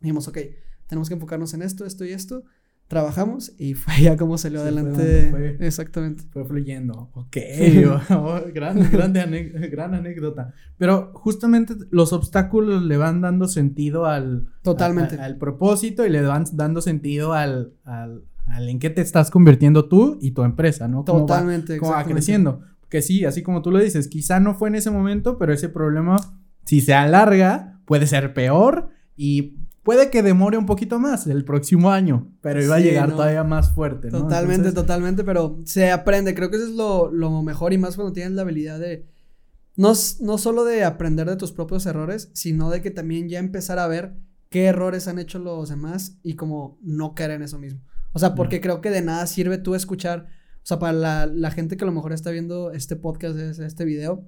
dijimos, 0.00 0.28
ok, 0.28 0.38
tenemos 0.86 1.08
que 1.08 1.14
enfocarnos 1.14 1.52
en 1.54 1.62
esto, 1.62 1.84
esto 1.84 2.04
y 2.04 2.12
esto. 2.12 2.44
Trabajamos 2.88 3.54
y 3.58 3.74
fue 3.74 4.02
ya 4.02 4.16
como 4.16 4.36
salió 4.36 4.60
adelante. 4.60 5.56
Exactamente. 5.60 6.24
Fue 6.30 6.44
fluyendo. 6.44 7.10
Ok, 7.14 7.36
oh, 8.10 8.40
gran, 8.52 8.90
gran 8.90 9.94
anécdota. 9.94 10.52
Pero 10.76 11.12
justamente 11.14 11.74
los 11.90 12.12
obstáculos 12.12 12.82
le 12.82 12.96
van 12.96 13.20
dando 13.20 13.48
sentido 13.48 14.06
al. 14.06 14.48
Totalmente. 14.62 15.16
al 15.18 15.38
propósito 15.38 16.06
y 16.06 16.10
le 16.10 16.22
van 16.22 16.44
dando 16.52 16.82
sentido 16.82 17.32
al, 17.32 17.72
al 17.84 18.22
en 18.46 18.78
qué 18.78 18.90
te 18.90 19.00
estás 19.00 19.30
convirtiendo 19.30 19.88
tú 19.88 20.18
y 20.20 20.32
tu 20.32 20.42
empresa, 20.42 20.88
¿no? 20.88 21.04
Totalmente. 21.04 21.78
Cómo 21.78 21.92
va 21.92 22.04
creciendo. 22.04 22.60
Que 22.88 23.02
sí, 23.02 23.24
así 23.24 23.42
como 23.42 23.62
tú 23.62 23.70
lo 23.70 23.78
dices, 23.78 24.08
quizá 24.08 24.40
no 24.40 24.54
fue 24.54 24.68
en 24.68 24.76
ese 24.76 24.90
momento, 24.90 25.38
pero 25.38 25.52
ese 25.52 25.68
problema, 25.68 26.16
si 26.64 26.80
se 26.80 26.94
alarga, 26.94 27.80
puede 27.86 28.06
ser 28.06 28.34
peor 28.34 28.90
y 29.16 29.63
puede 29.84 30.10
que 30.10 30.22
demore 30.22 30.58
un 30.58 30.66
poquito 30.66 30.98
más 30.98 31.28
el 31.28 31.44
próximo 31.44 31.90
año, 31.92 32.32
pero 32.40 32.60
iba 32.60 32.76
a 32.76 32.80
llegar 32.80 33.10
todavía 33.10 33.44
más 33.44 33.72
fuerte, 33.72 34.10
¿no? 34.10 34.22
Totalmente, 34.22 34.72
totalmente, 34.72 35.22
pero 35.22 35.60
se 35.64 35.92
aprende. 35.92 36.34
Creo 36.34 36.50
que 36.50 36.56
eso 36.56 36.66
es 36.66 36.72
lo, 36.72 37.12
lo, 37.12 37.42
mejor 37.42 37.72
y 37.72 37.78
más 37.78 37.94
cuando 37.94 38.12
tienes 38.12 38.32
la 38.32 38.42
habilidad 38.42 38.80
de. 38.80 39.06
No, 39.76 39.92
no 40.20 40.38
solo 40.38 40.64
de 40.64 40.84
aprender 40.84 41.28
de 41.28 41.36
tus 41.36 41.52
propios 41.52 41.84
errores, 41.86 42.30
sino 42.32 42.70
de 42.70 42.80
que 42.80 42.90
también 42.90 43.28
ya 43.28 43.38
empezar 43.38 43.78
a 43.78 43.86
ver 43.86 44.16
qué 44.48 44.66
errores 44.66 45.06
han 45.06 45.18
hecho 45.18 45.38
los 45.38 45.68
demás 45.68 46.18
y 46.22 46.34
como 46.34 46.78
no 46.82 47.14
caer 47.14 47.32
en 47.32 47.42
eso 47.42 47.58
mismo. 47.58 47.80
O 48.12 48.18
sea, 48.18 48.34
porque 48.34 48.60
creo 48.60 48.80
que 48.80 48.90
de 48.90 49.02
nada 49.02 49.26
sirve 49.26 49.58
tú 49.58 49.74
escuchar, 49.74 50.28
o 50.62 50.66
sea, 50.66 50.78
para 50.78 50.92
la, 50.92 51.26
la 51.26 51.50
gente 51.50 51.76
que 51.76 51.84
a 51.84 51.86
lo 51.86 51.92
mejor 51.92 52.12
está 52.12 52.30
viendo 52.30 52.70
este 52.70 52.96
podcast, 52.96 53.36
este 53.36 53.84
video, 53.84 54.24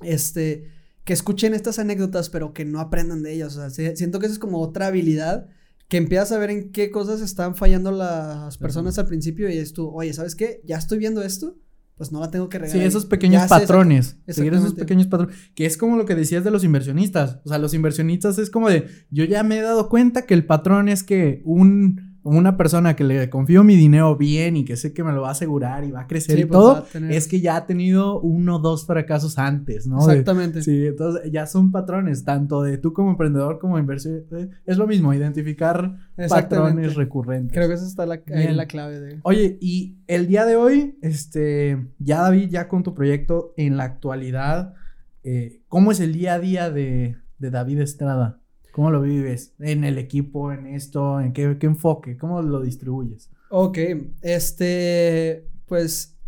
este, 0.00 0.70
que 1.06 1.12
escuchen 1.12 1.54
estas 1.54 1.78
anécdotas, 1.78 2.28
pero 2.30 2.52
que 2.52 2.64
no 2.64 2.80
aprendan 2.80 3.22
de 3.22 3.32
ellas. 3.32 3.56
O 3.56 3.70
sea, 3.70 3.94
siento 3.94 4.18
que 4.18 4.26
eso 4.26 4.32
es 4.34 4.38
como 4.40 4.60
otra 4.60 4.88
habilidad 4.88 5.46
que 5.88 5.98
empiezas 5.98 6.32
a 6.32 6.38
ver 6.38 6.50
en 6.50 6.72
qué 6.72 6.90
cosas 6.90 7.20
están 7.20 7.54
fallando 7.54 7.92
las 7.92 8.58
personas 8.58 8.98
al 8.98 9.06
principio 9.06 9.48
y 9.48 9.56
es 9.56 9.72
tú, 9.72 9.88
oye, 9.88 10.12
¿sabes 10.12 10.34
qué? 10.34 10.60
Ya 10.64 10.76
estoy 10.76 10.98
viendo 10.98 11.22
esto, 11.22 11.56
pues 11.96 12.10
no 12.10 12.18
la 12.18 12.32
tengo 12.32 12.48
que 12.48 12.58
regalar. 12.58 12.82
Sí, 12.82 12.84
esos 12.84 13.06
pequeños 13.06 13.46
patrones. 13.46 14.16
Seguir 14.26 14.54
esos 14.54 14.74
pequeños 14.74 15.06
patrones. 15.06 15.36
Que 15.54 15.64
es 15.64 15.76
como 15.76 15.96
lo 15.96 16.06
que 16.06 16.16
decías 16.16 16.42
de 16.42 16.50
los 16.50 16.64
inversionistas. 16.64 17.38
O 17.44 17.50
sea, 17.50 17.58
los 17.58 17.72
inversionistas 17.72 18.38
es 18.38 18.50
como 18.50 18.68
de, 18.68 18.88
yo 19.08 19.24
ya 19.26 19.44
me 19.44 19.58
he 19.58 19.62
dado 19.62 19.88
cuenta 19.88 20.26
que 20.26 20.34
el 20.34 20.44
patrón 20.44 20.88
es 20.88 21.04
que 21.04 21.40
un 21.44 22.05
una 22.34 22.56
persona 22.56 22.96
que 22.96 23.04
le 23.04 23.30
confío 23.30 23.62
mi 23.62 23.76
dinero 23.76 24.16
bien 24.16 24.56
y 24.56 24.64
que 24.64 24.76
sé 24.76 24.92
que 24.92 25.04
me 25.04 25.12
lo 25.12 25.22
va 25.22 25.28
a 25.28 25.32
asegurar 25.32 25.84
y 25.84 25.92
va 25.92 26.02
a 26.02 26.06
crecer 26.06 26.38
y 26.38 26.44
pues, 26.44 26.50
todo, 26.50 26.86
es 27.08 27.28
que 27.28 27.40
ya 27.40 27.56
ha 27.56 27.66
tenido 27.66 28.20
uno 28.20 28.56
o 28.56 28.58
dos 28.58 28.86
fracasos 28.86 29.38
antes, 29.38 29.86
¿no? 29.86 29.98
Exactamente. 29.98 30.62
sí, 30.62 30.86
entonces 30.86 31.30
ya 31.30 31.46
son 31.46 31.70
patrones, 31.70 32.24
tanto 32.24 32.62
de 32.62 32.78
tú 32.78 32.92
como 32.92 33.10
emprendedor 33.10 33.58
como 33.58 33.78
inversor. 33.78 34.24
Eh, 34.32 34.48
es 34.64 34.76
lo 34.76 34.86
mismo, 34.86 35.14
identificar 35.14 35.96
patrones 36.28 36.96
recurrentes. 36.96 37.56
Creo 37.56 37.68
que 37.68 37.74
esa 37.74 37.86
está 37.86 38.06
la, 38.06 38.20
la 38.26 38.66
clave 38.66 38.98
de... 38.98 39.20
Oye, 39.22 39.58
y 39.60 39.98
el 40.06 40.26
día 40.26 40.44
de 40.46 40.56
hoy, 40.56 40.98
este, 41.02 41.86
ya 41.98 42.22
David, 42.22 42.50
ya 42.50 42.68
con 42.68 42.82
tu 42.82 42.94
proyecto 42.94 43.54
en 43.56 43.76
la 43.76 43.84
actualidad, 43.84 44.74
eh, 45.22 45.62
¿cómo 45.68 45.92
es 45.92 46.00
el 46.00 46.12
día 46.12 46.34
a 46.34 46.40
día 46.40 46.70
de, 46.70 47.16
de 47.38 47.50
David 47.50 47.80
Estrada? 47.80 48.40
¿Cómo 48.76 48.90
lo 48.90 49.00
vives? 49.00 49.54
¿En 49.58 49.84
el 49.84 49.96
equipo, 49.96 50.52
en 50.52 50.66
esto? 50.66 51.18
¿En 51.18 51.32
qué, 51.32 51.56
enfoque? 51.62 52.18
¿Cómo 52.18 52.42
lo 52.42 52.60
distribuyes? 52.60 53.30
Ok, 53.48 53.78
este, 54.20 55.48
pues 55.64 56.18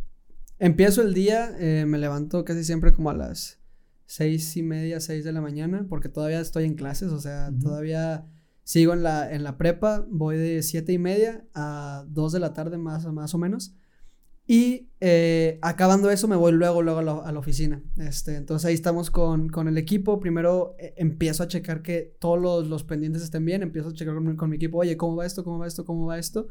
empiezo 0.58 1.02
el 1.02 1.12
día, 1.12 1.54
eh, 1.58 1.84
me 1.87 1.98
levanto 1.98 2.46
casi 2.46 2.64
siempre 2.64 2.94
como 2.94 3.11
a 3.11 3.14
las 3.14 3.58
seis 4.06 4.56
y 4.56 4.62
media, 4.62 4.98
seis 5.00 5.26
de 5.26 5.32
la 5.32 5.42
mañana, 5.42 5.84
porque 5.90 6.08
todavía 6.08 6.40
estoy 6.40 6.64
en 6.64 6.72
clases, 6.72 7.12
o 7.12 7.20
sea, 7.20 7.52
todavía 7.61 8.24
sigo 8.64 8.94
en 8.94 9.02
la, 9.02 9.30
en 9.30 9.44
la 9.44 9.58
prepa, 9.58 10.06
voy 10.08 10.38
de 10.38 10.62
7 10.62 10.90
y 10.90 10.98
media 10.98 11.44
a 11.52 12.06
2 12.08 12.32
de 12.32 12.40
la 12.40 12.54
tarde 12.54 12.78
más, 12.78 13.04
más 13.12 13.34
o 13.34 13.38
menos. 13.38 13.74
Y 14.50 14.88
eh, 15.00 15.58
acabando 15.61 16.08
eso 16.08 16.26
me 16.26 16.34
voy 16.34 16.52
luego, 16.52 16.80
luego 16.80 17.00
a 17.00 17.30
la, 17.30 17.38
oficina. 17.38 17.82
Este, 17.98 18.34
entonces 18.34 18.64
ahí 18.64 18.72
estamos 18.72 19.11
con, 19.11 19.50
con 19.50 19.68
el 19.68 19.76
equipo. 19.76 20.18
Primero 20.20 20.74
eh, 20.78 20.94
empiezo 20.96 21.42
a 21.42 21.48
checar 21.48 21.82
que 21.82 22.16
todos 22.18 22.40
los, 22.40 22.66
los, 22.66 22.82
pendientes 22.82 23.22
estén 23.22 23.44
bien. 23.44 23.62
Empiezo 23.62 23.90
a 23.90 23.92
checar 23.92 24.14
con, 24.14 24.37
con, 24.37 24.48
mi 24.48 24.56
equipo, 24.56 24.78
oye, 24.78 24.96
¿cómo 24.96 25.16
va 25.16 25.26
esto? 25.26 25.44
¿Cómo 25.44 25.58
va 25.58 25.66
esto? 25.66 25.84
¿Cómo 25.84 26.06
va 26.06 26.18
esto? 26.18 26.48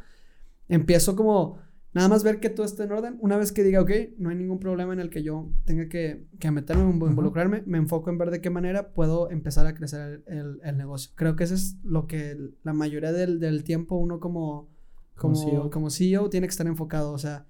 Empiezo 0.67 1.15
como 1.15 1.57
nada 1.91 2.07
más 2.07 2.23
ver 2.23 2.39
que 2.39 2.51
todo 2.51 2.67
esté 2.67 2.83
en 2.83 2.91
orden. 2.91 3.17
Una 3.19 3.36
vez 3.36 3.51
que 3.51 3.63
diga, 3.63 3.81
ok, 3.81 3.91
no 4.19 4.29
hay 4.29 4.36
ningún 4.36 4.60
problema 4.60 4.93
en 4.93 4.99
el 4.99 5.10
que 5.10 5.23
yo 5.23 5.49
tenga 5.65 5.89
que, 5.89 6.27
que 6.38 6.51
meterme, 6.51 6.83
involucrarme, 6.83 7.63
me 7.65 7.79
enfoco 7.79 8.12
en 8.12 8.19
ver 8.19 8.29
de 8.29 8.41
qué 8.41 8.51
manera 8.51 8.93
puedo 8.93 9.31
empezar 9.31 9.65
a 9.65 9.73
crecer 9.73 10.21
el, 10.27 10.60
el, 10.63 10.77
negocio. 10.77 11.13
Creo 11.15 11.36
que 11.36 11.45
eso 11.45 11.55
es 11.55 11.77
lo 11.83 12.05
que 12.05 12.38
la 12.62 12.73
mayoría 12.73 13.12
del, 13.12 13.39
del 13.39 13.63
tiempo 13.63 13.95
uno 13.95 14.19
como, 14.19 14.69
como, 15.15 15.33
como 15.33 15.49
CEO. 15.49 15.69
como, 15.71 15.89
CEO. 15.89 16.29
tiene 16.29 16.45
que 16.45 16.51
estar 16.51 16.67
enfocado. 16.67 17.12
O 17.12 17.17
sea, 17.17 17.47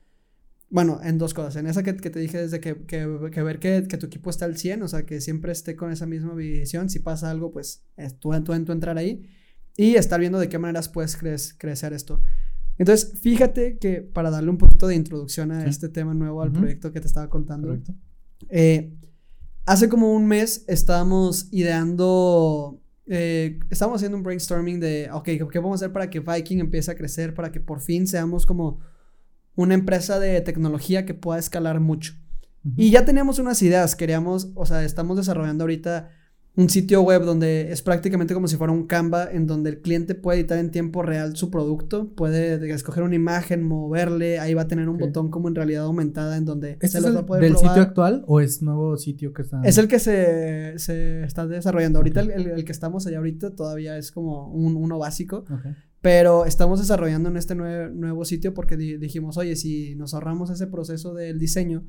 bueno, 0.69 0.99
en 1.03 1.17
dos 1.17 1.33
cosas. 1.33 1.55
En 1.55 1.67
esa 1.67 1.83
que, 1.83 1.95
que 1.95 2.09
te 2.09 2.19
dije 2.19 2.37
desde 2.37 2.59
que, 2.59 2.75
que, 2.85 3.29
que 3.31 3.43
ver 3.43 3.59
que, 3.59 3.87
que, 3.87 3.97
tu 3.97 4.07
equipo 4.07 4.29
está 4.29 4.45
al 4.45 4.57
100, 4.57 4.83
o 4.83 4.87
sea, 4.87 5.05
que 5.05 5.21
siempre 5.21 5.51
esté 5.51 5.75
con 5.75 5.91
esa 5.91 6.05
misma 6.05 6.33
visión. 6.33 6.89
Si 6.89 6.99
pasa 6.99 7.29
algo, 7.31 7.51
pues 7.51 7.83
tú, 8.19 8.31
tú, 8.43 8.63
tú 8.65 8.71
entrar 8.71 8.97
ahí 8.97 9.29
y 9.77 9.95
estar 9.95 10.19
viendo 10.19 10.39
de 10.39 10.49
qué 10.49 10.57
maneras 10.57 10.89
puedes 10.89 11.15
crecer 11.15 11.93
esto. 11.93 12.21
Entonces, 12.77 13.19
fíjate 13.21 13.77
que 13.77 14.01
para 14.01 14.29
darle 14.29 14.49
un 14.49 14.57
poquito 14.57 14.87
de 14.87 14.95
introducción 14.95 15.51
a 15.51 15.65
este 15.65 15.89
tema 15.89 16.13
nuevo, 16.13 16.41
al 16.41 16.51
proyecto 16.51 16.91
que 16.91 16.99
te 16.99 17.07
estaba 17.07 17.29
contando. 17.29 17.77
Eh, 18.49 18.93
hace 19.65 19.89
como 19.89 20.13
un 20.13 20.27
mes 20.27 20.63
estábamos 20.67 21.47
ideando, 21.51 22.79
eh, 23.07 23.59
estábamos 23.69 23.99
haciendo 23.99 24.17
un 24.17 24.23
brainstorming 24.23 24.79
de, 24.79 25.09
ok, 25.11 25.23
¿qué 25.23 25.59
vamos 25.59 25.81
a 25.81 25.85
hacer 25.85 25.93
para 25.93 26.09
que 26.09 26.19
Viking 26.19 26.59
empiece 26.59 26.91
a 26.91 26.95
crecer, 26.95 27.33
para 27.33 27.51
que 27.51 27.59
por 27.59 27.79
fin 27.79 28.05
seamos 28.05 28.45
como 28.45 28.79
una 29.57 29.73
empresa 29.73 30.19
de 30.19 30.39
tecnología 30.39 31.05
que 31.05 31.13
pueda 31.13 31.39
escalar 31.39 31.81
mucho. 31.81 32.13
Y 32.75 32.91
ya 32.91 33.05
teníamos 33.05 33.39
unas 33.39 33.61
ideas, 33.61 33.95
queríamos, 33.95 34.51
o 34.55 34.65
sea, 34.65 34.83
estamos 34.83 35.15
desarrollando 35.15 35.63
ahorita 35.63 36.09
un 36.57 36.69
sitio 36.69 37.01
web 37.01 37.23
donde 37.23 37.71
es 37.71 37.81
prácticamente 37.81 38.33
como 38.33 38.47
si 38.47 38.57
fuera 38.57 38.73
un 38.73 38.87
Canva 38.87 39.31
en 39.31 39.45
donde 39.45 39.69
el 39.69 39.81
cliente 39.81 40.15
puede 40.15 40.39
editar 40.39 40.57
en 40.57 40.71
tiempo 40.71 41.01
real 41.03 41.35
su 41.37 41.49
producto, 41.49 42.13
puede 42.15 42.71
escoger 42.71 43.03
una 43.03 43.15
imagen, 43.15 43.63
moverle, 43.63 44.39
ahí 44.39 44.55
va 44.55 44.63
a 44.63 44.67
tener 44.67 44.89
un 44.89 44.97
botón 44.97 45.29
como 45.29 45.47
en 45.47 45.55
realidad 45.55 45.83
aumentada 45.85 46.35
en 46.35 46.45
donde 46.45 46.71
¿Este 46.71 46.87
se 46.87 46.97
es 46.97 47.15
va 47.15 47.19
a 47.19 47.25
poder 47.25 47.43
del 47.43 47.55
sitio 47.55 47.81
actual 47.81 48.23
o 48.27 48.41
es 48.41 48.61
nuevo 48.63 48.97
sitio 48.97 49.33
que 49.33 49.43
está? 49.43 49.61
Es 49.63 49.77
el 49.77 49.87
que 49.87 49.99
se, 49.99 50.77
se 50.79 51.23
está 51.23 51.47
desarrollando. 51.47 51.99
Ahorita 51.99 52.21
el, 52.21 52.31
el, 52.31 52.65
que 52.65 52.71
estamos 52.71 53.05
allá 53.07 53.19
ahorita 53.19 53.55
todavía 53.55 53.97
es 53.97 54.11
como 54.11 54.51
un, 54.51 54.75
uno 54.75 54.97
básico. 54.97 55.45
Pero 56.07 56.45
estamos 56.45 56.79
desarrollando 56.79 57.27
en 57.27 57.35
este 57.35 57.53
nuevo 57.53 58.23
sitio 58.23 58.53
porque 58.53 58.77
dijimos, 58.77 59.35
oye, 59.35 59.57
si 59.57 59.93
nos 59.95 60.13
ahorramos 60.13 60.49
ese 60.49 60.65
proceso 60.65 61.13
del 61.13 61.37
diseño, 61.37 61.83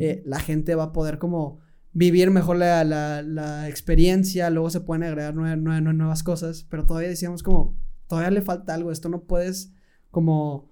eh, 0.00 0.20
la 0.26 0.40
gente 0.40 0.74
va 0.74 0.82
a 0.82 0.92
poder 0.92 1.18
como 1.18 1.60
vivir 1.92 2.32
mejor 2.32 2.56
la, 2.56 2.82
la, 2.82 3.68
experiencia, 3.68 4.50
luego 4.50 4.68
se 4.68 4.80
pueden 4.80 5.04
agregar 5.04 5.36
nuevas 5.36 6.24
cosas, 6.24 6.66
pero 6.68 6.86
todavía 6.86 7.08
decíamos 7.08 7.44
como, 7.44 7.78
todavía 8.08 8.32
le 8.32 8.42
falta 8.42 8.74
algo, 8.74 8.90
esto 8.90 9.08
no 9.08 9.22
puedes 9.22 9.72
como, 10.10 10.68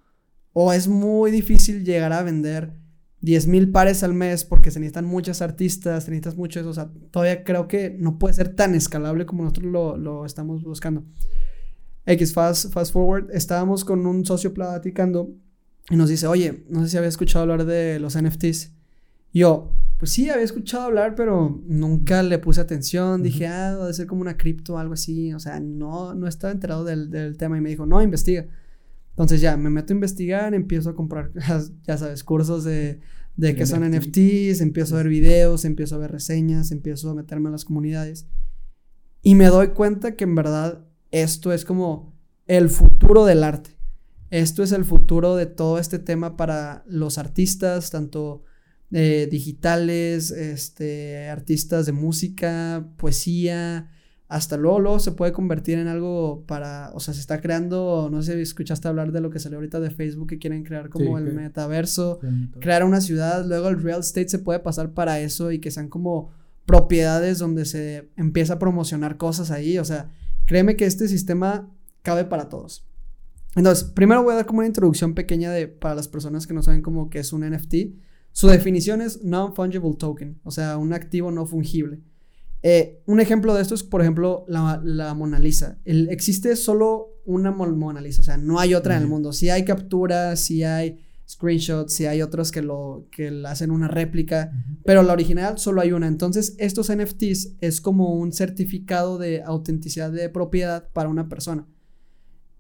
o 0.53 0.73
es 0.73 0.89
muy 0.89 1.31
difícil 1.31 1.85
llegar 1.85 2.13
a 2.13 2.25
vender 2.25 2.77
10 3.21 3.47
mil 3.47 3.71
pares 3.71 4.03
al 4.03 4.15
mes 4.15 4.45
porque 4.45 4.73
se 4.73 4.81
necesitan 4.81 5.05
muchas 5.05 5.43
artistas, 5.43 6.03
se 6.03 6.11
necesitas 6.11 6.37
mucho 6.37 6.59
eso, 6.59 6.71
o 6.71 6.75
sea, 6.75 6.91
todavía 7.13 7.45
creo 7.45 7.69
que 7.69 7.97
no 7.97 8.19
puede 8.19 8.35
ser 8.35 8.57
tan 8.57 8.75
escalable 8.75 9.27
como 9.27 9.45
nosotros 9.45 9.67
lo, 9.67 9.97
lo 9.97 10.27
estamos 10.27 10.65
buscando. 10.65 11.05
X, 12.07 12.33
fast, 12.33 12.73
fast 12.73 12.93
forward, 12.93 13.31
estábamos 13.33 13.85
con 13.85 14.07
un 14.07 14.25
socio 14.25 14.55
platicando 14.55 15.35
y 15.91 15.97
nos 15.97 16.09
dice, 16.09 16.27
oye, 16.27 16.65
no 16.69 16.83
sé 16.83 16.91
si 16.91 16.97
había 16.97 17.09
escuchado 17.09 17.43
hablar 17.43 17.65
de 17.65 17.99
los 17.99 18.21
NFTs. 18.21 18.73
yo, 19.33 19.75
pues 19.99 20.13
sí, 20.13 20.31
había 20.31 20.45
escuchado 20.45 20.85
hablar, 20.85 21.15
pero 21.15 21.63
nunca 21.67 22.23
le 22.23 22.39
puse 22.39 22.61
atención. 22.61 23.23
Dije, 23.23 23.47
ah, 23.47 23.77
debe 23.77 23.93
ser 23.93 24.07
como 24.07 24.23
una 24.23 24.39
cripto 24.39 24.79
algo 24.79 24.95
así. 24.95 25.35
O 25.35 25.39
sea, 25.39 25.61
no, 25.61 26.15
no 26.15 26.27
estaba 26.27 26.53
enterado 26.53 26.85
del, 26.85 27.11
del, 27.11 27.37
tema. 27.37 27.59
Y 27.59 27.61
me 27.61 27.69
dijo, 27.69 27.85
no, 27.85 28.01
investiga. 28.01 28.47
Entonces 29.11 29.43
ya, 29.43 29.59
me 29.59 29.69
meto 29.69 29.93
a 29.93 29.97
investigar, 29.97 30.55
empiezo 30.55 30.89
a 30.89 30.95
comprar, 30.95 31.33
ya 31.87 31.99
sabes, 31.99 32.25
cursos 32.25 32.65
de, 32.65 33.01
de 33.37 33.55
qué 33.55 33.67
son 33.67 33.83
NFTs, 33.91 34.63
empiezo 34.63 34.95
a 34.95 34.99
ver 34.99 35.09
videos, 35.09 35.67
empiezo 35.67 35.97
a 35.97 35.99
ver 35.99 36.13
reseñas, 36.13 36.71
empiezo 36.71 37.11
a 37.11 37.15
meterme 37.15 37.49
en 37.49 37.53
las 37.53 37.67
comunidades. 37.67 38.27
Y 39.23 39.35
me 39.35 39.47
doy 39.47 39.69
cuenta 39.69 40.17
que 40.17 40.25
en 40.25 40.35
verdad 40.35 40.87
esto 41.11 41.53
es 41.53 41.65
como 41.65 42.13
el 42.47 42.69
futuro 42.69 43.25
del 43.25 43.45
arte. 43.45 43.71
Esto 44.31 44.63
es 44.63 44.73
el 44.73 44.85
futuro 44.85 45.35
de 45.35 45.47
todo 45.47 45.79
este 45.79 45.99
tema 45.99 46.37
para 46.37 46.85
los 46.87 47.19
artistas, 47.19 47.91
tanto 47.91 48.45
eh, 48.93 49.29
digitales, 49.31 50.31
este, 50.31 51.29
artistas 51.29 51.87
de 51.87 51.93
música, 51.93 52.89
poesía, 52.97 53.91
hasta 54.31 54.57
luego, 54.57 54.79
luego, 54.79 55.01
se 55.01 55.11
puede 55.11 55.33
convertir 55.33 55.81
en 55.81 55.89
algo 55.89 56.45
para, 56.47 56.93
o 56.95 57.01
sea, 57.01 57.13
se 57.13 57.19
está 57.19 57.41
creando, 57.41 58.09
no 58.13 58.23
sé 58.23 58.35
si 58.35 58.43
escuchaste 58.43 58.87
hablar 58.87 59.11
de 59.11 59.21
lo 59.21 59.29
que 59.29 59.41
salió 59.41 59.59
ahorita 59.59 59.81
de 59.81 59.91
Facebook 59.91 60.29
que 60.29 60.39
quieren 60.39 60.63
crear 60.63 60.89
como 60.89 61.19
el, 61.19 61.35
metaverso, 61.35 62.21
crear 62.61 62.85
una 62.85 63.01
ciudad, 63.01 63.45
luego 63.45 63.69
el 63.69 63.83
real 63.83 63.99
estate 63.99 64.29
se 64.29 64.39
puede 64.39 64.61
pasar 64.61 64.93
para 64.93 65.19
eso 65.19 65.51
y 65.51 65.59
que 65.59 65.73
sean 65.73 65.89
como 65.89 66.31
propiedades 66.65 67.41
donde 67.41 67.65
se 67.65 68.09
empieza 68.17 68.55
a 68.55 68.59
promocionar 68.61 69.17
cosas 69.17 69.51
ahí, 69.51 69.79
o 69.79 69.85
sea, 69.85 70.13
Créeme 70.51 70.75
que 70.75 70.85
este 70.85 71.07
sistema 71.07 71.73
cabe 72.03 72.25
para 72.25 72.49
todos. 72.49 72.85
Entonces, 73.55 73.85
primero 73.85 74.25
voy 74.25 74.33
a 74.33 74.35
dar 74.39 74.47
como 74.47 74.59
una 74.59 74.67
introducción 74.67 75.15
pequeña 75.15 75.53
de, 75.53 75.69
para 75.69 75.95
las 75.95 76.09
personas 76.09 76.45
que 76.45 76.53
no 76.53 76.61
saben 76.61 76.83
cómo 76.83 77.09
que 77.09 77.21
es 77.21 77.33
un 77.33 77.49
NFT. 77.49 77.75
Su 78.33 78.49
definición 78.49 79.01
es 79.01 79.23
non-fungible 79.23 79.95
token, 79.97 80.41
o 80.43 80.51
sea, 80.51 80.77
un 80.77 80.93
activo 80.93 81.31
no 81.31 81.47
fungible. 81.47 82.01
Eh, 82.65 83.01
un 83.07 83.21
ejemplo 83.21 83.55
de 83.55 83.63
esto 83.63 83.77
es, 83.77 83.85
por 83.85 84.01
ejemplo, 84.01 84.45
la, 84.49 84.83
la 84.83 85.15
Mona 85.15 85.39
Lisa. 85.39 85.79
El, 85.85 86.09
existe 86.09 86.57
solo 86.57 87.23
una 87.25 87.53
Mona 87.53 88.01
Lisa, 88.01 88.23
o 88.23 88.25
sea, 88.25 88.37
no 88.37 88.59
hay 88.59 88.75
otra 88.75 88.97
en 88.97 89.03
el 89.03 89.09
mundo. 89.09 89.33
Si 89.33 89.51
hay 89.51 89.65
capturas, 89.65 90.41
si 90.41 90.65
hay 90.65 90.99
screenshots, 91.31 91.95
si 91.95 92.07
hay 92.07 92.23
otros 92.23 92.51
que 92.51 92.61
lo 92.61 93.07
que 93.13 93.43
hacen 93.47 93.71
una 93.71 93.87
réplica, 93.87 94.51
pero 94.85 95.03
la 95.03 95.13
original 95.13 95.59
solo 95.59 95.81
hay 95.81 95.93
una. 95.93 96.09
Entonces, 96.09 96.57
estos 96.59 96.91
NFTs 96.93 97.57
es 97.61 97.81
como 97.81 98.15
un 98.15 98.33
certificado 98.33 99.17
de 99.17 99.43
autenticidad 99.43 100.11
de 100.11 100.29
propiedad 100.29 100.89
para 100.93 101.09
una 101.09 101.29
persona. 101.29 101.67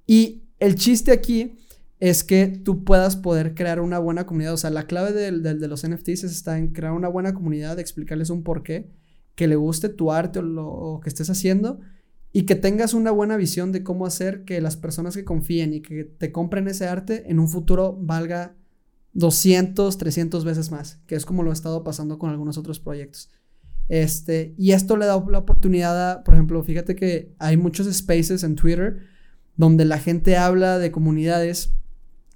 Y 0.06 0.44
el 0.58 0.76
chiste 0.76 1.10
aquí 1.10 1.58
es 1.98 2.22
que 2.22 2.46
tú 2.46 2.84
puedas 2.84 3.16
poder 3.16 3.54
crear 3.54 3.80
una 3.80 3.98
buena 3.98 4.24
comunidad. 4.24 4.54
O 4.54 4.58
sea, 4.58 4.70
la 4.70 4.86
clave 4.86 5.12
de, 5.12 5.32
de, 5.32 5.68
los 5.68 5.86
NFTs 5.86 6.24
está 6.24 6.56
en 6.56 6.68
crear 6.68 6.92
una 6.92 7.08
buena 7.08 7.34
comunidad, 7.34 7.78
explicarles 7.78 8.30
un 8.30 8.42
porqué, 8.42 8.90
que 9.34 9.48
le 9.48 9.56
guste 9.56 9.88
tu 9.88 10.12
arte 10.12 10.38
o 10.38 10.42
lo 10.42 11.00
que 11.02 11.08
estés 11.08 11.28
haciendo 11.28 11.80
y 12.32 12.42
que 12.42 12.54
tengas 12.54 12.94
una 12.94 13.10
buena 13.10 13.36
visión 13.36 13.72
de 13.72 13.82
cómo 13.82 14.06
hacer 14.06 14.44
que 14.44 14.60
las 14.60 14.76
personas 14.76 15.16
que 15.16 15.24
confíen 15.24 15.74
y 15.74 15.80
que 15.80 16.04
te 16.04 16.30
compren 16.30 16.68
ese 16.68 16.86
arte 16.86 17.24
en 17.30 17.40
un 17.40 17.48
futuro 17.48 17.96
valga 18.00 18.56
200, 19.12 19.98
300 19.98 20.44
veces 20.44 20.70
más, 20.70 21.00
que 21.06 21.14
es 21.14 21.24
como 21.24 21.42
lo 21.42 21.50
ha 21.50 21.52
estado 21.52 21.82
pasando 21.82 22.18
con 22.18 22.30
algunos 22.30 22.58
otros 22.58 22.80
proyectos. 22.80 23.30
Este, 23.88 24.54
y 24.56 24.70
esto 24.70 24.96
le 24.96 25.06
da 25.06 25.22
la 25.28 25.38
oportunidad 25.38 26.10
a, 26.10 26.22
por 26.22 26.34
ejemplo, 26.34 26.62
fíjate 26.62 26.94
que 26.94 27.34
hay 27.38 27.56
muchos 27.56 27.92
spaces 27.92 28.44
en 28.44 28.54
Twitter 28.54 29.00
donde 29.56 29.84
la 29.84 29.98
gente 29.98 30.36
habla 30.36 30.78
de 30.78 30.92
comunidades 30.92 31.74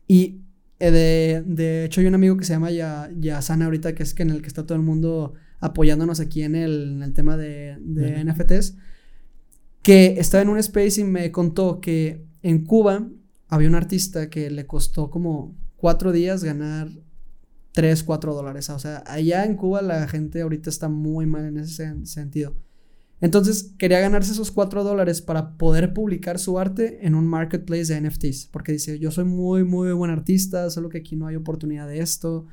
y 0.09 0.43
eh, 0.81 0.91
de, 0.91 1.45
de 1.47 1.85
hecho 1.85 2.01
hay 2.01 2.09
un 2.09 2.17
amigo 2.17 2.37
que 2.37 2.45
se 2.45 2.55
llama 2.55 2.73
ya, 2.73 3.09
Yasana 3.17 3.67
ahorita, 3.67 3.95
que 3.95 4.03
es 4.03 4.15
que 4.15 4.25
en 4.25 4.31
el 4.31 4.43
que 4.43 4.49
está 4.49 4.67
todo 4.67 4.77
el 4.77 4.83
mundo 4.83 5.35
apoyándonos 5.61 6.19
aquí 6.19 6.43
en 6.43 6.57
el, 6.57 6.95
en 6.97 7.03
el 7.03 7.13
tema 7.13 7.37
de, 7.37 7.79
de 7.81 8.25
NFTs, 8.25 8.77
que 9.83 10.19
estaba 10.19 10.43
en 10.43 10.49
un 10.49 10.59
space 10.59 11.01
y 11.01 11.05
me 11.05 11.31
contó 11.31 11.81
que 11.81 12.27
en 12.43 12.65
Cuba 12.65 13.09
había 13.49 13.69
un 13.69 13.75
artista 13.77 14.29
que 14.29 14.51
le 14.51 14.67
costó 14.67 15.09
como 15.09 15.55
cuatro 15.85 16.12
días 16.12 16.42
ganar 16.42 16.88
3, 17.73 18.05
4 18.05 18.33
dólares. 18.33 18.70
O 18.70 18.79
sea, 18.79 19.05
allá 19.07 19.44
en 19.44 19.55
Cuba 19.55 19.83
la 19.83 20.09
gente 20.09 20.40
ahorita 20.40 20.70
está 20.70 20.88
muy 20.88 21.27
mal 21.27 21.44
en 21.44 21.59
ese 21.59 22.07
sentido. 22.07 22.57
Entonces 23.20 23.75
quería 23.77 24.01
ganarse 24.01 24.33
esos 24.33 24.51
4 24.51 24.83
dólares 24.83 25.20
para 25.20 25.59
poder 25.59 25.92
publicar 25.92 26.38
su 26.38 26.59
arte 26.59 27.07
en 27.07 27.14
un 27.14 27.27
marketplace 27.27 27.92
de 27.92 28.01
NFTs. 28.01 28.47
Porque 28.51 28.73
dice, 28.73 28.98
yo 28.98 29.11
soy 29.11 29.27
muy, 29.27 29.63
muy 29.63 29.92
buen 29.92 30.11
artista, 30.11 30.71
solo 30.71 30.88
que 30.88 30.96
aquí 30.96 31.17
no 31.17 31.27
hay 31.27 31.37
oportunidad 31.37 31.87
de 31.87 31.98
esto. 31.98 32.46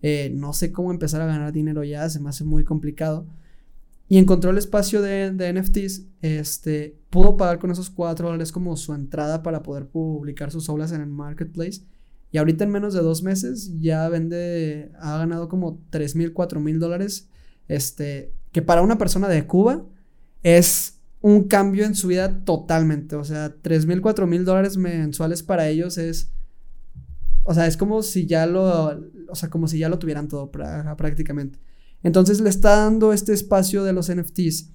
Eh, 0.00 0.32
no 0.34 0.54
sé 0.54 0.72
cómo 0.72 0.90
empezar 0.90 1.20
a 1.20 1.26
ganar 1.26 1.52
dinero 1.52 1.84
ya, 1.84 2.08
se 2.08 2.20
me 2.20 2.30
hace 2.30 2.44
muy 2.44 2.64
complicado. 2.64 3.26
Y 4.08 4.16
encontró 4.16 4.50
el 4.50 4.56
espacio 4.56 5.02
de, 5.02 5.52
NFTs, 5.52 6.06
este, 6.22 6.96
pudo 7.10 7.36
pagar 7.36 7.58
con 7.58 7.70
esos 7.70 7.90
4 7.90 8.28
dólares 8.28 8.50
como 8.50 8.74
su 8.78 8.94
entrada 8.94 9.42
para 9.42 9.62
poder 9.62 9.88
publicar 9.88 10.50
sus 10.50 10.70
obras 10.70 10.90
en 10.92 11.02
el 11.02 11.08
marketplace. 11.08 11.82
Y 12.30 12.38
ahorita 12.38 12.64
en 12.64 12.70
menos 12.70 12.94
de 12.94 13.00
dos 13.00 13.22
meses 13.22 13.72
ya 13.80 14.08
vende, 14.08 14.92
ha 15.00 15.18
ganado 15.18 15.48
como 15.48 15.82
3 15.90 16.14
mil, 16.16 16.32
4 16.32 16.60
mil 16.60 16.78
dólares. 16.78 17.28
Este, 17.68 18.34
que 18.52 18.62
para 18.62 18.82
una 18.82 18.98
persona 18.98 19.28
de 19.28 19.46
Cuba 19.46 19.84
es 20.42 21.00
un 21.20 21.44
cambio 21.48 21.84
en 21.84 21.94
su 21.94 22.08
vida 22.08 22.44
totalmente. 22.44 23.16
O 23.16 23.24
sea, 23.24 23.54
3 23.62 23.86
mil, 23.86 24.00
4 24.00 24.26
mil 24.26 24.44
dólares 24.44 24.76
mensuales 24.76 25.42
para 25.42 25.68
ellos 25.68 25.98
es. 25.98 26.30
O 27.44 27.54
sea, 27.54 27.66
es 27.66 27.76
como 27.76 28.02
si 28.02 28.26
ya 28.26 28.46
lo. 28.46 29.00
O 29.30 29.34
sea, 29.34 29.48
como 29.48 29.68
si 29.68 29.78
ya 29.78 29.88
lo 29.88 29.98
tuvieran 29.98 30.28
todo 30.28 30.50
prácticamente. 30.50 31.58
Entonces 32.02 32.40
le 32.40 32.50
está 32.50 32.76
dando 32.76 33.12
este 33.12 33.32
espacio 33.32 33.84
de 33.84 33.92
los 33.92 34.14
NFTs 34.14 34.70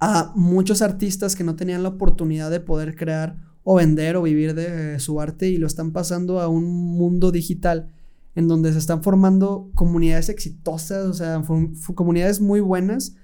a 0.00 0.32
muchos 0.34 0.82
artistas 0.82 1.36
que 1.36 1.44
no 1.44 1.56
tenían 1.56 1.82
la 1.82 1.90
oportunidad 1.90 2.50
de 2.50 2.60
poder 2.60 2.96
crear 2.96 3.49
o 3.70 3.76
vender 3.76 4.16
o 4.16 4.22
vivir 4.22 4.52
de 4.56 4.98
su 4.98 5.20
arte 5.20 5.48
y 5.48 5.56
lo 5.56 5.68
están 5.68 5.92
pasando 5.92 6.40
a 6.40 6.48
un 6.48 6.64
mundo 6.64 7.30
digital 7.30 7.88
en 8.34 8.48
donde 8.48 8.72
se 8.72 8.78
están 8.78 9.04
formando 9.04 9.70
comunidades 9.76 10.28
exitosas, 10.28 11.06
o 11.06 11.14
sea, 11.14 11.40
comunidades 11.94 12.40
muy 12.40 12.58
buenas, 12.58 13.14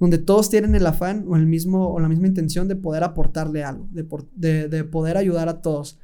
donde 0.00 0.18
todos 0.18 0.50
tienen 0.50 0.74
el 0.74 0.84
afán 0.88 1.24
o 1.28 1.36
el 1.36 1.46
mismo 1.46 1.92
o 1.92 2.00
la 2.00 2.08
misma 2.08 2.26
intención 2.26 2.66
de 2.66 2.74
poder 2.74 3.04
aportarle 3.04 3.62
algo, 3.62 3.88
de, 3.92 4.68
de, 4.68 4.82
poder 4.82 5.16
ayudar 5.16 5.48
a 5.48 5.62
todos. 5.62 6.00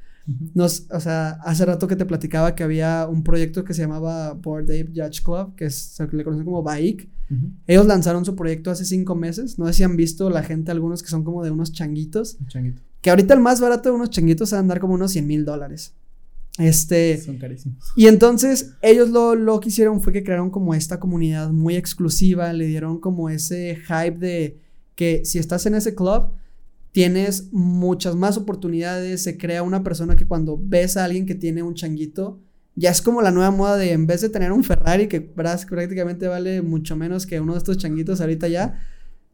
Nos, 0.53 0.87
o 0.91 0.99
sea, 1.01 1.31
hace 1.43 1.65
rato 1.65 1.85
que 1.87 1.97
te 1.97 2.05
platicaba 2.05 2.55
que 2.55 2.63
había 2.63 3.05
un 3.05 3.23
proyecto 3.23 3.65
que 3.65 3.73
se 3.73 3.81
llamaba 3.81 4.31
Board 4.31 4.63
Ape 4.63 4.91
Judge 4.95 5.23
Club, 5.23 5.55
que 5.55 5.69
se 5.69 6.07
le 6.07 6.23
conoce 6.23 6.45
como 6.45 6.63
BAIC. 6.63 7.09
Ellos 7.67 7.85
lanzaron 7.85 8.23
su 8.23 8.33
proyecto 8.33 8.71
hace 8.71 8.85
cinco 8.85 9.15
meses. 9.15 9.59
No 9.59 9.67
sé 9.67 9.73
si 9.73 9.83
han 9.83 9.97
visto 9.97 10.29
la 10.29 10.43
gente, 10.43 10.71
algunos 10.71 11.03
que 11.03 11.09
son 11.09 11.25
como 11.25 11.43
de 11.43 11.51
unos 11.51 11.73
changuitos. 11.73 12.37
Changuito. 12.47 12.88
Que 13.01 13.09
ahorita 13.09 13.33
el 13.33 13.39
más 13.39 13.61
barato 13.61 13.89
de 13.89 13.95
unos 13.95 14.09
changuitos 14.09 14.53
va 14.53 14.57
a 14.57 14.59
andar 14.59 14.79
como 14.79 14.93
unos 14.93 15.11
100 15.11 15.27
mil 15.27 15.45
dólares. 15.45 15.93
Este. 16.57 17.17
Son 17.21 17.37
carísimos. 17.37 17.91
Y 17.95 18.07
entonces 18.07 18.73
ellos 18.81 19.09
lo, 19.09 19.35
lo 19.35 19.59
que 19.59 19.69
hicieron 19.69 20.01
fue 20.01 20.11
que 20.11 20.23
crearon 20.23 20.49
como 20.49 20.73
esta 20.73 20.99
comunidad 20.99 21.51
muy 21.51 21.75
exclusiva, 21.75 22.51
le 22.53 22.67
dieron 22.67 22.99
como 22.99 23.29
ese 23.29 23.77
hype 23.87 24.17
de 24.17 24.59
que 24.95 25.23
si 25.23 25.39
estás 25.39 25.65
en 25.65 25.75
ese 25.75 25.95
club, 25.95 26.33
tienes 26.91 27.53
muchas 27.53 28.15
más 28.15 28.35
oportunidades, 28.35 29.23
se 29.23 29.37
crea 29.37 29.63
una 29.63 29.83
persona 29.83 30.15
que 30.15 30.25
cuando 30.25 30.59
ves 30.61 30.97
a 30.97 31.05
alguien 31.05 31.25
que 31.25 31.35
tiene 31.35 31.63
un 31.63 31.75
changuito, 31.75 32.41
ya 32.75 32.91
es 32.91 33.01
como 33.01 33.21
la 33.21 33.31
nueva 33.31 33.51
moda 33.51 33.77
de 33.77 33.91
en 33.91 34.07
vez 34.07 34.21
de 34.21 34.29
tener 34.29 34.51
un 34.51 34.63
Ferrari 34.63 35.07
que 35.07 35.21
prácticamente 35.21 36.27
vale 36.27 36.61
mucho 36.61 36.95
menos 36.95 37.25
que 37.25 37.39
uno 37.39 37.53
de 37.53 37.59
estos 37.59 37.77
changuitos 37.77 38.21
ahorita 38.21 38.47
ya, 38.47 38.81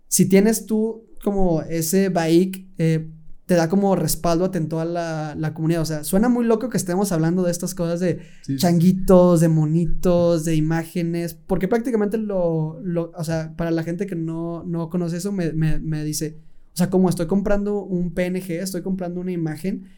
si 0.08 0.28
tienes 0.28 0.66
tú 0.66 1.06
como 1.24 1.62
ese 1.64 2.10
bike, 2.10 2.68
eh, 2.78 3.10
te 3.46 3.54
da 3.54 3.70
como 3.70 3.96
respaldo 3.96 4.46
a 4.46 4.52
toda 4.52 4.86
la, 4.86 5.36
la, 5.38 5.54
comunidad. 5.54 5.82
O 5.82 5.86
sea, 5.86 6.04
suena 6.04 6.30
muy 6.30 6.46
loco 6.46 6.70
que 6.70 6.78
estemos 6.78 7.12
hablando 7.12 7.44
de 7.44 7.52
estas 7.52 7.76
cosas 7.76 8.00
de 8.00 8.22
changuitos, 8.58 9.40
de 9.40 9.50
monitos, 9.50 10.46
de 10.46 10.56
imágenes, 10.56 11.36
porque 11.36 11.68
prácticamente 11.68 12.18
lo, 12.18 12.80
lo, 12.82 13.12
o 13.16 13.24
sea, 13.24 13.54
para 13.56 13.70
la 13.70 13.84
gente 13.84 14.08
que 14.08 14.16
no, 14.16 14.64
no 14.64 14.90
conoce 14.90 15.18
eso, 15.18 15.32
me, 15.32 15.54
me, 15.54 15.80
me 15.80 16.04
dice, 16.04 16.40
o 16.74 16.78
sea, 16.78 16.90
como 16.90 17.08
estoy 17.08 17.28
comprando 17.28 17.84
un 17.84 18.14
PNG, 18.14 18.52
estoy 18.52 18.82
comprando 18.82 19.22
una 19.22 19.32
imagen, 19.32 19.90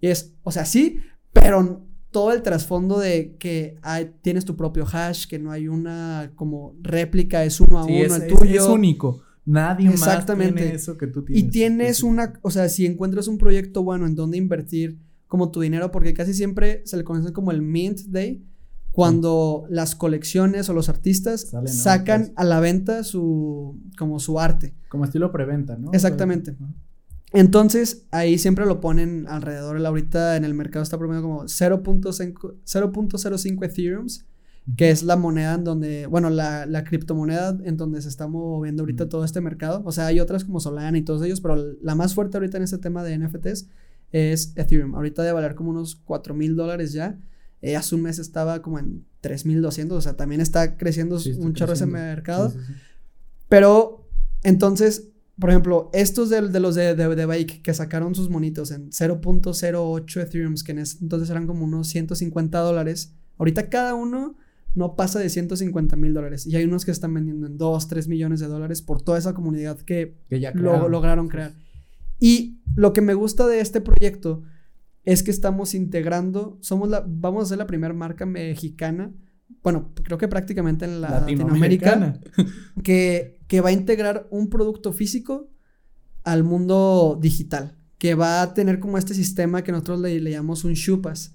y 0.00 0.06
es, 0.08 0.34
o 0.44 0.52
sea, 0.52 0.64
sí, 0.64 1.00
pero 1.32 1.84
todo 2.12 2.32
el 2.32 2.42
trasfondo 2.42 3.00
de 3.00 3.36
que 3.38 3.78
hay, 3.82 4.12
tienes 4.22 4.44
tu 4.44 4.54
propio 4.54 4.86
hash, 4.86 5.26
que 5.26 5.40
no 5.40 5.50
hay 5.50 5.66
una 5.66 6.30
como 6.36 6.76
réplica, 6.80 7.42
es 7.44 7.60
uno 7.60 7.78
a 7.78 7.84
uno 7.84 8.14
el 8.14 8.26
tuyo. 8.28 8.62
Es 8.62 8.68
único. 8.68 9.22
Nadie 9.44 9.90
más 9.90 10.26
tiene 10.26 10.74
eso 10.74 10.96
que 10.96 11.06
tú 11.06 11.24
tienes. 11.24 11.44
Y 11.44 11.48
tienes 11.48 12.02
una, 12.02 12.34
o 12.42 12.50
sea, 12.50 12.68
si 12.68 12.86
encuentras 12.86 13.28
un 13.28 13.38
proyecto 13.38 13.82
bueno 13.82 14.06
en 14.06 14.14
donde 14.14 14.38
invertir 14.38 14.98
como 15.26 15.50
tu 15.50 15.60
dinero, 15.60 15.90
porque 15.90 16.14
casi 16.14 16.34
siempre 16.34 16.82
se 16.84 16.96
le 16.96 17.04
conoce 17.04 17.32
como 17.32 17.50
el 17.50 17.62
Mint 17.62 18.02
Day, 18.02 18.44
cuando 18.92 19.64
las 19.70 19.96
colecciones 19.96 20.68
o 20.68 20.74
los 20.74 20.90
artistas 20.90 21.50
sacan 21.64 22.32
a 22.36 22.44
la 22.44 22.60
venta 22.60 23.04
su, 23.04 23.80
como 23.96 24.20
su 24.20 24.38
arte. 24.38 24.74
Como 24.90 25.06
estilo 25.06 25.32
preventa, 25.32 25.78
¿no? 25.78 25.90
Exactamente. 25.92 26.54
Entonces, 27.32 28.06
ahí 28.10 28.36
siempre 28.36 28.66
lo 28.66 28.80
ponen 28.80 29.26
alrededor. 29.26 29.82
Ahorita 29.84 30.36
en 30.36 30.44
el 30.44 30.52
mercado 30.52 30.82
está 30.82 30.98
promedio 30.98 31.22
como 31.22 31.44
0.05 31.44 33.64
Ethereums 33.64 34.26
que 34.76 34.90
es 34.90 35.02
la 35.02 35.16
moneda 35.16 35.54
en 35.54 35.64
donde, 35.64 36.06
bueno, 36.06 36.30
la, 36.30 36.66
la, 36.66 36.84
criptomoneda 36.84 37.58
en 37.64 37.76
donde 37.76 38.00
se 38.00 38.08
está 38.08 38.28
moviendo 38.28 38.82
ahorita 38.82 39.08
todo 39.08 39.24
este 39.24 39.40
mercado. 39.40 39.82
O 39.84 39.90
sea, 39.90 40.06
hay 40.06 40.20
otras 40.20 40.44
como 40.44 40.60
Solana 40.60 40.96
y 40.96 41.02
todos 41.02 41.22
ellos, 41.22 41.40
pero 41.40 41.56
la 41.82 41.94
más 41.94 42.14
fuerte 42.14 42.36
ahorita 42.36 42.58
en 42.58 42.62
este 42.62 42.78
tema 42.78 43.02
de 43.02 43.18
NFTs 43.18 43.68
es 44.12 44.52
Ethereum. 44.56 44.94
Ahorita 44.94 45.22
debe 45.22 45.34
valer 45.34 45.56
como 45.56 45.70
unos 45.70 45.96
4 45.96 46.34
mil 46.34 46.54
dólares 46.54 46.92
ya. 46.92 47.18
Eh, 47.60 47.76
hace 47.76 47.94
un 47.94 48.02
mes 48.02 48.18
estaba 48.18 48.62
como 48.62 48.78
en 48.78 49.04
3.200, 49.22 49.92
o 49.92 50.00
sea, 50.00 50.16
también 50.16 50.40
está 50.40 50.76
creciendo 50.76 51.18
un 51.38 51.54
chorro 51.54 51.72
ese 51.72 51.86
mercado. 51.86 52.52
pero, 53.48 54.08
entonces, 54.42 55.08
por 55.38 55.50
ejemplo, 55.50 55.90
estos 55.92 56.28
de, 56.28 56.48
de 56.48 56.60
los 56.60 56.74
de, 56.74 56.94
de, 56.94 57.14
de, 57.14 57.26
Bake 57.26 57.62
que 57.62 57.74
sacaron 57.74 58.14
sus 58.14 58.30
monitos 58.30 58.70
en 58.70 58.90
0.08 58.90 60.20
Ethereum, 60.20 60.54
que 60.64 60.72
en 60.72 60.78
ese 60.80 60.98
entonces 61.00 61.30
eran 61.30 61.46
como 61.46 61.64
unos 61.64 61.88
150 61.88 62.58
dólares, 62.58 63.14
ahorita 63.38 63.68
cada 63.68 63.94
uno 63.94 64.36
no 64.74 64.96
pasa 64.96 65.18
de 65.18 65.28
150 65.28 65.96
mil 65.96 66.14
dólares. 66.14 66.46
Y 66.46 66.56
hay 66.56 66.64
unos 66.64 66.84
que 66.84 66.90
están 66.90 67.12
vendiendo 67.14 67.46
en 67.46 67.58
2, 67.58 67.88
3 67.88 68.08
millones 68.08 68.40
de 68.40 68.46
dólares 68.46 68.82
por 68.82 69.02
toda 69.02 69.18
esa 69.18 69.34
comunidad 69.34 69.78
que, 69.80 70.16
ya 70.30 70.52
lograron 70.52 71.28
crear. 71.28 71.54
Y 72.18 72.60
lo 72.74 72.92
que 72.92 73.00
me 73.00 73.14
gusta 73.14 73.46
de 73.46 73.60
este 73.60 73.80
proyecto 73.80 74.42
es 75.04 75.22
que 75.22 75.30
estamos 75.30 75.74
integrando, 75.74 76.58
somos 76.60 76.88
la, 76.88 77.04
vamos 77.06 77.44
a 77.44 77.46
ser 77.46 77.58
la 77.58 77.66
primera 77.66 77.92
marca 77.92 78.24
mexicana, 78.24 79.12
bueno, 79.62 79.92
creo 79.94 80.18
que 80.18 80.28
prácticamente 80.28 80.84
en 80.84 81.00
la 81.00 81.20
Latinoamérica, 81.20 82.20
que, 82.82 83.40
que 83.46 83.60
va 83.60 83.68
a 83.68 83.72
integrar 83.72 84.26
un 84.30 84.48
producto 84.48 84.92
físico 84.92 85.50
al 86.24 86.44
mundo 86.44 87.18
digital, 87.20 87.76
que 87.98 88.14
va 88.14 88.42
a 88.42 88.54
tener 88.54 88.80
como 88.80 88.98
este 88.98 89.14
sistema 89.14 89.62
que 89.62 89.72
nosotros 89.72 90.00
le, 90.00 90.20
llamamos 90.20 90.64
un 90.64 90.74
Chupas. 90.74 91.34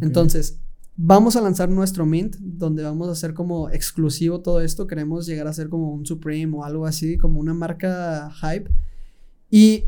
Entonces, 0.00 0.60
Vamos 0.96 1.36
a 1.36 1.40
lanzar 1.40 1.70
nuestro 1.70 2.04
Mint, 2.04 2.36
donde 2.36 2.82
vamos 2.82 3.08
a 3.08 3.12
hacer 3.12 3.32
como 3.32 3.70
exclusivo 3.70 4.40
todo 4.40 4.60
esto. 4.60 4.86
Queremos 4.86 5.26
llegar 5.26 5.46
a 5.46 5.52
ser 5.52 5.68
como 5.68 5.92
un 5.92 6.04
Supreme 6.04 6.54
o 6.56 6.64
algo 6.64 6.86
así, 6.86 7.16
como 7.16 7.40
una 7.40 7.54
marca 7.54 8.30
hype. 8.40 8.70
Y 9.50 9.84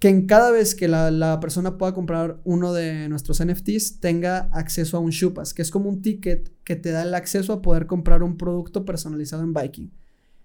que 0.00 0.08
en 0.08 0.26
cada 0.26 0.50
vez 0.50 0.74
que 0.74 0.88
la, 0.88 1.38
persona 1.40 1.76
pueda 1.76 1.94
comprar 1.94 2.40
uno 2.44 2.72
de 2.72 3.08
nuestros 3.08 3.44
NFTs 3.44 4.00
tenga 4.00 4.48
acceso 4.52 4.96
a 4.96 5.00
un 5.00 5.10
Shupas, 5.10 5.54
que 5.54 5.62
es 5.62 5.70
como 5.70 5.88
un 5.88 6.02
ticket 6.02 6.52
que 6.64 6.76
te 6.76 6.90
da 6.90 7.02
el 7.02 7.14
acceso 7.14 7.52
a 7.52 7.62
poder 7.62 7.86
comprar 7.86 8.22
un 8.22 8.36
producto 8.36 8.84
personalizado 8.84 9.42
en 9.42 9.52
Viking. 9.52 9.90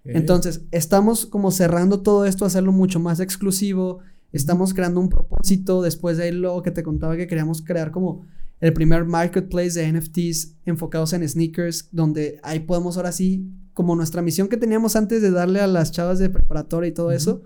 Entonces, 0.04 0.62
estamos 0.70 1.24
como 1.24 1.50
cerrando 1.50 2.02
todo 2.02 2.26
esto, 2.26 2.44
hacerlo 2.44 2.72
mucho 2.72 3.00
más 3.00 3.20
exclusivo. 3.20 4.00
Estamos 4.32 4.74
creando 4.74 5.00
un 5.00 5.08
propósito. 5.08 5.80
Después 5.80 6.18
de 6.18 6.24
ahí, 6.24 6.32
lo 6.32 6.62
que 6.62 6.70
te 6.70 6.82
contaba 6.82 7.16
que 7.16 7.26
queríamos 7.26 7.62
crear 7.62 7.90
como 7.90 8.26
el 8.60 8.72
primer 8.72 9.04
marketplace 9.04 9.78
de 9.80 9.92
NFTs 9.92 10.56
enfocados 10.64 11.12
en 11.12 11.28
sneakers, 11.28 11.88
donde 11.92 12.40
ahí 12.42 12.60
podemos 12.60 12.96
ahora 12.96 13.12
sí, 13.12 13.50
como 13.72 13.96
nuestra 13.96 14.22
misión 14.22 14.48
que 14.48 14.56
teníamos 14.56 14.96
antes 14.96 15.20
de 15.20 15.30
darle 15.30 15.60
a 15.60 15.66
las 15.66 15.90
chavas 15.90 16.18
de 16.18 16.30
preparatoria 16.30 16.88
y 16.88 16.94
todo 16.94 17.10
eso, 17.10 17.42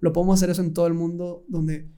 lo 0.00 0.12
podemos 0.12 0.38
hacer 0.38 0.50
eso 0.50 0.62
en 0.62 0.72
todo 0.72 0.86
el 0.86 0.94
mundo, 0.94 1.44
donde 1.48 1.88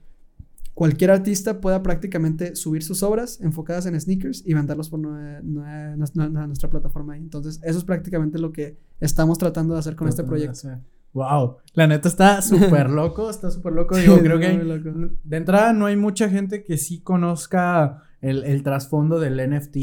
cualquier 0.73 1.11
artista 1.11 1.61
pueda 1.61 1.81
prácticamente 1.81 2.55
subir 2.55 2.83
sus 2.83 3.01
obras 3.01 3.39
enfocadas 3.41 3.85
en 3.85 3.99
sneakers 3.99 4.43
y 4.45 4.53
venderlos 4.53 4.89
por 4.89 4.99
nuestra 4.99 6.69
plataforma. 6.69 7.17
Entonces, 7.17 7.59
eso 7.63 7.79
es 7.79 7.85
prácticamente 7.85 8.37
lo 8.39 8.51
que 8.51 8.77
estamos 8.99 9.37
tratando 9.37 9.73
de 9.73 9.79
hacer 9.79 9.95
con 9.95 10.07
este 10.07 10.23
proyecto. 10.23 10.69
Wow, 11.13 11.57
la 11.73 11.87
neta 11.87 12.09
está 12.09 12.41
súper 12.41 12.89
loco, 12.89 13.29
está 13.29 13.49
súper 13.49 13.71
loco. 13.71 13.95
Digo, 13.97 14.19
creo 14.19 14.37
que 14.37 15.11
de 15.23 15.37
entrada 15.37 15.71
no 15.71 15.85
hay 15.85 15.95
mucha 15.95 16.29
gente 16.29 16.61
que 16.65 16.77
sí 16.77 16.99
conozca 16.99 18.03
el, 18.21 18.63
trasfondo 18.63 19.19
del 19.19 19.37
NFT, 19.37 19.77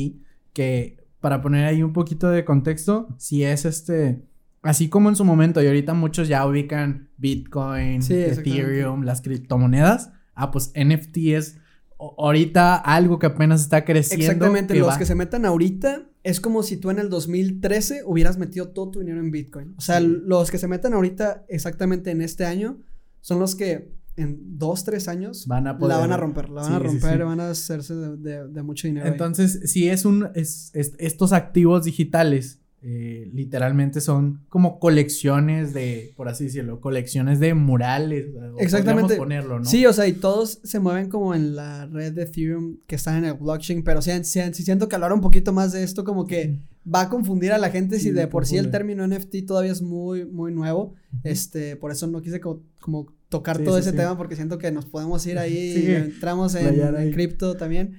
que 0.53 0.99
para 1.21 1.41
poner 1.41 1.65
ahí 1.65 1.83
un 1.83 1.93
poquito 1.93 2.31
de 2.31 2.45
contexto, 2.45 3.09
si 3.19 3.45
es 3.45 3.65
este, 3.65 4.23
así 4.63 4.89
como 4.89 5.09
en 5.09 5.17
su 5.17 5.25
momento, 5.25 5.63
y 5.63 5.67
ahorita 5.67 5.95
muchos 5.95 6.29
ya 6.29 6.47
ubican 6.47 7.11
Bitcoin, 7.17 8.01
Ethereum, 8.03 9.03
las 9.03 9.23
criptomonedas, 9.23 10.13
ah, 10.35 10.51
pues 10.51 10.73
NFT 10.75 11.17
es 11.35 11.59
ahorita 11.99 12.77
algo 12.77 13.19
que 13.19 13.27
apenas 13.27 13.61
está 13.61 13.85
creciendo. 13.85 14.25
Exactamente, 14.25 14.75
los 14.75 14.97
que 14.99 15.07
se 15.07 15.15
metan 15.15 15.47
ahorita 15.47 16.09
es 16.23 16.41
como 16.41 16.63
si 16.63 16.77
tú 16.77 16.91
en 16.91 16.99
el 16.99 17.09
2013 17.09 18.03
hubieras 18.05 18.39
metido 18.39 18.69
todo 18.69 18.91
tu 18.91 19.01
dinero 19.01 19.21
en 19.21 19.31
Bitcoin. 19.31 19.75
O 19.77 19.81
sea, 19.81 20.01
los 20.01 20.51
que 20.51 20.59
se 20.59 20.69
metan 20.69 20.95
ahorita 20.95 21.45
exactamente 21.49 22.11
en 22.11 22.23
este 22.23 22.45
año 22.45 22.81
son 23.21 23.39
los 23.39 23.55
que 23.55 23.93
en 24.17 24.59
dos, 24.59 24.85
tres 24.85 25.09
años 25.09 25.47
van 25.47 25.67
a 25.67 25.73
la 25.73 25.97
van 25.99 26.13
a 26.13 26.17
romper, 26.17 26.51
la 26.51 26.63
van 26.63 26.73
a 26.75 26.79
romper, 26.79 27.25
van 27.25 27.41
a 27.41 27.51
hacerse 27.51 27.95
de, 27.95 28.63
mucho 28.63 28.87
dinero. 28.87 29.07
Entonces, 29.07 29.71
si 29.71 29.89
es 29.89 30.05
un, 30.05 30.29
es, 30.35 30.71
estos 30.75 31.33
activos 31.33 31.85
digitales, 31.85 32.61
eh, 32.85 33.31
literalmente 33.33 34.01
son 34.01 34.41
como 34.49 34.81
colecciones 34.81 35.73
de, 35.73 36.13
por 36.17 36.29
así 36.29 36.45
decirlo, 36.45 36.81
colecciones 36.81 37.39
de 37.39 37.55
murales. 37.55 38.27
Exactamente. 38.59 39.17
Ponerlo, 39.17 39.61
¿no? 39.61 39.65
Sí, 39.65 39.87
o 39.87 39.93
sea, 39.93 40.07
y 40.09 40.15
todos 40.15 40.61
se 40.65 40.81
mueven 40.81 41.09
como 41.09 41.35
en 41.35 41.55
la 41.55 41.87
red 41.87 42.13
de 42.13 42.25
Ethereum 42.25 42.79
que 42.87 42.97
están 42.97 43.19
en 43.19 43.25
el 43.27 43.35
blockchain, 43.35 43.83
pero 43.85 44.03
si, 44.03 44.11
si, 44.25 44.53
siento 44.53 44.89
que 44.89 44.97
hablar 44.97 45.13
un 45.13 45.21
poquito 45.21 45.53
más 45.53 45.73
de 45.73 45.85
esto, 45.85 46.05
como 46.05 46.27
que 46.27 46.59
va 46.93 47.03
a 47.03 47.09
confundir 47.09 47.53
a 47.53 47.59
la 47.59 47.71
gente 47.71 48.01
si 48.01 48.11
de 48.11 48.27
por 48.27 48.47
sí 48.47 48.57
el 48.57 48.71
término 48.71 49.07
NFT 49.07 49.47
todavía 49.47 49.73
es 49.73 49.81
muy, 49.81 50.27
muy 50.27 50.53
nuevo. 50.53 50.95
Este, 51.23 51.77
por 51.77 51.93
eso 51.93 52.09
no 52.09 52.21
quise 52.21 52.41
como 52.41 53.07
tocar 53.33 53.57
Sí, 53.59 53.65
todo 53.65 53.75
sí, 53.77 53.81
ese 53.81 53.91
sí. 53.91 53.97
tema 53.97 54.17
porque 54.17 54.37
siento 54.37 54.59
que 54.59 54.71
nos 54.71 54.87
podemos 54.87 55.27
ir 55.27 55.39
ahí 55.39 55.57
y 55.89 55.91
entramos 55.91 56.55
en, 56.55 56.81
en 56.81 57.11
cripto 57.13 57.57
también. 57.57 57.95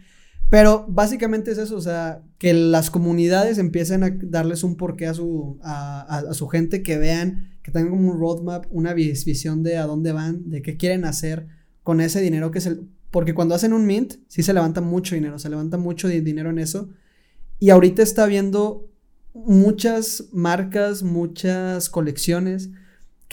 Pero 0.49 0.85
básicamente 0.87 1.51
es 1.51 1.57
eso, 1.57 1.75
o 1.75 1.81
sea, 1.81 2.21
que 2.37 2.53
las 2.53 2.89
comunidades 2.91 3.57
empiecen 3.57 4.03
a 4.03 4.11
darles 4.21 4.63
un 4.63 4.77
porqué 4.77 5.07
a 5.07 5.13
su, 5.13 5.57
a, 5.63 6.01
a- 6.01 6.29
a 6.29 6.33
su 6.33 6.47
gente, 6.47 6.83
que 6.83 6.97
vean, 6.97 7.57
que 7.63 7.71
tengan 7.71 7.89
como 7.89 8.11
un 8.11 8.19
roadmap, 8.19 8.65
una 8.69 8.93
vis- 8.93 9.25
visión 9.25 9.63
de 9.63 9.77
a 9.77 9.85
dónde 9.87 10.11
van, 10.11 10.49
de 10.49 10.61
qué 10.61 10.77
quieren 10.77 11.05
hacer 11.05 11.47
con 11.81 11.99
ese 12.01 12.21
dinero 12.21 12.51
que 12.51 12.59
es 12.59 12.67
el... 12.67 12.87
Porque 13.09 13.33
cuando 13.33 13.55
hacen 13.55 13.73
un 13.73 13.85
mint, 13.85 14.13
sí 14.27 14.43
se 14.43 14.53
levanta 14.53 14.79
mucho 14.81 15.15
dinero, 15.15 15.37
se 15.39 15.49
levanta 15.49 15.77
mucho 15.77 16.07
di- 16.07 16.21
dinero 16.21 16.49
en 16.51 16.59
eso. 16.59 16.89
Y 17.59 17.69
ahorita 17.71 18.03
está 18.03 18.23
habiendo 18.23 18.89
muchas 19.33 20.25
marcas, 20.31 21.01
muchas 21.03 21.89
colecciones 21.89 22.69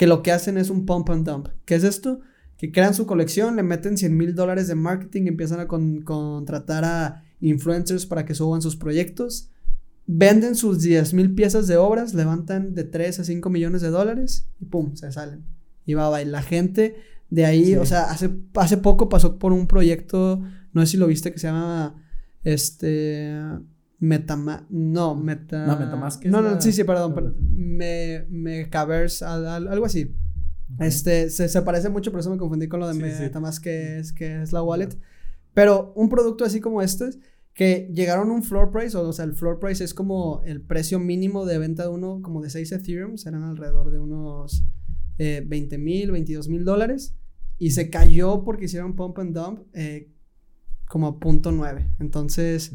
que 0.00 0.06
lo 0.06 0.22
que 0.22 0.32
hacen 0.32 0.56
es 0.56 0.70
un 0.70 0.86
pump 0.86 1.10
and 1.10 1.28
dump. 1.28 1.48
¿Qué 1.66 1.74
es 1.74 1.84
esto? 1.84 2.20
Que 2.56 2.72
crean 2.72 2.94
su 2.94 3.04
colección, 3.04 3.54
le 3.56 3.62
meten 3.62 3.98
100 3.98 4.16
mil 4.16 4.34
dólares 4.34 4.66
de 4.66 4.74
marketing, 4.74 5.26
empiezan 5.26 5.60
a 5.60 5.68
con- 5.68 6.00
contratar 6.00 6.86
a 6.86 7.22
influencers 7.42 8.06
para 8.06 8.24
que 8.24 8.34
suban 8.34 8.62
sus 8.62 8.76
proyectos, 8.76 9.50
venden 10.06 10.54
sus 10.54 10.80
10 10.80 11.12
mil 11.12 11.34
piezas 11.34 11.66
de 11.66 11.76
obras, 11.76 12.14
levantan 12.14 12.74
de 12.74 12.84
3 12.84 13.20
a 13.20 13.24
5 13.24 13.50
millones 13.50 13.82
de 13.82 13.90
dólares 13.90 14.46
y 14.58 14.64
pum, 14.64 14.96
se 14.96 15.12
salen. 15.12 15.44
Y 15.84 15.92
va, 15.92 16.08
va. 16.08 16.22
Y 16.22 16.24
la 16.24 16.40
gente 16.40 16.96
de 17.28 17.44
ahí, 17.44 17.64
Sí. 17.66 17.76
o 17.76 17.84
sea, 17.84 18.04
hace, 18.10 18.30
hace 18.54 18.78
poco 18.78 19.10
pasó 19.10 19.38
por 19.38 19.52
un 19.52 19.66
proyecto, 19.66 20.40
no 20.72 20.80
sé 20.80 20.92
si 20.92 20.96
lo 20.96 21.08
viste, 21.08 21.30
que 21.30 21.38
se 21.38 21.48
llama, 21.48 22.02
este, 22.42 23.34
Metama, 24.00 24.66
no, 24.70 25.14
Meta... 25.14 25.66
No, 25.66 25.78
Metamask 25.78 26.24
No, 26.24 26.40
no, 26.40 26.52
la- 26.52 26.60
sí, 26.60 26.72
sí, 26.72 26.84
perdón, 26.84 27.14
perdón. 27.14 27.36
Me, 27.54 28.24
Mecaverse, 28.30 29.24
al- 29.24 29.46
al- 29.46 29.68
algo 29.68 29.84
así. 29.86 30.16
Ok. 30.74 30.82
Este, 30.82 31.28
se, 31.30 31.48
se 31.48 31.62
parece 31.62 31.90
mucho, 31.90 32.10
por 32.10 32.20
eso 32.20 32.30
me 32.30 32.38
confundí 32.38 32.66
con 32.66 32.80
lo 32.80 32.88
de 32.88 32.94
Sí, 32.94 33.16
sí. 33.16 33.22
Metamask, 33.24 33.62
que 33.62 33.98
es, 33.98 34.12
que 34.12 34.40
es 34.42 34.52
la 34.52 34.62
wallet. 34.62 34.96
Pero 35.52 35.92
un 35.96 36.08
producto 36.08 36.44
así 36.44 36.60
como 36.60 36.80
este, 36.80 37.10
que 37.52 37.90
llegaron 37.92 38.30
a 38.30 38.32
un 38.32 38.42
floor 38.42 38.70
price, 38.70 38.96
o, 38.96 39.12
sea, 39.12 39.24
el 39.26 39.34
floor 39.34 39.58
price 39.58 39.84
es 39.84 39.92
como 39.92 40.42
el 40.46 40.62
precio 40.62 40.98
mínimo 40.98 41.44
de 41.44 41.58
venta 41.58 41.82
de 41.82 41.88
uno, 41.90 42.20
como 42.22 42.40
de 42.40 42.48
6 42.50 42.72
Ethereum, 42.72 43.18
serán 43.18 43.42
alrededor 43.42 43.90
de 43.90 43.98
unos 43.98 44.64
eh, 45.18 45.44
20 45.46 45.76
mil, 45.76 46.10
22 46.12 46.48
mil 46.48 46.64
dólares. 46.64 47.14
Y 47.58 47.72
se 47.72 47.90
cayó 47.90 48.42
porque 48.44 48.64
hicieron 48.64 48.96
pump 48.96 49.18
and 49.18 49.36
dump 49.36 49.60
eh, 49.74 50.08
como 50.90 51.06
a 51.06 51.20
punto 51.20 51.52
9. 51.52 51.86
Entonces, 52.00 52.74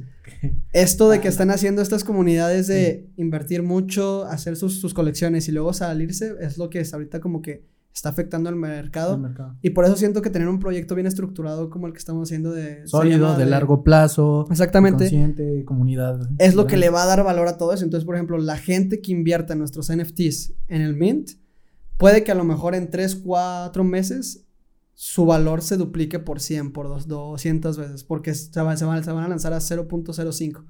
esto 0.72 1.10
de 1.10 1.20
que 1.20 1.28
están 1.28 1.52
haciendo 1.52 1.82
estas 1.82 2.06
comunidades 2.06 2.66
de 2.68 3.10
invertir 3.18 3.62
mucho, 3.62 4.24
hacer 4.24 4.56
sus, 4.56 4.80
sus 4.80 4.94
colecciones 4.94 5.50
y 5.50 5.52
luego 5.52 5.74
salirse, 5.74 6.34
es 6.40 6.58
lo 6.58 6.70
que 6.70 6.80
es 6.80 6.94
ahorita 6.94 7.20
como 7.20 7.42
que 7.42 7.66
está 7.94 8.08
afectando 8.08 8.48
al 8.48 8.56
mercado. 8.56 9.22
Y 9.62 9.72
por 9.72 9.84
eso 9.84 9.98
siento 9.98 10.22
que 10.22 10.30
tener 10.30 10.48
un 10.48 10.60
proyecto 10.60 10.96
bien 10.96 11.08
estructurado 11.08 11.70
como 11.70 11.88
el 11.88 11.94
que 11.94 12.00
estamos 12.00 12.30
haciendo 12.30 12.54
de... 12.54 12.88
Sólido, 12.88 13.38
de 13.38 13.46
largo 13.46 13.84
plazo. 13.84 14.48
Exactamente. 14.50 15.04
Consciente, 15.04 15.66
comunidad. 15.66 16.30
Es 16.38 16.56
lo 16.56 16.68
que 16.68 16.78
le 16.78 16.90
va 16.90 17.04
a 17.04 17.08
dar 17.08 17.22
valor 17.26 17.50
a 17.50 17.58
todo 17.58 17.74
eso. 17.74 17.84
Entonces, 17.84 18.06
por 18.06 18.16
ejemplo, 18.16 18.38
la 18.38 18.58
gente 18.58 19.02
que 19.02 19.12
invierta 19.12 19.54
en 19.54 19.60
nuestros 19.60 19.94
NFTs 19.94 20.54
en 20.70 20.82
el 20.82 20.96
Mint, 20.96 21.32
puede 21.98 22.24
que 22.24 22.32
a 22.32 22.36
lo 22.36 22.46
mejor 22.46 22.76
en 22.76 22.90
3, 22.90 23.16
4 23.16 23.84
meses 23.84 24.45
su 24.98 25.26
valor 25.26 25.62
se 25.62 25.76
duplique 25.78 26.20
por 26.20 26.40
100, 26.40 26.72
por 26.72 26.88
dos- 26.88 27.08
200 27.08 27.78
veces, 27.78 28.04
porque 28.04 28.34
se 28.34 28.60
van, 28.62 28.78
se 28.78 28.86
van, 28.86 29.04
se 29.04 29.12
van 29.12 29.26
a 29.26 29.28
lanzar 29.28 29.54
a 29.54 29.60
0.05. 29.60 30.66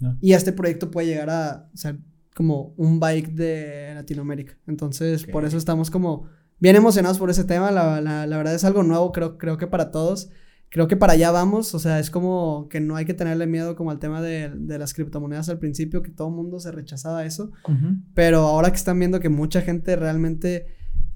Ya. 0.00 0.16
Y 0.20 0.32
este 0.32 0.52
proyecto 0.52 0.90
puede 0.90 1.06
llegar 1.06 1.30
a 1.30 1.70
ser 1.74 1.98
como 2.34 2.74
un 2.76 2.98
bike 3.00 3.32
de 3.32 3.92
Latinoamérica. 3.94 4.58
Entonces, 4.66 5.24
por 5.26 5.42
Ok. 5.44 5.48
eso 5.48 5.56
estamos 5.58 5.90
como 5.90 6.24
bien 6.58 6.76
emocionados 6.76 7.18
por 7.18 7.30
ese 7.30 7.44
tema. 7.44 7.70
La, 7.70 8.00
la- 8.00 8.26
la 8.26 8.36
verdad 8.36 8.54
es 8.54 8.64
algo 8.64 8.82
nuevo, 8.82 9.12
creo, 9.12 9.38
creo 9.38 9.56
que 9.58 9.66
para 9.66 9.90
todos. 9.90 10.30
Creo 10.68 10.88
que 10.88 10.96
para 10.96 11.12
allá 11.12 11.30
vamos. 11.30 11.74
O 11.74 11.78
sea, 11.78 11.98
es 12.00 12.10
como 12.10 12.68
que 12.68 12.80
no 12.80 12.96
hay 12.96 13.04
que 13.04 13.14
tenerle 13.14 13.46
miedo 13.46 13.76
como 13.76 13.90
al 13.90 13.98
tema 13.98 14.20
de, 14.20 14.50
de 14.50 14.78
las 14.78 14.92
criptomonedas 14.94 15.48
al 15.48 15.58
principio, 15.58 16.02
que 16.02 16.10
todo 16.10 16.28
el 16.28 16.34
mundo 16.34 16.58
se 16.60 16.72
rechazaba 16.72 17.24
eso. 17.24 17.52
Ujú. 17.68 17.96
Pero 18.14 18.40
ahora 18.40 18.70
que 18.70 18.76
están 18.76 18.98
viendo 18.98 19.20
que 19.20 19.28
mucha 19.28 19.60
gente 19.62 19.96
realmente 19.96 20.66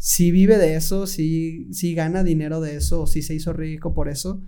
sí 0.01 0.31
vive 0.31 0.57
de 0.57 0.77
eso, 0.77 1.07
sí, 1.07 1.69
sí 1.73 1.95
gana 1.95 2.25
dinero 2.25 2.63
de 2.63 2.77
eso, 2.77 3.03
o 3.03 3.07
sí 3.07 3.21
se 3.21 3.35
hizo 3.35 3.53
rico 3.53 3.93
por 3.93 4.09
eso, 4.09 4.41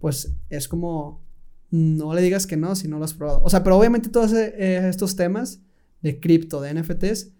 pues 0.00 0.34
es 0.50 0.66
como, 0.66 1.22
no 1.70 2.12
le 2.12 2.22
digas 2.22 2.48
que 2.48 2.56
no 2.56 2.74
si 2.74 2.88
no 2.88 2.98
lo 2.98 3.04
has 3.04 3.14
probado. 3.14 3.40
O 3.44 3.48
sea, 3.48 3.62
pero 3.62 3.78
obviamente 3.78 4.08
todos 4.08 4.32
eh, 4.32 4.88
estos 4.88 5.14
temas 5.14 5.60
de 6.02 6.18
cripto, 6.18 6.60
de 6.60 6.74
NFTs, 6.74 7.30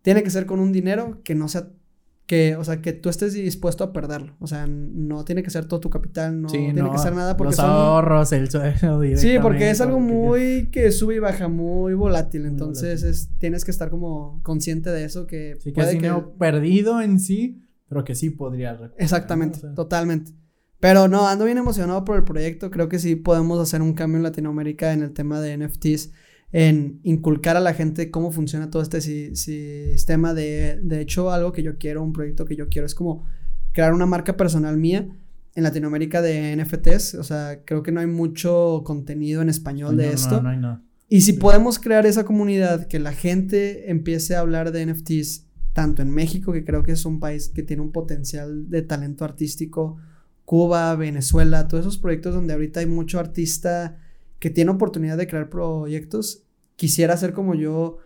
tiene 0.00 0.22
que 0.22 0.30
ser 0.30 0.46
con 0.46 0.60
un 0.60 0.72
dinero 0.72 1.20
que 1.22 1.34
no 1.34 1.46
sea, 1.48 1.68
que, 2.26 2.54
o 2.54 2.62
sea, 2.62 2.80
que 2.80 2.92
tú 2.92 3.08
estés 3.08 3.32
dispuesto 3.32 3.82
a 3.82 3.92
perderlo. 3.92 4.36
O 4.38 4.46
sea, 4.46 4.66
no 4.68 5.24
tiene 5.24 5.42
que 5.42 5.50
ser 5.50 5.64
todo 5.66 5.80
tu 5.80 5.90
capital, 5.90 6.40
no 6.40 6.48
Sí, 6.48 6.58
tiene 6.58 6.80
no, 6.82 6.92
que 6.92 6.98
ser 6.98 7.12
nada 7.14 7.36
porque 7.36 7.48
Los 7.48 7.56
son... 7.56 7.66
ahorros, 7.70 8.32
el 8.32 8.48
sueldo 8.50 9.02
Sí, 9.16 9.36
porque 9.42 9.70
es 9.70 9.80
algo 9.80 9.98
muy 9.98 10.68
que 10.70 10.92
sube 10.92 11.16
y 11.16 11.18
baja, 11.18 11.48
muy 11.48 11.94
volátil. 11.94 12.42
Muy 12.42 12.50
entonces 12.50 13.00
volátil. 13.02 13.10
Es, 13.10 13.30
tienes 13.38 13.64
que 13.64 13.72
estar 13.72 13.90
como 13.90 14.40
consciente 14.44 14.90
de 14.90 15.04
eso. 15.04 15.26
Que 15.26 15.56
Sí, 15.60 15.72
que 15.72 15.80
es 15.80 15.96
puede 15.96 16.22
perdido 16.38 17.00
en 17.02 17.18
sí, 17.18 17.62
pero 17.88 18.04
que 18.04 18.14
sí 18.14 18.30
podría 18.30 18.74
recuperar, 18.74 19.02
Exactamente, 19.02 19.56
¿no? 19.56 19.58
O 19.58 19.62
sea, 19.62 19.74
totalmente. 19.74 20.32
Pero 20.78 21.08
no, 21.08 21.28
ando 21.28 21.44
bien 21.44 21.58
emocionado 21.58 22.04
por 22.04 22.16
el 22.16 22.24
proyecto. 22.24 22.70
Creo 22.70 22.88
que 22.88 22.98
sí 22.98 23.16
podemos 23.16 23.60
hacer 23.60 23.82
un 23.82 23.92
cambio 23.92 24.16
en 24.16 24.22
Latinoamérica 24.22 24.92
en 24.92 25.02
el 25.02 25.12
tema 25.12 25.40
de 25.40 25.56
NFTs, 25.58 26.12
en 26.52 27.00
inculcar 27.04 27.56
a 27.56 27.60
la 27.60 27.74
gente 27.74 28.10
cómo 28.10 28.32
funciona 28.32 28.70
todo 28.70 28.82
este 28.82 29.00
si- 29.00 29.34
sistema. 29.36 30.34
De, 30.34 30.80
de 30.82 31.00
hecho, 31.00 31.30
algo 31.30 31.52
que 31.52 31.62
yo 31.62 31.78
quiero, 31.78 32.02
un 32.02 32.12
proyecto 32.12 32.44
que 32.44 32.56
yo 32.56 32.68
quiero 32.68 32.86
es 32.86 32.94
como 32.94 33.24
crear 33.72 33.92
una 33.94 34.06
marca 34.06 34.36
personal 34.36 34.76
mía 34.76 35.08
en 35.54 35.62
Latinoamérica 35.62 36.22
de 36.22 36.56
NFTs. 36.56 37.14
O 37.14 37.24
sea, 37.24 37.60
creo 37.64 37.82
que 37.82 37.92
no 37.92 38.00
hay 38.00 38.06
mucho 38.06 38.82
contenido 38.84 39.42
en 39.42 39.48
español 39.48 39.96
de 39.96 40.12
esto. 40.12 40.36
No, 40.36 40.42
no 40.42 40.48
hay 40.50 40.58
nada. 40.58 40.82
Y 41.08 41.22
si 41.22 41.32
podemos 41.34 41.78
crear 41.80 42.06
esa 42.06 42.24
comunidad, 42.24 42.86
que 42.86 43.00
la 43.00 43.12
gente 43.12 43.90
empiece 43.90 44.36
a 44.36 44.40
hablar 44.40 44.70
de 44.70 44.86
NFTs, 44.86 45.46
tanto 45.72 46.02
en 46.02 46.10
México, 46.10 46.52
que 46.52 46.64
creo 46.64 46.82
que 46.84 46.92
es 46.92 47.04
un 47.04 47.18
país 47.20 47.48
que 47.48 47.62
tiene 47.64 47.82
un 47.82 47.90
potencial 47.90 48.70
de 48.70 48.82
talento 48.82 49.24
artístico, 49.24 49.96
Cuba, 50.44 50.94
Venezuela, 50.96 51.68
todos 51.68 51.82
esos 51.84 51.98
proyectos 51.98 52.34
donde 52.34 52.52
ahorita 52.54 52.80
hay 52.80 52.86
mucho 52.86 53.18
artista 53.20 53.98
que 54.40 54.50
tiene 54.50 54.70
oportunidad 54.72 55.16
de 55.16 55.26
crear 55.28 55.48
proyectos, 55.48 56.42
quisiera 56.76 57.16
ser 57.16 57.32
como 57.32 57.54
yo 57.54 57.98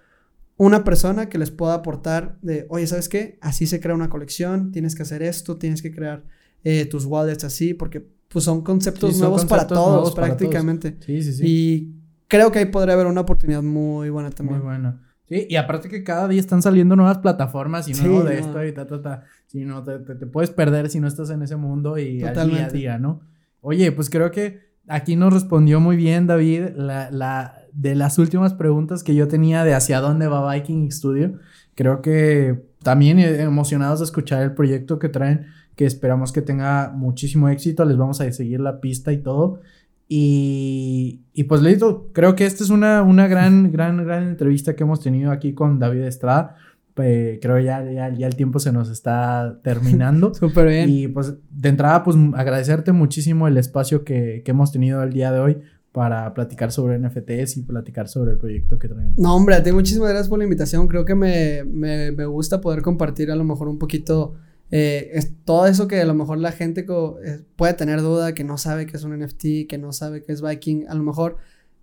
una 0.57 0.85
persona 0.85 1.29
que 1.29 1.39
les 1.39 1.51
pueda 1.51 1.75
aportar 1.75 2.39
de, 2.43 2.67
oye, 2.69 2.87
¿sabes 2.87 3.09
qué? 3.09 3.39
Así 3.41 3.67
se 3.67 3.81
crea 3.81 3.95
una 3.95 4.09
colección, 4.11 4.71
tienes 4.73 4.95
que 4.95 5.03
hacer 5.03 5.23
esto, 5.23 5.57
tienes 5.57 5.81
que 5.83 5.93
crear 5.93 6.25
eh, 6.63 6.85
tus 6.87 7.05
wallets 7.07 7.45
así, 7.45 7.75
porque 7.75 8.07
pues 8.29 8.45
son 8.45 8.63
conceptos 8.63 9.11
Sí, 9.13 9.19
son 9.19 9.29
nuevos 9.31 9.45
para 9.47 9.67
todos 9.67 9.89
nuevos 9.93 10.15
para 10.15 10.27
todos. 10.29 10.39
prácticamente. 10.39 10.97
Sí, 11.01 11.23
sí, 11.23 11.33
sí. 11.33 11.43
Y 11.47 11.95
creo 12.29 12.51
que 12.53 12.59
ahí 12.61 12.67
podría 12.67 12.95
haber 12.95 13.07
una 13.07 13.21
oportunidad 13.23 13.63
muy 13.63 14.11
buena 14.11 14.31
también. 14.31 14.59
Muy 14.59 14.65
bueno. 14.67 15.01
Sí, 15.29 15.47
y 15.49 15.57
aparte 15.57 15.89
que 15.89 16.05
cada 16.05 16.29
día 16.29 16.39
están 16.41 16.61
saliendo 16.63 16.97
nuevas 16.97 17.19
plataformas 17.19 17.89
y 17.89 17.95
Sí, 17.95 18.03
nuevo 18.03 18.25
de 18.25 18.35
no. 18.35 18.41
esto 18.41 18.65
y 18.65 18.73
ta, 18.73 18.87
ta, 18.87 19.01
ta. 19.01 19.25
Si 19.47 19.65
no, 19.65 19.83
te, 19.83 19.99
te- 20.01 20.15
te 20.17 20.27
puedes 20.27 20.51
perder 20.51 20.91
si 20.91 21.01
no 21.01 21.09
estás 21.09 21.31
en 21.31 21.43
ese 21.43 21.57
mundo 21.57 21.97
y 21.99 22.23
al 22.23 22.35
día 22.49 22.67
a 22.67 22.71
día, 22.71 22.99
¿no? 22.99 23.21
Oye, 23.61 23.91
pues 23.93 24.11
creo 24.11 24.31
que 24.31 24.74
aquí 24.89 25.17
nos 25.17 25.33
respondió 25.33 25.81
muy 25.81 25.97
bien 25.97 26.27
David 26.27 26.71
la, 26.77 27.11
la, 27.11 27.59
de 27.73 27.95
las 27.95 28.19
últimas 28.19 28.55
preguntas 28.55 29.03
que 29.03 29.15
yo 29.15 29.29
tenía 29.29 29.65
de 29.65 29.75
hacia 29.75 30.01
dónde 30.01 30.27
va 30.27 30.55
Viking 30.55 30.91
Studio. 30.91 31.39
Creo 31.75 32.03
que 32.03 32.65
también 32.83 33.19
eh, 33.19 33.43
emocionados 33.43 34.01
de 34.01 34.05
escuchar 34.05 34.43
el 34.43 34.53
proyecto 34.53 34.99
que 34.99 35.09
traen, 35.09 35.47
que 35.75 35.87
esperamos 35.87 36.33
que 36.33 36.43
tenga 36.43 36.93
muchísimo 36.95 37.49
éxito. 37.49 37.85
Les 37.85 37.97
vamos 37.97 38.21
a 38.21 38.31
seguir 38.33 38.61
la 38.61 38.81
pista 38.81 39.13
y 39.13 39.19
todo. 39.19 39.61
Y, 40.09 41.23
y 41.33 41.45
pues 41.45 41.63
listo, 41.63 42.11
creo 42.13 42.37
que 42.37 42.45
esta 42.47 42.63
es 42.63 42.71
una, 42.71 43.03
una 43.03 43.27
gran, 43.27 43.73
gran, 43.73 44.05
gran 44.05 44.23
entrevista 44.29 44.77
que 44.77 44.85
hemos 44.85 45.01
tenido 45.01 45.33
aquí 45.33 45.55
con 45.55 45.79
David 45.79 46.03
Estrada. 46.03 46.57
Eh, 46.97 47.41
creo 47.43 47.59
ya, 47.59 47.85
ya, 47.91 48.13
ya 48.13 48.27
el 48.27 48.37
tiempo 48.37 48.59
se 48.61 48.73
nos 48.73 48.91
está 48.91 49.59
terminando. 49.63 50.35
Súper 50.35 50.69
bien. 50.69 50.89
y 50.89 51.09
pues 51.09 51.35
de 51.51 51.69
entrada, 51.69 52.05
pues 52.05 52.17
agradecerte 52.35 52.93
muchísimo 52.93 53.49
el 53.49 53.57
espacio 53.57 54.05
que, 54.05 54.43
que 54.45 54.51
hemos 54.53 54.71
tenido 54.71 55.03
el 55.03 55.13
día 55.13 55.33
de 55.33 55.41
hoy 55.41 55.59
para 55.93 56.35
platicar 56.35 56.73
sobre 56.73 56.99
NFTs 56.99 57.57
y 57.57 57.63
platicar 57.63 58.09
sobre 58.09 58.33
el 58.33 58.39
proyecto 58.39 58.79
que 58.79 58.89
traen. 58.89 59.13
No, 59.17 59.35
hombre, 59.35 59.55
a 59.57 59.63
ti 59.63 59.73
muchísimas 59.73 60.09
gracias 60.09 60.29
por 60.29 60.39
la 60.39 60.45
invitación. 60.45 60.89
Creo 60.89 61.05
que 61.05 61.15
me, 61.15 61.65
me, 61.65 62.11
me 62.13 62.27
gusta 62.27 62.61
poder 62.61 62.83
compartir 62.83 63.31
a 63.31 63.37
lo 63.37 63.45
mejor 63.45 63.69
un 63.69 63.79
poquito 63.79 64.35
eh, 64.71 65.11
es 65.13 65.33
todo 65.45 65.67
eso 65.67 65.87
que 65.87 66.01
a 66.01 66.05
lo 66.05 66.15
mejor 66.15 66.39
la 66.39 66.51
gente 66.51 66.85
eh, 66.85 67.45
puede 67.57 67.75
tener 67.75 68.01
duda, 68.01 68.35
que 68.35 68.43
no 68.43 68.59
sabe 68.59 68.87
qué 68.87 68.97
es 68.97 69.05
un 69.05 69.17
NFT, 69.17 69.69
que 69.69 69.79
no 69.79 69.93
sabe 69.93 70.25
qué 70.25 70.33
es 70.33 70.43
Viking. 70.43 70.87
A 70.89 70.95
lo 70.95 71.05
mejor, 71.05 71.37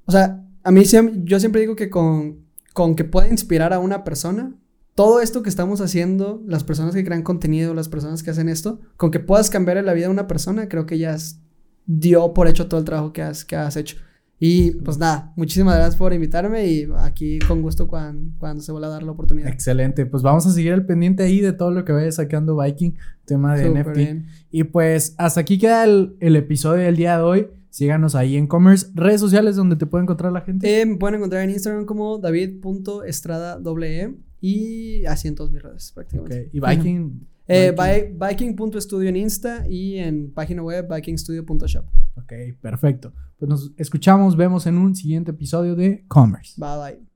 o 0.05 0.11
sea, 0.11 0.43
a 0.63 0.71
mí 0.71 0.83
yo 1.23 1.39
siempre 1.39 1.61
digo 1.61 1.77
que 1.77 1.89
con, 1.89 2.39
con 2.73 2.95
que 2.95 3.05
pueda 3.05 3.29
inspirar 3.29 3.71
a 3.71 3.79
una 3.79 4.03
persona, 4.03 4.53
todo 4.95 5.21
esto 5.21 5.41
que 5.43 5.49
estamos 5.49 5.79
haciendo, 5.81 6.41
las 6.47 6.63
personas 6.63 6.93
que 6.93 7.03
crean 7.03 7.23
contenido, 7.23 7.73
las 7.73 7.89
personas 7.89 8.23
que 8.23 8.31
hacen 8.31 8.49
esto, 8.49 8.79
con 8.97 9.09
que 9.11 9.19
puedas 9.19 9.49
cambiar 9.49 9.83
la 9.83 9.93
vida 9.93 10.05
de 10.07 10.11
una 10.11 10.27
persona, 10.27 10.67
creo 10.69 10.85
que 10.85 10.97
ya 10.97 11.13
es- 11.15 11.39
dio 11.85 12.33
por 12.33 12.47
hecho 12.47 12.67
todo 12.67 12.79
el 12.79 12.85
trabajo 12.85 13.11
que 13.13 13.21
has, 13.21 13.43
que 13.45 13.55
has 13.55 13.75
hecho. 13.77 13.97
Y 14.43 14.71
pues 14.71 14.97
nada, 14.97 15.33
muchísimas 15.35 15.75
gracias 15.75 15.95
por 15.97 16.13
invitarme 16.13 16.65
y 16.67 16.87
aquí 16.97 17.37
con 17.47 17.61
gusto 17.61 17.87
cuando, 17.87 18.31
cuando 18.39 18.63
se 18.63 18.71
vuelva 18.71 18.87
a 18.87 18.91
dar 18.91 19.03
la 19.03 19.11
oportunidad. 19.11 19.47
Excelente, 19.49 20.05
pues 20.07 20.23
vamos 20.23 20.47
a 20.47 20.51
seguir 20.51 20.73
el 20.73 20.83
pendiente 20.85 21.21
ahí 21.23 21.41
de 21.41 21.53
todo 21.53 21.69
lo 21.71 21.85
que 21.85 21.91
vaya 21.91 22.11
sacando 22.11 22.57
Viking, 22.57 22.93
tema 23.25 23.55
de 23.55 23.67
Súper 23.67 23.85
NFT. 23.85 23.95
bien. 23.97 24.25
Y 24.49 24.63
pues 24.63 25.13
hasta 25.19 25.41
aquí 25.41 25.59
queda 25.59 25.83
el, 25.83 26.15
el 26.19 26.35
episodio 26.35 26.83
del 26.83 26.95
día 26.95 27.17
de 27.17 27.23
hoy. 27.23 27.47
Síganos 27.69 28.15
ahí 28.15 28.35
en 28.35 28.47
Commerce, 28.47 28.87
redes 28.95 29.21
sociales 29.21 29.55
donde 29.55 29.75
te 29.75 29.85
puede 29.85 30.03
encontrar 30.03 30.31
la 30.33 30.41
gente. 30.41 30.81
Eh, 30.81 30.85
me 30.87 30.97
pueden 30.97 31.15
encontrar 31.17 31.43
en 31.43 31.51
Instagram 31.51 31.85
como 31.85 32.17
david.estradae 32.17 34.15
y 34.41 35.05
así 35.05 35.27
en 35.27 35.35
todas 35.35 35.51
mis 35.51 35.61
redes 35.61 35.91
prácticamente. 35.93 36.49
Y 36.51 36.59
Viking. 36.59 37.27
Eh, 37.47 37.71
Viking. 37.77 38.17
vi- 38.19 38.27
Viking.studio 38.55 39.09
en 39.09 39.15
Insta 39.17 39.65
y 39.69 39.97
en 39.97 40.31
página 40.33 40.63
web 40.63 40.87
vikingstudio.shop. 40.93 41.85
Ok, 42.17 42.33
perfecto. 42.61 43.13
Pues 43.37 43.49
nos 43.49 43.71
escuchamos, 43.77 44.35
vemos 44.35 44.65
en 44.67 44.77
un 44.77 44.95
siguiente 44.95 45.31
episodio 45.31 45.75
de 45.75 46.05
Commerce. 46.07 46.53
Bye 46.59 46.77
bye. 46.97 47.10